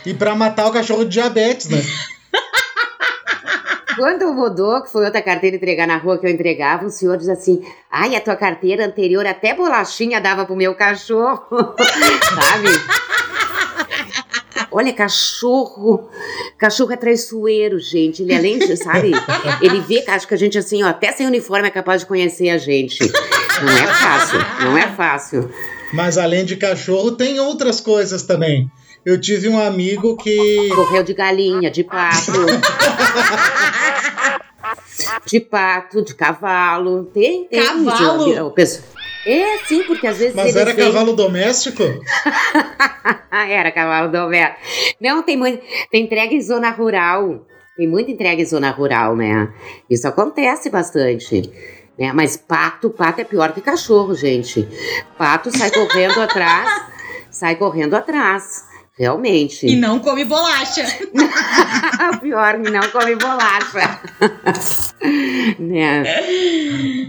E 0.06 0.14
para 0.14 0.36
matar 0.36 0.68
o 0.68 0.74
cachorro 0.74 1.06
de 1.06 1.12
diabetes, 1.12 1.70
né? 1.70 1.80
Quando 3.96 4.34
mudou, 4.34 4.84
que 4.84 4.92
foi 4.92 5.06
outra 5.06 5.22
carteira 5.22 5.56
entregar 5.56 5.88
na 5.88 5.96
rua 5.96 6.18
que 6.18 6.28
eu 6.28 6.30
entregava, 6.30 6.88
o 6.88 6.90
senhor 6.90 7.16
diz 7.16 7.30
assim: 7.30 7.66
ai, 7.90 8.18
a 8.18 8.20
tua 8.20 8.36
carteira 8.36 8.86
anterior 8.86 9.26
até 9.26 9.54
bolachinha 9.54 10.20
dava 10.20 10.46
pro 10.46 10.58
meu 10.58 10.76
cachorro. 10.76 11.48
Sabe? 12.36 12.68
Olha, 14.74 14.92
cachorro. 14.94 16.10
Cachorro 16.58 16.92
é 16.94 16.98
traiçoeiro, 16.98 17.80
gente. 17.80 18.24
Ele, 18.24 18.34
além 18.36 18.60
de, 18.60 18.76
sabe? 18.76 19.12
Ele 19.62 19.80
vê, 19.82 20.04
acho 20.08 20.28
que 20.28 20.34
a 20.34 20.38
gente, 20.38 20.58
assim, 20.58 20.84
ó, 20.84 20.88
até 20.88 21.12
sem 21.12 21.28
uniforme 21.28 21.68
é 21.68 21.72
capaz 21.72 22.02
de 22.02 22.08
conhecer 22.08 22.50
a 22.50 22.58
gente. 22.58 22.98
Não 23.62 23.70
é 23.72 23.88
fácil, 23.88 24.40
não 24.64 24.78
é 24.78 24.88
fácil. 24.96 25.50
Mas 25.94 26.18
além 26.18 26.44
de 26.44 26.56
cachorro, 26.58 27.12
tem 27.12 27.40
outras 27.40 27.80
coisas 27.80 28.24
também. 28.24 28.70
Eu 29.06 29.20
tive 29.20 29.50
um 29.50 29.60
amigo 29.60 30.16
que. 30.18 30.70
Correu 30.74 31.04
de 31.04 31.14
galinha, 31.14 31.70
de 31.70 31.84
pato. 31.84 32.32
de 35.26 35.40
pato, 35.40 36.02
de 36.02 36.16
cavalo. 36.16 37.06
Tem, 37.14 37.46
tem. 37.46 37.64
Cavalo? 37.66 38.26
de- 38.34 38.40
o 38.42 38.52
pessoal- 38.52 38.88
É, 39.26 39.58
sim, 39.66 39.84
porque 39.84 40.06
às 40.08 40.18
vezes 40.18 40.36
Mas 40.36 40.48
eles 40.48 40.56
era 40.58 40.74
vêm- 40.74 40.86
cavalo 40.86 41.14
doméstico? 41.14 41.84
Era 43.32 43.72
cavalo 43.72 44.12
doméstico. 44.12 44.60
Não, 45.02 45.24
tem 45.24 45.36
muito. 45.38 45.62
Tem 45.92 46.04
entrega 46.06 46.34
em 46.34 46.42
zona 46.42 46.70
rural. 46.72 47.46
Tem 47.76 47.88
muita 47.88 48.12
entrega 48.12 48.42
em 48.42 48.46
zona 48.46 48.70
rural, 48.70 49.16
né? 49.16 49.52
Isso 49.90 50.08
acontece 50.08 50.70
bastante. 50.70 51.50
Né? 51.98 52.12
Mas 52.14 52.38
pato, 52.38 52.90
pato 52.90 53.22
é 53.22 53.24
pior 53.24 53.52
que 53.54 53.62
cachorro, 53.62 54.14
gente. 54.16 54.68
Pato 55.18 55.56
sai 55.58 55.72
correndo 55.72 56.20
atrás, 56.22 56.70
sai 57.32 57.56
correndo 57.56 57.96
atrás. 57.96 58.66
Realmente. 58.98 59.66
E 59.66 59.76
não 59.76 59.98
come 60.00 60.24
bolacha. 60.24 60.86
pior, 62.22 62.60
não 62.60 62.82
come 62.92 63.16
bolacha. 63.16 64.00
né? 65.58 66.04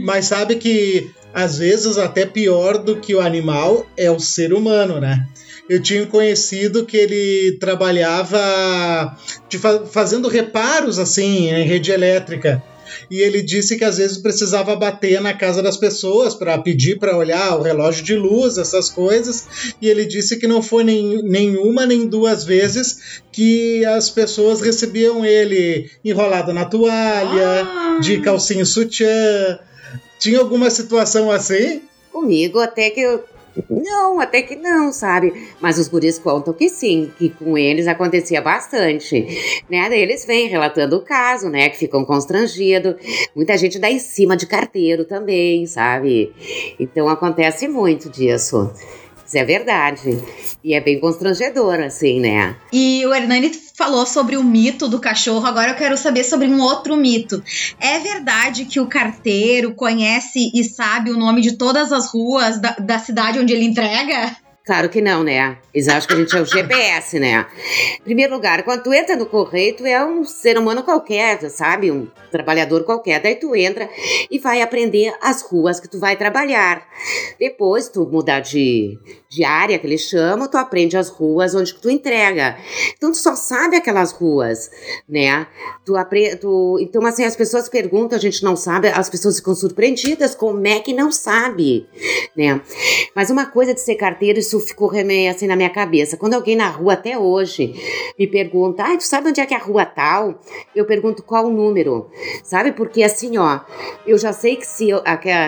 Mas 0.00 0.24
sabe 0.26 0.56
que 0.56 1.10
às 1.34 1.58
vezes 1.58 1.98
até 1.98 2.24
pior 2.24 2.78
do 2.78 2.96
que 3.00 3.14
o 3.14 3.20
animal 3.20 3.84
é 3.96 4.10
o 4.10 4.20
ser 4.20 4.52
humano, 4.54 5.00
né? 5.00 5.26
Eu 5.68 5.82
tinha 5.82 6.02
um 6.02 6.06
conhecido 6.06 6.84
que 6.84 6.96
ele 6.96 7.56
trabalhava 7.58 9.16
fa- 9.58 9.86
fazendo 9.86 10.28
reparos 10.28 10.98
assim 10.98 11.48
em 11.50 11.64
rede 11.64 11.90
elétrica. 11.90 12.62
E 13.10 13.20
ele 13.20 13.42
disse 13.42 13.76
que 13.76 13.84
às 13.84 13.96
vezes 13.96 14.18
precisava 14.18 14.76
bater 14.76 15.20
na 15.20 15.32
casa 15.34 15.62
das 15.62 15.76
pessoas 15.76 16.34
para 16.34 16.56
pedir 16.58 16.98
para 16.98 17.16
olhar 17.16 17.56
o 17.58 17.62
relógio 17.62 18.04
de 18.04 18.14
luz, 18.14 18.56
essas 18.58 18.88
coisas. 18.90 19.74
E 19.80 19.88
ele 19.88 20.04
disse 20.04 20.36
que 20.36 20.46
não 20.46 20.62
foi 20.62 20.84
nem, 20.84 21.22
nenhuma 21.22 21.86
nem 21.86 22.06
duas 22.06 22.44
vezes 22.44 23.22
que 23.32 23.84
as 23.86 24.10
pessoas 24.10 24.60
recebiam 24.60 25.24
ele 25.24 25.90
enrolado 26.04 26.52
na 26.52 26.66
toalha, 26.66 27.62
Ah. 27.64 27.98
de 28.00 28.20
calcinha 28.20 28.64
sutiã. 28.66 29.58
Tinha 30.18 30.38
alguma 30.38 30.70
situação 30.70 31.30
assim? 31.30 31.82
Comigo 32.12 32.58
até 32.58 32.90
que 32.90 33.00
eu. 33.00 33.24
Não, 33.70 34.18
até 34.18 34.42
que 34.42 34.56
não, 34.56 34.92
sabe? 34.92 35.32
Mas 35.60 35.78
os 35.78 35.86
guris 35.86 36.18
contam 36.18 36.52
que 36.52 36.68
sim, 36.68 37.12
que 37.16 37.30
com 37.30 37.56
eles 37.56 37.86
acontecia 37.86 38.40
bastante. 38.42 39.62
Né? 39.70 39.96
Eles 39.96 40.24
vêm 40.24 40.48
relatando 40.48 40.96
o 40.96 41.02
caso, 41.02 41.48
né? 41.48 41.68
Que 41.68 41.78
ficam 41.78 42.04
constrangidos. 42.04 42.96
Muita 43.34 43.56
gente 43.56 43.78
dá 43.78 43.88
em 43.88 44.00
cima 44.00 44.36
de 44.36 44.46
carteiro 44.46 45.04
também, 45.04 45.66
sabe? 45.66 46.32
Então 46.80 47.08
acontece 47.08 47.68
muito 47.68 48.10
disso. 48.10 48.72
Isso 49.34 49.38
é 49.38 49.44
verdade. 49.44 50.22
E 50.62 50.74
é 50.74 50.80
bem 50.80 51.00
constrangedor, 51.00 51.80
assim, 51.80 52.20
né? 52.20 52.54
E 52.72 53.04
o 53.04 53.12
Hernani 53.12 53.50
falou 53.76 54.06
sobre 54.06 54.36
o 54.36 54.44
mito 54.44 54.86
do 54.86 55.00
cachorro, 55.00 55.44
agora 55.44 55.72
eu 55.72 55.74
quero 55.74 55.96
saber 55.96 56.22
sobre 56.22 56.46
um 56.46 56.60
outro 56.60 56.96
mito. 56.96 57.42
É 57.80 57.98
verdade 57.98 58.64
que 58.64 58.78
o 58.78 58.86
carteiro 58.86 59.74
conhece 59.74 60.52
e 60.54 60.62
sabe 60.62 61.10
o 61.10 61.18
nome 61.18 61.40
de 61.40 61.56
todas 61.56 61.92
as 61.92 62.06
ruas 62.12 62.60
da, 62.60 62.76
da 62.78 62.98
cidade 63.00 63.40
onde 63.40 63.52
ele 63.52 63.64
entrega? 63.64 64.36
Claro 64.64 64.88
que 64.88 65.02
não, 65.02 65.22
né? 65.22 65.58
Eles 65.74 65.88
acham 65.88 66.08
que 66.08 66.14
a 66.14 66.16
gente 66.16 66.34
é 66.34 66.40
o 66.40 66.46
GPS, 66.46 67.18
né? 67.18 67.46
Em 68.00 68.02
primeiro 68.02 68.32
lugar, 68.32 68.62
quando 68.62 68.82
tu 68.82 68.94
entra 68.94 69.14
no 69.14 69.26
correio, 69.26 69.76
tu 69.76 69.84
é 69.84 70.02
um 70.02 70.24
ser 70.24 70.56
humano 70.56 70.82
qualquer, 70.82 71.38
sabe? 71.50 71.90
Um 71.90 72.08
trabalhador 72.30 72.82
qualquer. 72.82 73.20
Daí 73.20 73.36
tu 73.36 73.54
entra 73.54 73.90
e 74.30 74.38
vai 74.38 74.62
aprender 74.62 75.14
as 75.20 75.42
ruas 75.42 75.78
que 75.78 75.88
tu 75.88 75.98
vai 75.98 76.16
trabalhar. 76.16 76.82
Depois, 77.38 77.90
tu 77.90 78.06
mudar 78.06 78.40
de, 78.40 78.98
de 79.34 79.44
área, 79.44 79.78
que 79.78 79.86
eles 79.86 80.02
chamam, 80.02 80.46
tu 80.46 80.56
aprende 80.56 80.96
as 80.96 81.08
ruas 81.08 81.54
onde 81.54 81.74
tu 81.74 81.90
entrega. 81.90 82.56
Então, 82.96 83.10
tu 83.10 83.18
só 83.18 83.34
sabe 83.34 83.76
aquelas 83.76 84.12
ruas, 84.12 84.70
né? 85.08 85.46
Tu 85.84 85.96
apre 85.96 86.36
tu... 86.36 86.78
Então, 86.80 87.04
assim, 87.04 87.24
as 87.24 87.34
pessoas 87.34 87.68
perguntam, 87.68 88.16
a 88.16 88.20
gente 88.20 88.44
não 88.44 88.54
sabe, 88.54 88.88
as 88.88 89.10
pessoas 89.10 89.38
ficam 89.38 89.54
surpreendidas, 89.54 90.34
como 90.36 90.64
é 90.66 90.78
que 90.78 90.92
não 90.92 91.10
sabe, 91.10 91.88
né? 92.36 92.60
Mas 93.14 93.28
uma 93.30 93.46
coisa 93.46 93.74
de 93.74 93.80
ser 93.80 93.96
carteiro, 93.96 94.38
isso 94.38 94.60
ficou 94.60 94.92
meio 95.04 95.30
assim 95.30 95.48
na 95.48 95.56
minha 95.56 95.70
cabeça. 95.70 96.16
Quando 96.16 96.34
alguém 96.34 96.54
na 96.54 96.68
rua, 96.68 96.92
até 96.92 97.18
hoje, 97.18 97.74
me 98.16 98.28
pergunta, 98.28 98.84
ah, 98.84 98.96
tu 98.96 99.04
sabe 99.04 99.30
onde 99.30 99.40
é 99.40 99.46
que 99.46 99.54
é 99.54 99.56
a 99.56 99.60
rua 99.60 99.84
tal? 99.84 100.40
Eu 100.76 100.84
pergunto 100.84 101.24
qual 101.24 101.46
o 101.46 101.50
número, 101.50 102.08
sabe? 102.44 102.70
Porque 102.70 103.02
assim, 103.02 103.36
ó, 103.36 103.60
eu 104.06 104.16
já 104.16 104.32
sei 104.32 104.54
que 104.54 104.66
se 104.66 104.88
eu, 104.88 105.02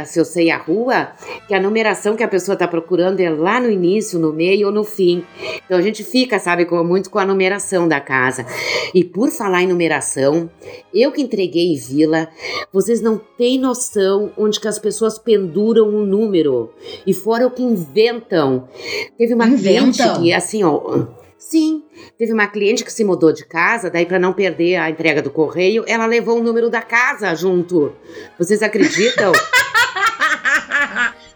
se 0.07 0.19
eu 0.19 0.25
sei 0.25 0.51
a 0.51 0.57
rua, 0.57 1.13
que 1.47 1.55
a 1.55 1.61
numeração 1.61 2.17
que 2.17 2.25
a 2.25 2.29
pessoa 2.29 2.57
tá 2.57 2.67
procurando 2.67 3.21
é 3.21 3.31
lá 3.31 3.61
no 3.61 3.76
início, 3.77 4.19
no 4.19 4.33
meio 4.33 4.69
ou 4.69 4.73
no 4.73 4.85
fim. 4.85 5.25
Então 5.65 5.79
a 5.79 5.83
gente 5.83 6.03
fica, 6.03 6.39
sabe, 6.39 6.65
com, 6.65 6.83
muito 6.83 7.11
com 7.11 7.19
a 7.19 7.27
numeração 7.27 7.87
da 7.87 8.01
casa. 8.01 8.47
E 8.95 9.05
por 9.05 9.31
falar 9.31 9.63
em 9.63 9.69
numeração, 9.69 10.51
eu 10.93 11.13
que 11.13 11.23
entreguei 11.23 11.77
vila, 11.77 12.29
vocês 12.73 13.01
não 13.01 13.21
têm 13.39 13.59
noção 13.59 14.33
onde 14.37 14.59
que 14.59 14.69
as 14.69 14.79
pessoas 14.79 15.19
penduram 15.19 15.89
um 15.89 16.05
número. 16.05 16.73
E 17.07 17.15
fora 17.15 17.47
o 17.47 17.51
que 17.51 17.63
inventam. 17.63 18.69
Teve 19.17 19.35
uma 19.35 19.47
cliente 19.47 20.03
Inventam? 20.03 20.23
que, 20.23 20.33
assim, 20.33 20.65
ó. 20.65 21.07
Sim, 21.39 21.85
teve 22.19 22.33
uma 22.33 22.47
cliente 22.47 22.83
que 22.83 22.93
se 22.93 23.05
mudou 23.05 23.33
de 23.33 23.45
casa, 23.45 23.91
daí 23.91 24.07
para 24.07 24.19
não 24.19 24.33
perder 24.33 24.77
a 24.77 24.91
entrega 24.91 25.23
do 25.23 25.31
correio, 25.31 25.85
ela 25.87 26.07
levou 26.07 26.39
o 26.39 26.43
número 26.43 26.71
da 26.71 26.83
casa 26.83 27.35
junto. 27.35 27.93
Vocês 28.39 28.63
acreditam? 28.63 29.33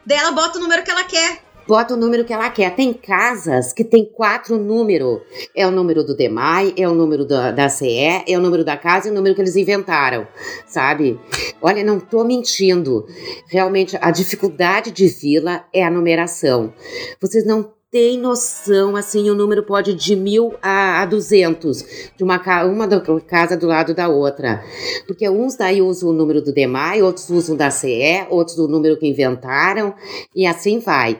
Daí 0.05 0.19
ela 0.19 0.33
bota 0.33 0.59
o 0.59 0.61
número 0.61 0.83
que 0.83 0.91
ela 0.91 1.05
quer. 1.05 1.43
Bota 1.71 1.95
o 1.95 1.97
número 1.97 2.25
que 2.25 2.33
ela 2.33 2.51
quer. 2.51 2.75
Tem 2.75 2.93
casas 2.93 3.73
que 3.73 3.85
tem 3.85 4.05
quatro 4.05 4.59
números. 4.59 5.21
É 5.55 5.65
o 5.65 5.71
número 5.71 6.03
do 6.03 6.17
DEMAI, 6.17 6.75
é 6.77 6.89
o 6.89 6.95
número 6.95 7.25
da, 7.25 7.53
da 7.53 7.69
CE, 7.69 8.25
é 8.27 8.37
o 8.37 8.41
número 8.41 8.65
da 8.65 8.77
casa 8.77 9.07
e 9.07 9.13
o 9.13 9.15
número 9.15 9.37
que 9.37 9.41
eles 9.41 9.55
inventaram, 9.55 10.27
sabe? 10.67 11.17
Olha, 11.63 11.85
não 11.85 12.01
tô 12.01 12.25
mentindo. 12.25 13.07
Realmente, 13.47 13.97
a 14.01 14.11
dificuldade 14.11 14.91
de 14.91 15.07
vila 15.07 15.65
é 15.73 15.85
a 15.85 15.91
numeração. 15.93 16.75
Vocês 17.21 17.47
não 17.47 17.73
têm 17.91 18.17
noção, 18.17 18.95
assim, 18.95 19.29
o 19.31 19.35
número 19.35 19.65
pode 19.65 19.95
de 19.95 20.15
mil 20.15 20.55
a, 20.63 21.03
a 21.03 21.07
duzentos, 21.07 21.85
de 22.17 22.23
uma, 22.23 22.41
uma 22.65 22.89
casa 23.27 23.57
do 23.57 23.67
lado 23.67 23.93
da 23.93 24.09
outra. 24.09 24.63
Porque 25.09 25.29
uns 25.29 25.57
daí 25.57 25.83
usam 25.83 26.11
o 26.11 26.13
número 26.13 26.41
do 26.41 26.53
DEMAI, 26.53 27.03
outros 27.03 27.29
usam 27.31 27.57
da 27.57 27.71
CE, 27.71 28.27
outros 28.31 28.57
o 28.59 28.69
número 28.69 28.97
que 28.97 29.09
inventaram, 29.09 29.93
e 30.35 30.47
assim 30.47 30.79
vai, 30.79 31.19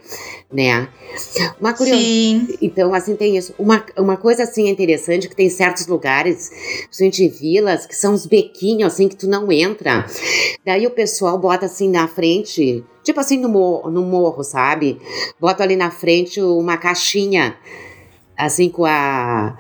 né? 0.53 0.89
Uma 1.61 1.73
curiosidade. 1.73 2.53
Sim. 2.53 2.59
Então, 2.63 2.95
assim, 2.95 3.17
tem 3.17 3.37
isso. 3.37 3.53
Uma, 3.59 3.85
uma 3.99 4.17
coisa, 4.17 4.45
assim, 4.45 4.69
interessante, 4.69 5.29
que 5.29 5.35
tem 5.35 5.51
certos 5.51 5.89
lugares, 5.89 6.51
em 7.01 7.29
vilas, 7.29 7.85
que 7.85 7.97
são 7.97 8.15
uns 8.15 8.27
bequinhos, 8.27 8.93
assim, 8.93 9.09
que 9.09 9.17
tu 9.17 9.29
não 9.29 9.51
entra. 9.51 10.07
Daí 10.65 10.87
o 10.87 10.91
pessoal 10.91 11.37
bota, 11.37 11.67
assim, 11.67 11.91
na 11.91 12.07
frente, 12.07 12.85
tipo 13.03 13.21
assim, 13.21 13.39
no 13.39 13.49
morro, 13.49 13.91
no 13.91 14.03
morro 14.03 14.43
sabe? 14.43 15.01
Bota 15.41 15.63
ali 15.63 15.77
na 15.77 15.91
frente 15.91 16.41
uma 16.41 16.77
caixinha, 16.77 17.57
assim, 18.37 18.69
com 18.69 18.85
a... 18.85 19.57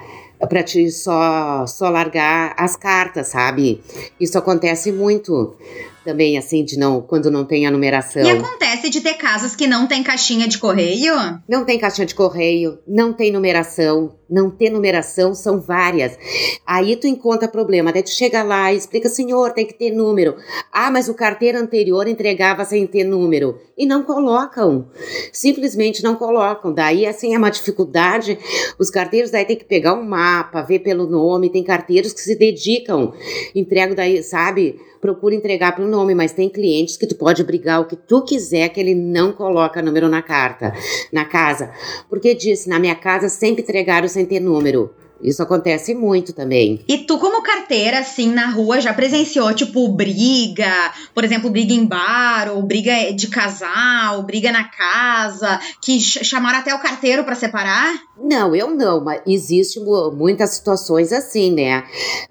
Pra 0.48 0.62
te 0.62 0.90
só, 0.90 1.66
só 1.66 1.90
largar 1.90 2.54
as 2.56 2.74
cartas, 2.74 3.28
sabe? 3.28 3.82
Isso 4.18 4.38
acontece 4.38 4.90
muito 4.90 5.54
também, 6.02 6.38
assim, 6.38 6.64
de 6.64 6.78
não, 6.78 7.02
quando 7.02 7.30
não 7.30 7.44
tem 7.44 7.66
a 7.66 7.70
numeração. 7.70 8.22
E 8.22 8.30
acontece 8.30 8.88
de 8.88 9.02
ter 9.02 9.14
casas 9.14 9.54
que 9.54 9.66
não 9.66 9.86
tem 9.86 10.02
caixinha 10.02 10.48
de 10.48 10.56
correio? 10.56 11.14
Não 11.46 11.66
tem 11.66 11.78
caixinha 11.78 12.06
de 12.06 12.14
correio, 12.14 12.78
não 12.88 13.12
tem 13.12 13.30
numeração, 13.30 14.16
não 14.30 14.50
ter 14.50 14.70
numeração 14.70 15.34
são 15.34 15.60
várias. 15.60 16.16
Aí 16.64 16.96
tu 16.96 17.06
encontra 17.06 17.48
problema, 17.48 17.92
daí 17.92 18.02
tu 18.02 18.10
chega 18.10 18.42
lá 18.42 18.72
e 18.72 18.76
explica, 18.76 19.08
senhor, 19.08 19.52
tem 19.52 19.66
que 19.66 19.74
ter 19.74 19.90
número. 19.90 20.36
Ah, 20.72 20.90
mas 20.90 21.08
o 21.08 21.14
carteiro 21.14 21.58
anterior 21.58 22.06
entregava 22.06 22.64
sem 22.64 22.86
ter 22.86 23.04
número. 23.04 23.58
E 23.76 23.86
não 23.86 24.02
colocam, 24.02 24.88
simplesmente 25.32 26.02
não 26.02 26.14
colocam. 26.14 26.72
Daí, 26.72 27.06
assim, 27.06 27.34
é 27.34 27.38
uma 27.38 27.50
dificuldade. 27.50 28.38
Os 28.78 28.90
carteiros 28.90 29.30
daí 29.30 29.44
tem 29.44 29.56
que 29.56 29.64
pegar 29.64 29.94
um 29.94 30.04
mapa, 30.04 30.62
ver 30.62 30.80
pelo 30.80 31.06
nome. 31.06 31.50
Tem 31.50 31.64
carteiros 31.64 32.12
que 32.12 32.20
se 32.20 32.36
dedicam, 32.36 33.12
entrego 33.54 33.94
daí, 33.94 34.22
sabe? 34.22 34.78
Procura 35.00 35.34
entregar 35.34 35.74
pelo 35.74 35.88
nome, 35.88 36.14
mas 36.14 36.34
tem 36.34 36.46
clientes 36.50 36.98
que 36.98 37.06
tu 37.06 37.14
pode 37.14 37.42
brigar 37.42 37.80
o 37.80 37.86
que 37.86 37.96
tu 37.96 38.22
quiser 38.22 38.68
que 38.68 38.78
ele 38.78 38.94
não 38.94 39.32
coloca 39.32 39.80
número 39.80 40.10
na 40.10 40.20
carta, 40.20 40.74
na 41.10 41.24
casa. 41.24 41.72
Porque 42.10 42.34
disse, 42.34 42.68
na 42.68 42.78
minha 42.78 42.94
casa 42.94 43.30
sempre 43.30 43.62
entregaram 43.62 44.06
sem 44.08 44.19
ter 44.26 44.40
número. 44.40 44.90
Isso 45.22 45.42
acontece 45.42 45.94
muito 45.94 46.32
também. 46.32 46.82
E 46.88 46.98
tu, 46.98 47.18
como 47.18 47.42
carteira, 47.42 47.98
assim, 47.98 48.32
na 48.32 48.50
rua, 48.50 48.80
já 48.80 48.92
presenciou, 48.92 49.52
tipo, 49.54 49.86
briga, 49.88 50.92
por 51.14 51.24
exemplo, 51.24 51.50
briga 51.50 51.74
em 51.74 51.84
bar, 51.84 52.50
ou 52.54 52.62
briga 52.62 53.12
de 53.12 53.28
casal, 53.28 54.22
briga 54.22 54.50
na 54.50 54.64
casa, 54.64 55.60
que 55.82 56.00
chamaram 56.00 56.58
até 56.58 56.74
o 56.74 56.80
carteiro 56.80 57.24
para 57.24 57.34
separar? 57.34 57.92
Não, 58.18 58.54
eu 58.54 58.70
não, 58.70 59.04
mas 59.04 59.20
existe 59.26 59.78
muitas 60.14 60.50
situações 60.50 61.12
assim, 61.12 61.52
né? 61.52 61.84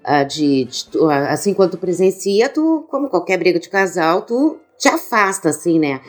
Ah, 0.04 0.24
de, 0.24 0.64
de, 0.64 0.88
assim, 1.28 1.54
quando 1.54 1.72
tu 1.72 1.78
presencia, 1.78 2.48
tu, 2.48 2.86
como 2.90 3.08
qualquer 3.08 3.38
briga 3.38 3.60
de 3.60 3.68
casal, 3.68 4.22
tu 4.22 4.58
te 4.78 4.88
afasta, 4.88 5.50
assim, 5.50 5.78
né? 5.78 6.00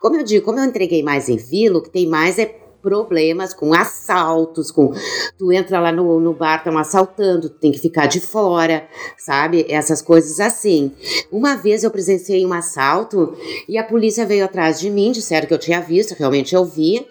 Como 0.00 0.16
eu 0.16 0.22
digo, 0.22 0.44
como 0.44 0.58
eu 0.58 0.64
entreguei 0.64 1.02
mais 1.02 1.28
em 1.28 1.36
vila, 1.36 1.78
o 1.78 1.82
que 1.82 1.90
tem 1.90 2.06
mais 2.06 2.38
é 2.38 2.67
problemas 2.82 3.52
com 3.52 3.74
assaltos, 3.74 4.70
com 4.70 4.92
tu 5.36 5.52
entra 5.52 5.80
lá 5.80 5.90
no, 5.90 6.20
no 6.20 6.32
bar, 6.32 6.58
estão 6.58 6.78
assaltando, 6.78 7.48
tu 7.48 7.58
tem 7.58 7.72
que 7.72 7.78
ficar 7.78 8.06
de 8.06 8.20
fora, 8.20 8.86
sabe? 9.16 9.66
Essas 9.68 10.00
coisas 10.00 10.40
assim. 10.40 10.92
Uma 11.30 11.56
vez 11.56 11.84
eu 11.84 11.90
presenciei 11.90 12.46
um 12.46 12.52
assalto 12.52 13.36
e 13.68 13.76
a 13.76 13.84
polícia 13.84 14.24
veio 14.24 14.44
atrás 14.44 14.78
de 14.78 14.90
mim, 14.90 15.12
disseram 15.12 15.46
que 15.46 15.54
eu 15.54 15.58
tinha 15.58 15.80
visto, 15.80 16.12
realmente 16.12 16.54
eu 16.54 16.64
vi, 16.64 17.06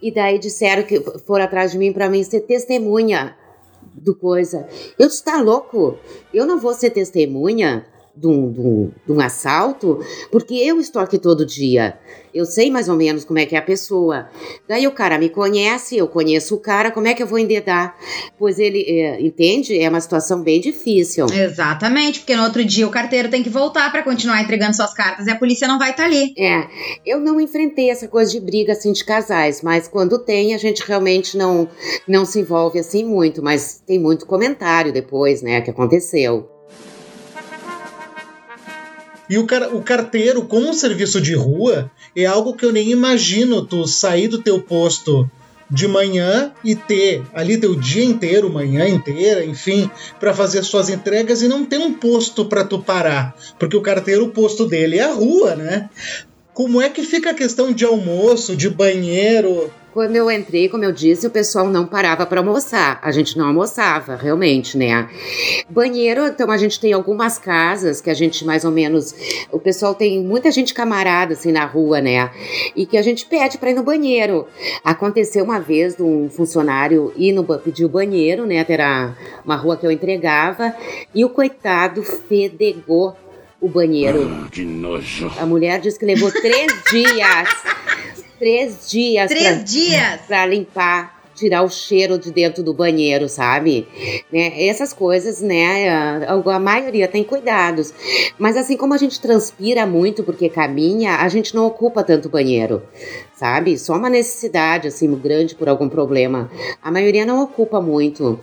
e 0.00 0.12
daí 0.12 0.38
disseram 0.38 0.82
que 0.82 1.00
foram 1.26 1.44
atrás 1.44 1.72
de 1.72 1.78
mim 1.78 1.92
para 1.92 2.08
mim 2.08 2.22
ser 2.22 2.40
testemunha 2.40 3.36
do 3.94 4.14
coisa. 4.14 4.66
Eu 4.98 5.08
disse, 5.08 5.22
tá 5.22 5.40
louco? 5.40 5.98
Eu 6.32 6.46
não 6.46 6.58
vou 6.58 6.74
ser 6.74 6.90
testemunha 6.90 7.86
de 8.14 8.26
um, 8.26 8.52
de, 8.52 8.60
um, 8.60 8.90
de 9.06 9.12
um 9.12 9.20
assalto, 9.20 10.00
porque 10.30 10.54
eu 10.54 10.78
estou 10.80 11.00
aqui 11.00 11.18
todo 11.18 11.46
dia. 11.46 11.98
Eu 12.34 12.46
sei 12.46 12.70
mais 12.70 12.88
ou 12.88 12.96
menos 12.96 13.24
como 13.24 13.38
é 13.38 13.46
que 13.46 13.54
é 13.54 13.58
a 13.58 13.62
pessoa. 13.62 14.28
Daí 14.66 14.86
o 14.86 14.92
cara 14.92 15.18
me 15.18 15.28
conhece, 15.28 15.96
eu 15.96 16.08
conheço 16.08 16.54
o 16.54 16.58
cara, 16.58 16.90
como 16.90 17.06
é 17.06 17.14
que 17.14 17.22
eu 17.22 17.26
vou 17.26 17.38
endedar? 17.38 17.94
Pois 18.38 18.58
ele, 18.58 18.82
é, 18.88 19.20
entende? 19.20 19.78
É 19.78 19.88
uma 19.88 20.00
situação 20.00 20.42
bem 20.42 20.60
difícil. 20.60 21.26
Exatamente, 21.30 22.20
porque 22.20 22.34
no 22.34 22.44
outro 22.44 22.64
dia 22.64 22.86
o 22.86 22.90
carteiro 22.90 23.28
tem 23.28 23.42
que 23.42 23.50
voltar 23.50 23.90
para 23.92 24.02
continuar 24.02 24.40
entregando 24.42 24.74
suas 24.74 24.94
cartas 24.94 25.26
e 25.26 25.30
a 25.30 25.36
polícia 25.36 25.68
não 25.68 25.78
vai 25.78 25.90
estar 25.90 26.04
tá 26.04 26.08
ali. 26.08 26.32
É, 26.38 26.66
eu 27.04 27.20
não 27.20 27.40
enfrentei 27.40 27.90
essa 27.90 28.08
coisa 28.08 28.30
de 28.30 28.40
briga 28.40 28.72
assim 28.72 28.92
de 28.92 29.04
casais, 29.04 29.60
mas 29.62 29.86
quando 29.86 30.18
tem 30.18 30.54
a 30.54 30.58
gente 30.58 30.82
realmente 30.86 31.36
não, 31.36 31.68
não 32.08 32.24
se 32.24 32.40
envolve 32.40 32.78
assim 32.78 33.04
muito, 33.04 33.42
mas 33.42 33.82
tem 33.86 33.98
muito 33.98 34.26
comentário 34.26 34.92
depois, 34.92 35.42
né, 35.42 35.60
que 35.60 35.70
aconteceu. 35.70 36.48
E 39.32 39.38
o, 39.38 39.46
car 39.46 39.74
o 39.74 39.80
carteiro, 39.80 40.42
como 40.42 40.68
um 40.68 40.74
serviço 40.74 41.18
de 41.18 41.32
rua, 41.32 41.90
é 42.14 42.26
algo 42.26 42.52
que 42.52 42.66
eu 42.66 42.70
nem 42.70 42.90
imagino 42.90 43.64
tu 43.64 43.86
sair 43.86 44.28
do 44.28 44.42
teu 44.42 44.60
posto 44.60 45.26
de 45.70 45.88
manhã 45.88 46.52
e 46.62 46.74
ter 46.74 47.22
ali 47.32 47.56
teu 47.56 47.74
dia 47.74 48.04
inteiro, 48.04 48.52
manhã 48.52 48.86
inteira, 48.86 49.42
enfim, 49.42 49.90
para 50.20 50.34
fazer 50.34 50.62
suas 50.64 50.90
entregas 50.90 51.40
e 51.40 51.48
não 51.48 51.64
ter 51.64 51.78
um 51.78 51.94
posto 51.94 52.44
para 52.44 52.62
tu 52.62 52.78
parar, 52.78 53.34
porque 53.58 53.74
o 53.74 53.80
carteiro, 53.80 54.26
o 54.26 54.28
posto 54.28 54.66
dele 54.66 54.98
é 54.98 55.04
a 55.04 55.14
rua, 55.14 55.56
né? 55.56 55.88
Como 56.52 56.82
é 56.82 56.90
que 56.90 57.02
fica 57.02 57.30
a 57.30 57.34
questão 57.34 57.72
de 57.72 57.86
almoço, 57.86 58.54
de 58.54 58.68
banheiro? 58.68 59.72
Quando 59.92 60.16
eu 60.16 60.30
entrei, 60.30 60.70
como 60.70 60.84
eu 60.84 60.92
disse, 60.92 61.26
o 61.26 61.30
pessoal 61.30 61.68
não 61.68 61.86
parava 61.86 62.24
para 62.24 62.40
almoçar. 62.40 62.98
A 63.02 63.12
gente 63.12 63.36
não 63.36 63.46
almoçava, 63.46 64.16
realmente, 64.16 64.78
né? 64.78 65.06
Banheiro, 65.68 66.26
então 66.26 66.50
a 66.50 66.56
gente 66.56 66.80
tem 66.80 66.94
algumas 66.94 67.36
casas 67.36 68.00
que 68.00 68.08
a 68.08 68.14
gente 68.14 68.42
mais 68.42 68.64
ou 68.64 68.70
menos. 68.70 69.14
O 69.50 69.58
pessoal 69.58 69.94
tem 69.94 70.22
muita 70.24 70.50
gente 70.50 70.72
camarada 70.72 71.34
assim 71.34 71.52
na 71.52 71.66
rua, 71.66 72.00
né? 72.00 72.30
E 72.74 72.86
que 72.86 72.96
a 72.96 73.02
gente 73.02 73.26
pede 73.26 73.58
para 73.58 73.70
ir 73.70 73.74
no 73.74 73.82
banheiro. 73.82 74.46
Aconteceu 74.82 75.44
uma 75.44 75.60
vez 75.60 75.94
de 75.94 76.02
um 76.02 76.30
funcionário 76.30 77.12
ir 77.14 77.32
no 77.32 77.44
pedir 77.58 77.84
o 77.84 77.88
banheiro, 77.88 78.46
né? 78.46 78.64
Era 78.66 79.14
uma 79.44 79.56
rua 79.56 79.76
que 79.76 79.86
eu 79.86 79.90
entregava. 79.90 80.74
E 81.14 81.22
o 81.22 81.28
coitado 81.28 82.02
fedegou 82.02 83.14
o 83.60 83.68
banheiro. 83.68 84.26
Ah, 84.26 84.48
que 84.50 84.64
nojo. 84.64 85.30
A 85.38 85.44
mulher 85.44 85.80
disse 85.80 85.98
que 85.98 86.06
levou 86.06 86.32
três 86.32 86.72
dias 86.90 87.48
três 88.42 88.90
dias. 88.90 89.28
Três 89.28 89.44
pra, 89.44 89.62
dias! 89.62 90.20
Pra 90.26 90.46
limpar 90.46 91.22
tirar 91.34 91.62
o 91.62 91.68
cheiro 91.70 92.18
de 92.18 92.30
dentro 92.30 92.62
do 92.62 92.74
banheiro, 92.74 93.26
sabe? 93.26 93.88
Né? 94.30 94.66
Essas 94.66 94.92
coisas, 94.92 95.40
né? 95.40 95.88
A, 95.88 96.34
a, 96.34 96.58
maioria 96.58 97.08
tem 97.08 97.24
cuidados. 97.24 97.92
Mas 98.38 98.56
assim 98.56 98.76
como 98.76 98.92
a 98.92 98.98
gente 98.98 99.18
transpira 99.20 99.86
muito 99.86 100.22
porque 100.22 100.48
caminha, 100.48 101.16
a 101.16 101.28
gente 101.28 101.54
não 101.54 101.66
ocupa 101.66 102.04
tanto 102.04 102.28
banheiro, 102.28 102.82
sabe? 103.34 103.78
Só 103.78 103.96
uma 103.96 104.10
necessidade, 104.10 104.88
assim, 104.88 105.12
grande 105.16 105.54
por 105.54 105.68
algum 105.70 105.88
problema. 105.88 106.50
A 106.82 106.90
maioria 106.90 107.24
não 107.24 107.42
ocupa 107.42 107.80
muito, 107.80 108.38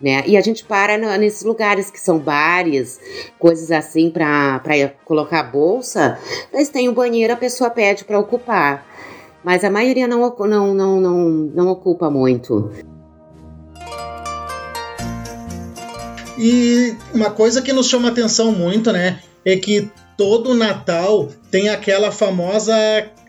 né? 0.00 0.22
E 0.26 0.36
a 0.36 0.40
gente 0.40 0.64
para 0.64 0.98
nesses 1.16 1.42
lugares 1.42 1.90
que 1.90 1.98
são 1.98 2.18
bares, 2.18 3.00
coisas 3.38 3.70
assim 3.70 4.10
para 4.10 4.60
colocar 5.04 5.42
bolsa. 5.44 6.18
Mas 6.52 6.68
tem 6.68 6.88
um 6.88 6.94
banheiro, 6.94 7.32
a 7.32 7.36
pessoa 7.36 7.70
pede 7.70 8.04
para 8.04 8.18
ocupar 8.18 8.86
mas 9.44 9.64
a 9.64 9.70
maioria 9.70 10.06
não, 10.06 10.34
não, 10.40 10.74
não, 10.74 11.00
não, 11.00 11.28
não 11.30 11.68
ocupa 11.68 12.10
muito. 12.10 12.70
E 16.38 16.94
uma 17.12 17.30
coisa 17.30 17.60
que 17.60 17.72
nos 17.72 17.88
chama 17.88 18.08
atenção 18.08 18.52
muito, 18.52 18.92
né, 18.92 19.20
é 19.44 19.56
que 19.56 19.90
todo 20.16 20.54
Natal 20.54 21.28
tem 21.50 21.68
aquela 21.68 22.12
famosa 22.12 22.74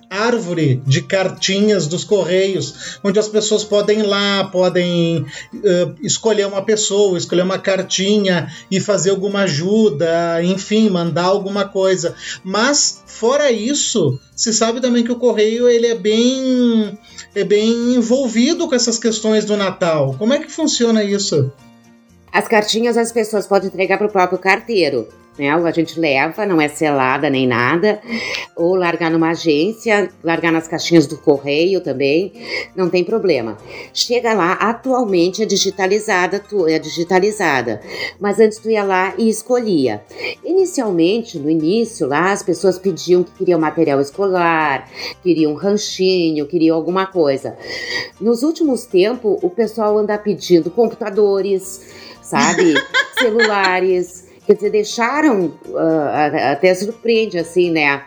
árvore 0.10 0.82
de 0.86 1.02
cartinhas 1.02 1.88
dos 1.88 2.04
Correios, 2.04 3.00
onde 3.04 3.20
as 3.20 3.28
pessoas 3.28 3.64
podem 3.64 4.00
ir 4.00 4.04
lá, 4.04 4.46
podem 4.46 5.20
uh, 5.20 5.96
escolher 6.02 6.48
uma 6.48 6.64
pessoa, 6.64 7.18
escolher 7.18 7.44
uma 7.44 7.60
cartinha 7.60 8.52
e 8.72 8.80
fazer 8.80 9.12
alguma 9.12 9.42
ajuda, 9.42 10.44
enfim, 10.44 10.90
mandar 10.90 11.26
alguma 11.26 11.66
coisa. 11.68 12.16
Mas, 12.44 13.04
fora 13.06 13.52
isso, 13.52 14.20
se 14.36 14.54
sabe 14.54 14.82
também 14.82 15.04
que 15.04 15.12
o 15.12 15.20
Correio 15.20 15.70
ele 15.70 15.88
é 15.88 15.96
bem, 15.96 16.98
é 17.36 17.44
bem 17.44 17.94
envolvido 17.94 18.68
com 18.68 18.76
essas 18.76 18.98
questões 18.98 19.46
do 19.46 19.56
Natal. 19.56 20.16
Como 20.18 20.34
é 20.34 20.40
que 20.40 20.52
funciona 20.52 21.04
isso? 21.04 21.52
As 22.32 22.48
cartinhas 22.48 22.98
as 22.98 23.12
pessoas 23.12 23.48
podem 23.48 23.68
entregar 23.68 23.98
para 23.98 24.08
o 24.08 24.12
próprio 24.12 24.40
carteiro 24.40 25.08
né? 25.40 25.50
A 25.50 25.72
gente 25.72 25.98
leva, 25.98 26.46
não 26.46 26.60
é 26.60 26.68
selada 26.68 27.30
nem 27.30 27.48
nada, 27.48 28.02
ou 28.56 28.76
largar 28.76 29.10
numa 29.10 29.30
agência, 29.30 30.10
largar 30.22 30.52
nas 30.52 30.68
caixinhas 30.68 31.08
do 31.08 31.18
correio 31.18 31.80
também, 31.80 32.34
não 32.76 32.90
tem 32.90 33.06
problema. 33.06 33.58
Chega 33.94 34.34
lá, 34.34 34.54
atualmente 34.54 35.42
é 35.42 35.46
digitalizada, 35.46 36.44
é 36.68 36.78
digitalizada, 36.78 37.80
mas 38.20 38.40
antes 38.40 38.60
tu 38.60 38.70
ia 38.70 38.84
lá 38.84 39.14
e 39.18 39.30
escolhia. 39.30 40.04
Inicialmente, 40.44 41.40
no 41.40 41.50
início 41.50 42.06
lá, 42.06 42.34
as 42.34 42.44
pessoas 42.44 42.78
pediam 42.78 43.24
que 43.24 43.32
queriam 43.32 43.60
material 43.60 44.02
escolar, 44.02 44.90
queriam 45.24 45.54
ranchinho, 45.54 46.48
queriam 46.48 46.76
alguma 46.76 47.06
coisa. 47.06 47.56
Nos 48.20 48.44
últimos 48.44 48.86
tempos, 48.86 49.40
o 49.42 49.50
pessoal 49.50 49.98
anda 49.98 50.18
pedindo 50.18 50.70
computadores, 50.70 51.82
sabe? 52.22 52.74
Celulares. 53.18 54.29
Quer 54.50 54.56
dizer, 54.56 54.72
deixaram, 54.72 55.54
uh, 55.68 56.52
até 56.52 56.74
surpreende, 56.74 57.38
assim, 57.38 57.70
né? 57.70 58.02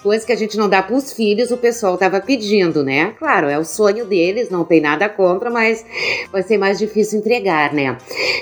Coisa 0.00 0.24
que 0.24 0.30
a 0.30 0.36
gente 0.36 0.56
não 0.56 0.68
dá 0.68 0.80
para 0.80 0.94
os 0.94 1.12
filhos, 1.12 1.50
o 1.50 1.56
pessoal 1.56 1.94
estava 1.94 2.20
pedindo, 2.20 2.84
né? 2.84 3.12
Claro, 3.18 3.48
é 3.48 3.58
o 3.58 3.64
sonho 3.64 4.06
deles, 4.06 4.50
não 4.50 4.64
tem 4.64 4.80
nada 4.80 5.08
contra, 5.08 5.50
mas 5.50 5.84
vai 6.30 6.44
ser 6.44 6.58
mais 6.58 6.78
difícil 6.78 7.18
entregar, 7.18 7.74
né? 7.74 7.98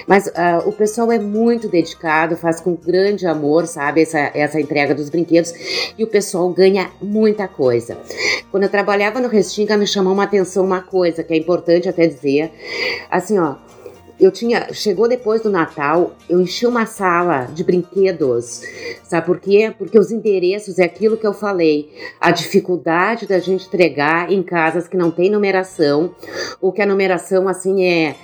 Mas 0.06 0.26
uh, 0.26 0.68
o 0.68 0.72
pessoal 0.72 1.10
é 1.10 1.18
muito 1.18 1.68
dedicado, 1.68 2.36
faz 2.36 2.60
com 2.60 2.74
grande 2.74 3.26
amor, 3.26 3.66
sabe, 3.66 4.02
essa, 4.02 4.18
essa 4.34 4.60
entrega 4.60 4.94
dos 4.94 5.08
brinquedos 5.08 5.54
e 5.96 6.04
o 6.04 6.06
pessoal 6.06 6.50
ganha 6.50 6.90
muita 7.00 7.48
coisa. 7.48 7.96
Quando 8.50 8.64
eu 8.64 8.68
trabalhava 8.68 9.20
no 9.20 9.28
Restinga, 9.28 9.78
me 9.78 9.86
chamou 9.86 10.12
uma 10.12 10.24
atenção 10.24 10.66
uma 10.66 10.82
coisa 10.82 11.24
que 11.24 11.32
é 11.32 11.36
importante 11.38 11.88
até 11.88 12.06
dizer, 12.06 12.52
assim, 13.10 13.38
ó, 13.38 13.54
eu 14.18 14.30
tinha. 14.30 14.72
Chegou 14.72 15.08
depois 15.08 15.42
do 15.42 15.50
Natal, 15.50 16.16
eu 16.28 16.40
enchi 16.40 16.66
uma 16.66 16.86
sala 16.86 17.44
de 17.44 17.62
brinquedos. 17.62 18.62
Sabe 19.02 19.26
por 19.26 19.38
quê? 19.38 19.72
Porque 19.76 19.98
os 19.98 20.10
endereços 20.10 20.78
é 20.78 20.84
aquilo 20.84 21.16
que 21.16 21.26
eu 21.26 21.32
falei. 21.32 21.92
A 22.20 22.30
dificuldade 22.30 23.26
da 23.26 23.38
gente 23.38 23.66
entregar 23.66 24.32
em 24.32 24.42
casas 24.42 24.88
que 24.88 24.96
não 24.96 25.10
tem 25.10 25.30
numeração, 25.30 26.14
ou 26.60 26.72
que 26.72 26.82
a 26.82 26.86
numeração 26.86 27.48
assim 27.48 27.84
é 27.84 28.16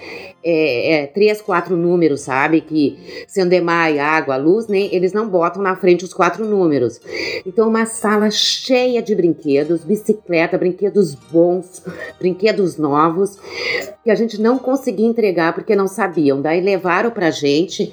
é, 0.45 0.95
é, 0.95 1.07
três, 1.07 1.41
quatro 1.41 1.77
números, 1.77 2.23
sabe? 2.23 2.61
Que 2.61 3.25
sendo 3.27 3.53
EMAI, 3.53 3.99
água, 3.99 4.37
luz, 4.37 4.67
né? 4.67 4.89
eles 4.93 5.13
não 5.13 5.29
botam 5.29 5.63
na 5.63 5.77
frente 5.77 6.05
os 6.05 6.13
quatro 6.13 6.45
números. 6.45 7.01
Então, 7.47 7.69
uma 7.69 7.87
sala 7.87 8.31
cheia 8.31 9.03
de 9.03 9.15
brinquedos, 9.15 9.85
bicicleta, 9.85 10.59
brinquedos 10.59 11.15
bons, 11.15 11.83
brinquedos 12.19 12.77
novos, 12.77 13.39
que 14.03 14.11
a 14.11 14.15
gente 14.15 14.41
não 14.41 14.59
conseguia 14.59 15.07
entregar 15.07 15.55
porque 15.55 15.77
não 15.77 15.87
sabiam. 15.87 16.41
Daí 16.41 16.61
levaram 16.61 17.11
pra 17.11 17.31
gente, 17.31 17.93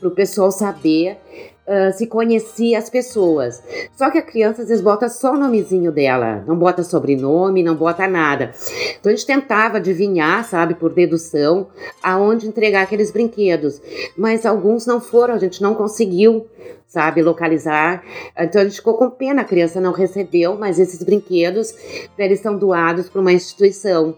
pro 0.00 0.10
pessoal 0.10 0.50
saber 0.50 1.18
uh, 1.66 1.92
se 1.96 2.06
conhecia 2.06 2.78
as 2.78 2.88
pessoas. 2.88 3.62
Só 3.96 4.10
que 4.10 4.18
a 4.18 4.22
criança 4.22 4.62
às 4.62 4.68
vezes 4.68 4.82
bota 4.82 5.08
só 5.08 5.32
o 5.32 5.38
nomezinho 5.38 5.92
dela, 5.92 6.42
não 6.46 6.56
bota 6.56 6.82
sobrenome, 6.82 7.62
não 7.62 7.74
bota 7.74 8.06
nada. 8.06 8.52
Então 8.98 9.12
a 9.12 9.14
gente 9.14 9.26
tentava 9.26 9.78
adivinhar, 9.78 10.44
sabe, 10.44 10.74
por 10.74 10.92
dedução, 10.92 11.68
aonde 12.02 12.46
entregar 12.46 12.82
aqueles 12.82 13.10
brinquedos. 13.10 13.80
Mas 14.16 14.46
alguns 14.46 14.86
não 14.86 15.00
foram, 15.00 15.34
a 15.34 15.38
gente 15.38 15.62
não 15.62 15.74
conseguiu 15.74 16.46
sabe, 16.92 17.22
localizar. 17.22 18.04
Então 18.38 18.60
a 18.60 18.64
gente 18.64 18.76
ficou 18.76 18.92
com 18.94 19.08
pena, 19.08 19.40
a 19.40 19.44
criança 19.46 19.80
não 19.80 19.92
recebeu, 19.92 20.58
mas 20.58 20.78
esses 20.78 21.02
brinquedos 21.02 21.74
eles 22.18 22.40
são 22.40 22.58
doados 22.58 23.08
para 23.08 23.18
uma 23.18 23.32
instituição, 23.32 24.14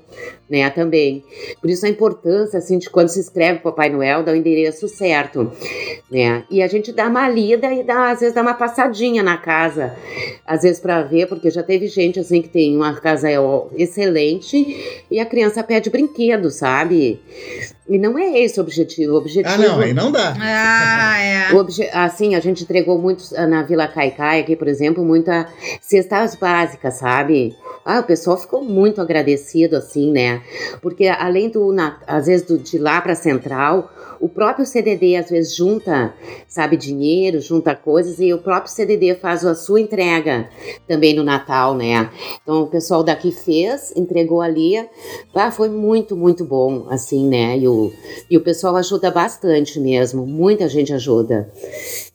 né, 0.51 0.69
também. 0.71 1.23
Por 1.61 1.71
isso 1.71 1.87
a 1.87 1.89
importância, 1.89 2.59
assim, 2.59 2.77
de 2.77 2.91
quando 2.91 3.11
se 3.11 3.21
escreve 3.21 3.61
Papai 3.61 3.91
Noel, 3.91 4.25
dar 4.25 4.33
o 4.33 4.37
endereço 4.37 4.89
certo, 4.89 5.53
né. 6.11 6.43
E 6.51 6.61
a 6.61 6.67
gente 6.67 6.91
dá 6.91 7.07
uma 7.07 7.29
lida 7.29 7.73
e 7.73 7.85
dá, 7.85 8.11
às 8.11 8.19
vezes 8.19 8.35
dá 8.35 8.43
uma 8.43 8.55
passadinha 8.55 9.23
na 9.23 9.37
casa, 9.37 9.95
às 10.45 10.63
vezes 10.63 10.81
para 10.81 11.01
ver, 11.03 11.29
porque 11.29 11.51
já 11.51 11.63
teve 11.63 11.87
gente, 11.87 12.19
assim, 12.19 12.43
que 12.43 12.49
tem 12.49 12.75
uma 12.75 12.93
casa 12.97 13.29
excelente 13.77 15.05
e 15.09 15.21
a 15.21 15.25
criança 15.25 15.63
pede 15.63 15.91
brinquedo, 15.91 16.51
sabe? 16.51 17.21
E 17.89 17.99
não 17.99 18.19
é 18.19 18.41
esse 18.41 18.59
o 18.59 18.63
objetivo. 18.63 19.13
O 19.13 19.17
objetivo 19.17 19.55
ah, 19.55 19.59
não, 19.59 19.81
aí 19.81 19.93
não 19.93 20.11
dá. 20.11 20.35
Ah, 20.41 21.19
é. 21.21 21.35
Assim, 21.93 22.35
a 22.35 22.41
gente 22.41 22.63
entregou 22.63 22.99
muito 22.99 23.25
ah, 23.37 23.47
na 23.47 23.63
Vila 23.63 23.87
Caicai 23.87 24.41
aqui, 24.41 24.57
por 24.57 24.69
exemplo, 24.69 25.05
muita 25.05 25.49
cestas 25.81 26.35
básicas, 26.35 26.95
sabe? 26.95 27.55
Ah, 27.85 28.01
o 28.01 28.05
pessoal 28.05 28.39
ficou 28.39 28.65
muito 28.65 29.01
agradecido, 29.03 29.77
assim, 29.77 30.11
né? 30.11 30.43
Porque 30.81 31.07
além 31.07 31.51
do, 31.51 31.71
na, 31.71 32.01
às 32.07 32.27
vezes, 32.27 32.47
do, 32.47 32.57
de 32.57 32.79
lá 32.79 33.01
para 33.03 33.15
Central, 33.15 33.91
o 34.25 34.29
próprio 34.29 34.65
CDD 34.65 35.17
às 35.17 35.29
vezes 35.29 35.55
junta, 35.55 36.15
sabe, 36.49 36.79
dinheiro, 36.79 37.43
junta 37.43 37.75
coisas 37.75 38.19
e 38.19 38.33
o 38.33 38.39
próprio 38.39 38.73
CDD 38.73 39.15
faz 39.17 39.45
a 39.45 39.55
sua 39.55 39.81
entrega 39.81 40.49
também 40.89 41.15
no 41.15 41.23
Natal, 41.23 41.75
né? 41.75 42.11
Então 42.43 42.63
o 42.63 42.67
pessoal 42.67 43.03
daqui 43.03 43.31
fez, 43.31 43.93
entregou 43.95 44.41
ali, 44.41 44.77
ah, 45.35 45.51
foi 45.51 45.69
muito, 45.69 46.17
muito 46.17 46.43
bom, 46.43 46.87
assim, 46.89 47.29
né? 47.29 47.59
E 47.59 47.69
o, 47.69 47.74
e 48.31 48.37
o 48.37 48.41
pessoal 48.41 48.77
ajuda 48.77 49.11
bastante 49.11 49.79
mesmo, 49.81 50.27
muita 50.27 50.69
gente 50.69 50.93
ajuda. 50.93 51.51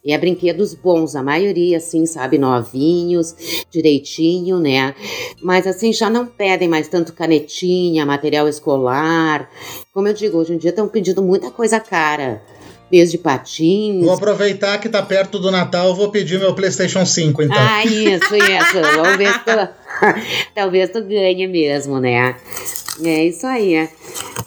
E 0.03 0.13
é 0.13 0.17
brinquedos 0.17 0.73
bons, 0.73 1.15
a 1.15 1.21
maioria, 1.21 1.77
assim, 1.77 2.05
sabe, 2.05 2.37
novinhos, 2.37 3.35
direitinho, 3.69 4.59
né? 4.59 4.95
Mas 5.41 5.67
assim, 5.67 5.91
já 5.91 6.09
não 6.09 6.25
pedem 6.25 6.67
mais 6.67 6.87
tanto 6.87 7.13
canetinha, 7.13 8.05
material 8.05 8.47
escolar. 8.47 9.49
Como 9.93 10.07
eu 10.07 10.13
digo, 10.13 10.37
hoje 10.37 10.53
em 10.53 10.57
dia 10.57 10.69
estão 10.69 10.87
pedindo 10.87 11.21
muita 11.21 11.51
coisa 11.51 11.79
cara 11.79 12.41
desde 12.89 13.17
patins. 13.17 14.03
Vou 14.03 14.13
aproveitar 14.13 14.77
que 14.79 14.89
tá 14.89 15.01
perto 15.01 15.37
do 15.37 15.51
Natal, 15.51 15.93
vou 15.95 16.09
pedir 16.09 16.39
meu 16.39 16.53
PlayStation 16.55 17.05
5, 17.05 17.43
então. 17.43 17.57
Ah, 17.57 17.85
isso, 17.85 18.35
isso. 18.35 18.81
Vamos 18.95 19.17
ver 19.17 19.33
se 19.33 19.39
tu... 19.39 19.78
Talvez 20.55 20.89
tu 20.89 21.01
ganhe 21.03 21.47
mesmo, 21.47 21.99
né? 21.99 22.35
É 23.03 23.25
isso 23.25 23.45
aí. 23.45 23.75
É. 23.75 23.89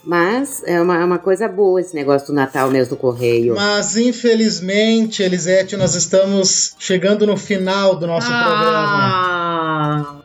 Mas 0.05 0.63
é 0.65 0.81
uma, 0.81 1.01
é 1.01 1.05
uma 1.05 1.19
coisa 1.19 1.49
boa 1.49 1.81
esse 1.81 1.95
negócio 1.95 2.29
do 2.29 2.35
Natal 2.35 2.71
mesmo 2.71 2.97
do 2.97 3.01
Correio. 3.01 3.55
Mas 3.55 3.97
infelizmente, 3.97 5.23
Elisete, 5.23 5.77
nós 5.77 5.95
estamos 5.95 6.75
chegando 6.79 7.27
no 7.27 7.37
final 7.37 7.97
do 7.97 8.07
nosso 8.07 8.29
ah. 8.31 10.03
programa. 10.03 10.22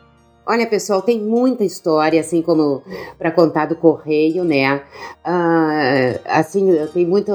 Olha, 0.50 0.66
pessoal, 0.66 1.02
tem 1.02 1.20
muita 1.20 1.62
história, 1.62 2.18
assim 2.18 2.40
como 2.40 2.82
para 3.18 3.30
contar 3.30 3.66
do 3.66 3.76
correio, 3.76 4.44
né? 4.44 4.80
Ah, 5.22 6.18
assim, 6.24 6.70
tem 6.94 7.04
muito. 7.04 7.30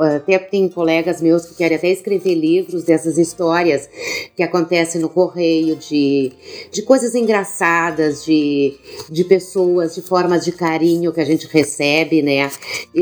Até 0.00 0.38
tem 0.38 0.66
colegas 0.66 1.20
meus 1.20 1.44
que 1.44 1.54
querem 1.54 1.76
até 1.76 1.88
escrever 1.88 2.34
livros 2.34 2.84
dessas 2.84 3.18
histórias 3.18 3.86
que 4.34 4.42
acontecem 4.42 4.98
no 4.98 5.10
correio, 5.10 5.76
de, 5.76 6.32
de 6.72 6.80
coisas 6.80 7.14
engraçadas, 7.14 8.24
de, 8.24 8.78
de 9.10 9.22
pessoas, 9.22 9.94
de 9.94 10.00
formas 10.00 10.42
de 10.42 10.52
carinho 10.52 11.12
que 11.12 11.20
a 11.20 11.24
gente 11.26 11.46
recebe, 11.48 12.22
né? 12.22 12.50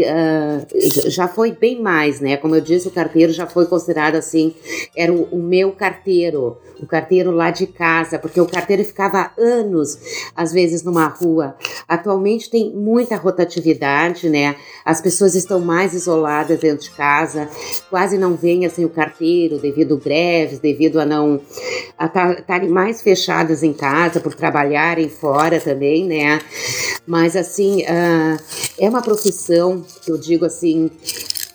Ah, 0.08 0.66
já 1.06 1.28
foi 1.28 1.52
bem 1.52 1.80
mais, 1.80 2.18
né? 2.18 2.36
Como 2.36 2.56
eu 2.56 2.60
disse, 2.60 2.88
o 2.88 2.90
carteiro 2.90 3.32
já 3.32 3.46
foi 3.46 3.66
considerado 3.66 4.16
assim, 4.16 4.52
era 4.96 5.12
o, 5.12 5.22
o 5.30 5.40
meu 5.40 5.70
carteiro, 5.70 6.58
o 6.82 6.86
carteiro 6.86 7.30
lá 7.30 7.52
de 7.52 7.68
casa, 7.68 8.18
porque 8.18 8.40
o 8.40 8.46
carteiro 8.46 8.82
ficava 8.82 9.03
ficava 9.04 9.30
anos, 9.38 9.98
às 10.34 10.52
vezes, 10.52 10.82
numa 10.82 11.06
rua. 11.06 11.56
Atualmente 11.86 12.50
tem 12.50 12.74
muita 12.74 13.16
rotatividade, 13.16 14.28
né? 14.28 14.56
As 14.84 15.00
pessoas 15.00 15.34
estão 15.34 15.60
mais 15.60 15.92
isoladas 15.92 16.58
dentro 16.58 16.84
de 16.84 16.90
casa, 16.90 17.48
quase 17.90 18.16
não 18.16 18.34
vêm 18.34 18.64
assim 18.64 18.84
o 18.84 18.88
carteiro 18.88 19.58
devido 19.58 19.94
a 19.96 19.98
greves, 19.98 20.58
devido 20.58 20.98
a 20.98 21.04
não 21.04 21.40
estarem 22.38 22.68
mais 22.68 23.02
fechadas 23.02 23.62
em 23.62 23.72
casa 23.72 24.20
por 24.20 24.34
trabalharem 24.34 25.08
fora 25.08 25.60
também, 25.60 26.06
né? 26.06 26.40
Mas 27.06 27.36
assim, 27.36 27.82
uh, 27.82 28.40
é 28.78 28.88
uma 28.88 29.02
profissão 29.02 29.84
que 30.02 30.10
eu 30.10 30.16
digo 30.16 30.44
assim 30.44 30.90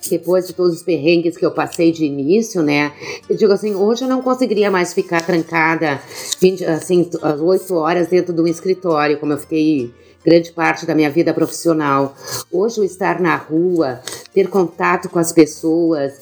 depois 0.10 0.47
de 0.47 0.53
todos 0.53 0.76
os 0.78 0.84
perrengues 0.84 1.38
que 1.38 1.45
eu 1.45 1.51
passei 1.51 1.91
de 1.91 2.05
início, 2.05 2.62
né? 2.62 2.91
Eu 3.30 3.36
digo 3.36 3.51
assim, 3.51 3.76
hoje 3.76 4.03
eu 4.03 4.07
não 4.07 4.22
conseguiria 4.22 4.70
mais 4.70 4.93
ficar 4.93 5.26
trancada 5.26 6.01
20, 6.41 6.66
assim, 6.66 7.10
8 7.41 7.74
horas 7.76 8.07
dentro 8.07 8.34
de 8.34 8.41
um 8.41 8.47
escritório, 8.47 9.18
como 9.20 9.34
eu 9.34 9.38
fiquei 9.38 9.91
grande 10.24 10.51
parte 10.51 10.86
da 10.86 10.93
minha 10.93 11.10
vida 11.10 11.34
profissional. 11.34 12.16
Hoje, 12.51 12.82
o 12.82 12.84
estar 12.84 13.20
na 13.20 13.36
rua, 13.36 14.01
ter 14.34 14.47
contato 14.47 15.10
com 15.10 15.20
as 15.20 15.32
pessoas, 15.32 16.14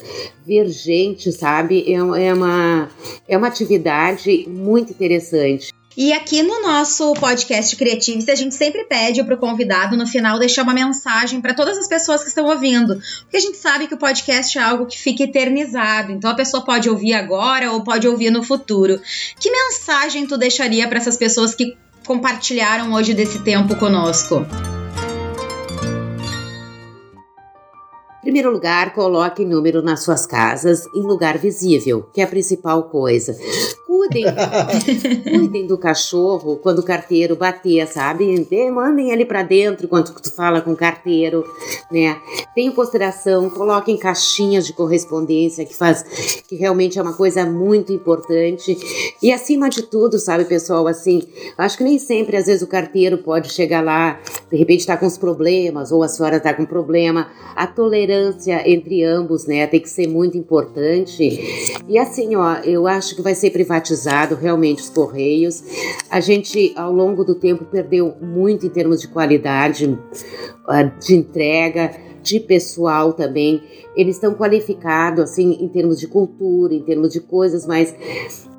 ver 0.46 0.68
gente, 0.70 1.32
sabe, 1.32 1.84
é, 1.88 1.96
é, 1.96 2.34
uma, 2.34 2.90
é 3.28 3.38
uma 3.38 3.48
atividade 3.48 4.46
muito 4.48 4.92
interessante. 4.92 5.74
E 5.98 6.14
aqui 6.14 6.44
no 6.44 6.62
nosso 6.62 7.12
podcast 7.16 7.76
Criativos, 7.76 8.30
a 8.30 8.36
gente 8.36 8.54
sempre 8.54 8.84
pede 8.84 9.24
para 9.24 9.34
o 9.34 9.38
convidado, 9.38 9.98
no 9.98 10.06
final, 10.06 10.38
deixar 10.38 10.62
uma 10.62 10.74
mensagem 10.74 11.42
para 11.42 11.56
todas 11.56 11.76
as 11.76 11.88
pessoas 11.88 12.22
que 12.22 12.30
estão 12.30 12.46
ouvindo. 12.46 13.02
Porque 13.22 13.38
a 13.38 13.40
gente 13.40 13.58
sabe 13.58 13.88
que 13.88 13.96
o 13.96 13.98
podcast 13.98 14.60
é 14.60 14.62
algo 14.62 14.86
que 14.86 14.96
fica 14.96 15.24
eternizado. 15.24 16.12
Então 16.12 16.30
a 16.30 16.36
pessoa 16.36 16.64
pode 16.64 16.88
ouvir 16.88 17.16
agora 17.16 17.72
ou 17.72 17.84
pode 17.84 18.08
ouvir 18.08 18.30
no 18.30 18.44
futuro. 18.44 19.02
Que 19.40 19.50
mensagem 19.50 20.28
tu 20.28 20.38
deixaria 20.38 20.88
para 20.88 21.00
essas 21.00 21.18
pessoas 21.18 21.56
que 21.56 21.76
compartilharam 22.06 22.94
hoje 22.94 23.16
desse 23.16 23.40
tempo 23.40 23.76
conosco? 23.76 24.46
primeiro 28.38 28.52
lugar, 28.52 28.94
coloque 28.94 29.44
número 29.44 29.82
nas 29.82 30.04
suas 30.04 30.26
casas 30.26 30.86
em 30.94 31.02
lugar 31.02 31.38
visível, 31.40 32.04
que 32.14 32.22
é 32.22 32.24
a 32.24 32.28
principal 32.28 32.84
coisa. 32.84 33.36
Cuidem, 33.98 34.26
cuidem 35.24 35.66
do 35.66 35.76
cachorro 35.76 36.58
quando 36.58 36.80
o 36.80 36.84
carteiro 36.84 37.36
bater, 37.36 37.88
sabe? 37.88 38.48
Mandem 38.72 39.12
ele 39.12 39.26
para 39.26 39.42
dentro 39.42 39.86
enquanto 39.86 40.14
tu 40.14 40.32
fala 40.32 40.62
com 40.62 40.74
o 40.74 40.78
carteiro, 40.78 41.44
né? 41.92 42.18
Tenham 42.54 42.74
consideração, 42.74 43.50
coloquem 43.50 43.98
caixinhas 43.98 44.68
de 44.68 44.74
correspondência 44.74 45.66
que 45.66 45.76
faz 45.76 46.04
que 46.48 46.56
realmente 46.56 47.00
é 47.00 47.02
uma 47.02 47.14
coisa 47.14 47.44
muito 47.46 47.92
importante. 47.92 48.78
E 49.22 49.32
acima 49.32 49.68
de 49.68 49.82
tudo, 49.82 50.20
sabe, 50.20 50.46
pessoal, 50.46 50.88
assim, 50.88 51.24
acho 51.58 51.78
que 51.78 51.84
nem 51.84 51.98
sempre 51.98 52.38
às 52.38 52.46
vezes 52.46 52.62
o 52.62 52.68
carteiro 52.68 53.18
pode 53.18 53.52
chegar 53.52 53.84
lá, 53.84 54.20
de 54.52 54.58
repente 54.58 54.86
tá 54.86 54.96
com 54.96 55.08
os 55.08 55.18
problemas 55.18 55.92
ou 55.92 56.04
a 56.04 56.08
senhora 56.08 56.40
tá 56.40 56.54
com 56.54 56.66
problema. 56.66 57.30
A 57.56 57.66
tolerância 57.66 58.62
entre 58.70 59.04
ambos, 59.04 59.48
né, 59.48 59.66
tem 59.66 59.80
que 59.80 59.90
ser 59.90 60.08
muito 60.08 60.38
importante. 60.38 61.84
E 61.88 61.98
assim, 61.98 62.36
ó, 62.36 62.58
eu 62.64 62.88
acho 62.88 63.16
que 63.16 63.22
vai 63.24 63.34
ser 63.34 63.50
privado 63.50 63.87
realmente 64.36 64.82
os 64.82 64.90
Correios. 64.90 65.64
A 66.10 66.20
gente, 66.20 66.74
ao 66.76 66.92
longo 66.92 67.24
do 67.24 67.36
tempo, 67.36 67.66
perdeu 67.66 68.16
muito 68.22 68.66
em 68.66 68.70
termos 68.70 69.02
de 69.02 69.08
qualidade 69.08 69.98
ah, 70.68 70.84
de 70.84 71.16
entrega, 71.16 71.92
de 72.22 72.40
pessoal 72.40 73.14
também. 73.14 73.62
Eles 73.96 74.16
estão 74.16 74.34
qualificados, 74.34 75.24
assim, 75.24 75.58
em 75.62 75.68
termos 75.68 76.00
de 76.00 76.08
cultura, 76.08 76.74
em 76.74 76.84
termos 76.84 77.12
de 77.12 77.20
coisas, 77.20 77.66
mas 77.66 77.96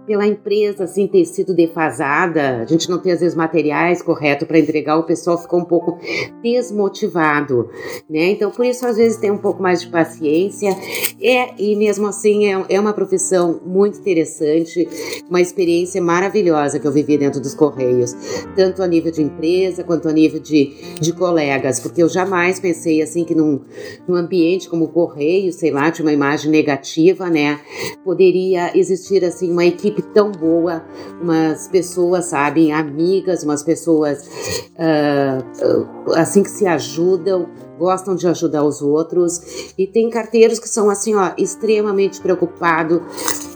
pela 0.09 0.27
empresa 0.27 0.85
assim 0.85 1.07
ter 1.07 1.27
sido 1.27 1.55
defasada, 1.55 2.63
a 2.63 2.65
gente 2.65 2.89
não 2.89 2.99
tem 2.99 3.13
às 3.13 3.21
vezes 3.21 3.37
materiais 3.37 4.01
corretos 4.01 4.49
para 4.49 4.59
entregar, 4.59 4.97
o 4.97 5.03
pessoal 5.03 5.37
ficou 5.37 5.61
um 5.61 5.65
pouco 5.67 5.99
desmotivado, 6.43 7.69
né? 8.09 8.31
Então 8.31 8.51
por 8.51 8.65
isso 8.65 8.87
às 8.87 8.97
vezes 8.97 9.19
tem 9.19 9.31
um 9.31 9.37
pouco 9.37 9.63
mais 9.63 9.83
de 9.83 9.89
paciência. 9.89 10.75
É 11.23 11.51
e 11.59 11.77
mesmo 11.77 12.07
assim 12.07 12.47
é, 12.47 12.65
é 12.71 12.81
uma 12.81 12.95
profissão 12.95 13.61
muito 13.67 13.99
interessante, 13.99 14.89
uma 15.29 15.43
experiência 15.43 16.01
maravilhosa 16.01 16.79
que 16.79 16.87
eu 16.87 16.93
vivi 16.93 17.19
dentro 17.19 17.39
dos 17.39 17.55
correios, 17.55 18.15
tanto 18.57 18.83
a 18.83 18.87
nível 18.87 19.13
de 19.13 19.21
empresa 19.21 19.85
quanto 19.85 20.09
a 20.09 20.13
nível 20.13 20.41
de, 20.41 20.73
de 20.99 21.13
colegas, 21.13 21.81
porque 21.81 22.03
eu 22.03 22.09
jamais 22.09 22.59
pensei 22.59 23.03
assim 23.03 23.25
que 23.25 23.35
num, 23.35 23.61
num 24.07 24.15
ambiente 24.15 24.71
como 24.71 24.87
o 24.87 24.89
correio, 24.89 25.53
sei 25.53 25.71
lá, 25.71 25.91
de 25.91 26.01
uma 26.01 26.13
imagem 26.13 26.51
negativa, 26.51 27.29
né, 27.29 27.61
poderia 28.03 28.75
existir 28.75 29.23
assim 29.23 29.51
uma 29.51 29.67
equipe 29.67 29.98
tão 30.03 30.31
boa, 30.33 30.85
umas 31.21 31.69
pessoas, 31.69 32.27
sabe, 32.27 32.71
amigas, 32.71 33.43
umas 33.43 33.63
pessoas 33.63 34.29
uh, 34.75 36.13
assim 36.15 36.43
que 36.43 36.51
se 36.51 36.67
ajudam, 36.67 37.49
gostam 37.79 38.15
de 38.15 38.27
ajudar 38.27 38.65
os 38.65 38.83
outros 38.83 39.73
e 39.79 39.87
tem 39.87 40.11
carteiros 40.11 40.59
que 40.59 40.69
são 40.69 40.91
assim, 40.91 41.15
ó, 41.15 41.33
extremamente 41.39 42.21
preocupados 42.21 43.01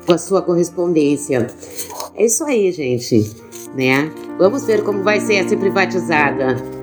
com 0.06 0.12
a 0.12 0.18
sua 0.18 0.42
correspondência. 0.42 1.46
É 2.14 2.24
isso 2.26 2.44
aí, 2.44 2.70
gente, 2.72 3.30
né? 3.74 4.10
Vamos 4.38 4.64
ver 4.64 4.82
como 4.84 5.02
vai 5.02 5.20
ser 5.20 5.34
essa 5.36 5.56
privatizada. 5.56 6.81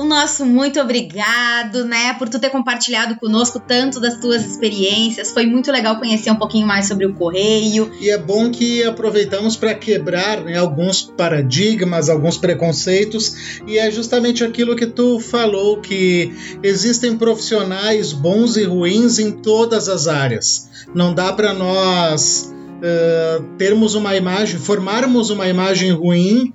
O 0.00 0.04
nosso 0.06 0.46
muito 0.46 0.80
obrigado, 0.80 1.84
né, 1.84 2.14
por 2.14 2.26
tu 2.26 2.38
ter 2.38 2.48
compartilhado 2.48 3.16
conosco 3.16 3.60
tanto 3.60 4.00
das 4.00 4.18
tuas 4.18 4.42
experiências. 4.46 5.30
Foi 5.30 5.44
muito 5.44 5.70
legal 5.70 5.98
conhecer 5.98 6.30
um 6.30 6.36
pouquinho 6.36 6.66
mais 6.66 6.88
sobre 6.88 7.04
o 7.04 7.12
correio. 7.12 7.92
E 8.00 8.08
é 8.08 8.16
bom 8.16 8.50
que 8.50 8.82
aproveitamos 8.82 9.58
para 9.58 9.74
quebrar 9.74 10.40
né, 10.40 10.56
alguns 10.56 11.02
paradigmas, 11.02 12.08
alguns 12.08 12.38
preconceitos, 12.38 13.60
e 13.66 13.76
é 13.76 13.90
justamente 13.90 14.42
aquilo 14.42 14.74
que 14.74 14.86
tu 14.86 15.20
falou 15.20 15.82
que 15.82 16.32
existem 16.62 17.18
profissionais 17.18 18.14
bons 18.14 18.56
e 18.56 18.64
ruins 18.64 19.18
em 19.18 19.30
todas 19.30 19.86
as 19.86 20.08
áreas. 20.08 20.70
Não 20.94 21.12
dá 21.12 21.30
para 21.30 21.52
nós 21.52 22.50
uh, 22.78 23.42
termos 23.58 23.94
uma 23.94 24.16
imagem, 24.16 24.58
formarmos 24.58 25.28
uma 25.28 25.46
imagem 25.46 25.92
ruim 25.92 26.54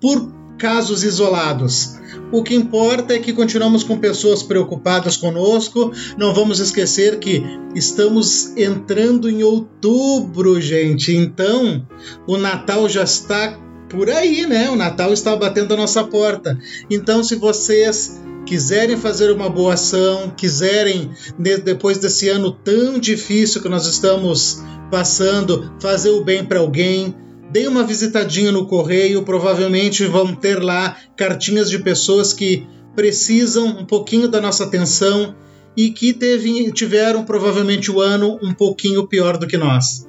por 0.00 0.32
casos 0.56 1.02
isolados. 1.02 2.03
O 2.34 2.42
que 2.42 2.52
importa 2.52 3.14
é 3.14 3.20
que 3.20 3.32
continuamos 3.32 3.84
com 3.84 3.96
pessoas 3.96 4.42
preocupadas 4.42 5.16
conosco. 5.16 5.92
Não 6.18 6.34
vamos 6.34 6.58
esquecer 6.58 7.20
que 7.20 7.44
estamos 7.76 8.56
entrando 8.56 9.30
em 9.30 9.44
outubro, 9.44 10.60
gente. 10.60 11.14
Então, 11.14 11.86
o 12.26 12.36
Natal 12.36 12.88
já 12.88 13.04
está 13.04 13.56
por 13.88 14.10
aí, 14.10 14.44
né? 14.48 14.68
O 14.68 14.74
Natal 14.74 15.12
está 15.12 15.36
batendo 15.36 15.74
a 15.74 15.76
nossa 15.76 16.02
porta. 16.02 16.58
Então, 16.90 17.22
se 17.22 17.36
vocês 17.36 18.20
quiserem 18.44 18.96
fazer 18.96 19.30
uma 19.30 19.48
boa 19.48 19.74
ação, 19.74 20.32
quiserem, 20.36 21.12
depois 21.38 21.98
desse 21.98 22.28
ano 22.28 22.50
tão 22.50 22.98
difícil 22.98 23.62
que 23.62 23.68
nós 23.68 23.86
estamos 23.86 24.60
passando, 24.90 25.72
fazer 25.78 26.10
o 26.10 26.24
bem 26.24 26.44
para 26.44 26.58
alguém, 26.58 27.14
Dê 27.54 27.68
uma 27.68 27.84
visitadinha 27.84 28.50
no 28.50 28.66
correio, 28.66 29.22
provavelmente 29.22 30.04
vão 30.06 30.34
ter 30.34 30.60
lá 30.60 30.96
cartinhas 31.16 31.70
de 31.70 31.78
pessoas 31.78 32.32
que 32.32 32.66
precisam 32.96 33.68
um 33.68 33.86
pouquinho 33.86 34.26
da 34.26 34.40
nossa 34.40 34.64
atenção 34.64 35.36
e 35.76 35.90
que 35.90 36.12
teve, 36.12 36.72
tiveram 36.72 37.22
provavelmente 37.22 37.92
o 37.92 38.00
ano 38.00 38.40
um 38.42 38.52
pouquinho 38.52 39.06
pior 39.06 39.36
do 39.36 39.46
que 39.46 39.56
nós. 39.56 40.04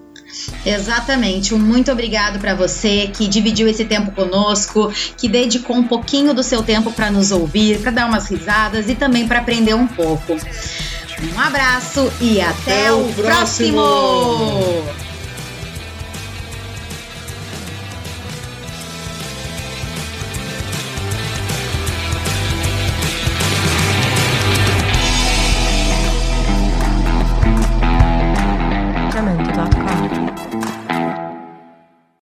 Exatamente. 0.65 1.53
Um 1.53 1.59
muito 1.59 1.91
obrigado 1.91 2.39
para 2.39 2.55
você 2.55 3.11
que 3.13 3.27
dividiu 3.27 3.67
esse 3.67 3.85
tempo 3.85 4.11
conosco, 4.13 4.91
que 5.15 5.29
dedicou 5.29 5.75
um 5.75 5.87
pouquinho 5.87 6.33
do 6.33 6.41
seu 6.41 6.63
tempo 6.63 6.91
para 6.91 7.11
nos 7.11 7.31
ouvir, 7.31 7.77
para 7.77 7.91
dar 7.91 8.07
umas 8.07 8.27
risadas 8.27 8.89
e 8.89 8.95
também 8.95 9.27
para 9.27 9.37
aprender 9.37 9.75
um 9.75 9.85
pouco. 9.85 10.33
Um 10.33 11.39
abraço 11.39 12.11
e 12.19 12.41
até, 12.41 12.87
até 12.87 12.91
o 12.91 13.03
próximo. 13.13 13.83
próximo. 13.83 15.04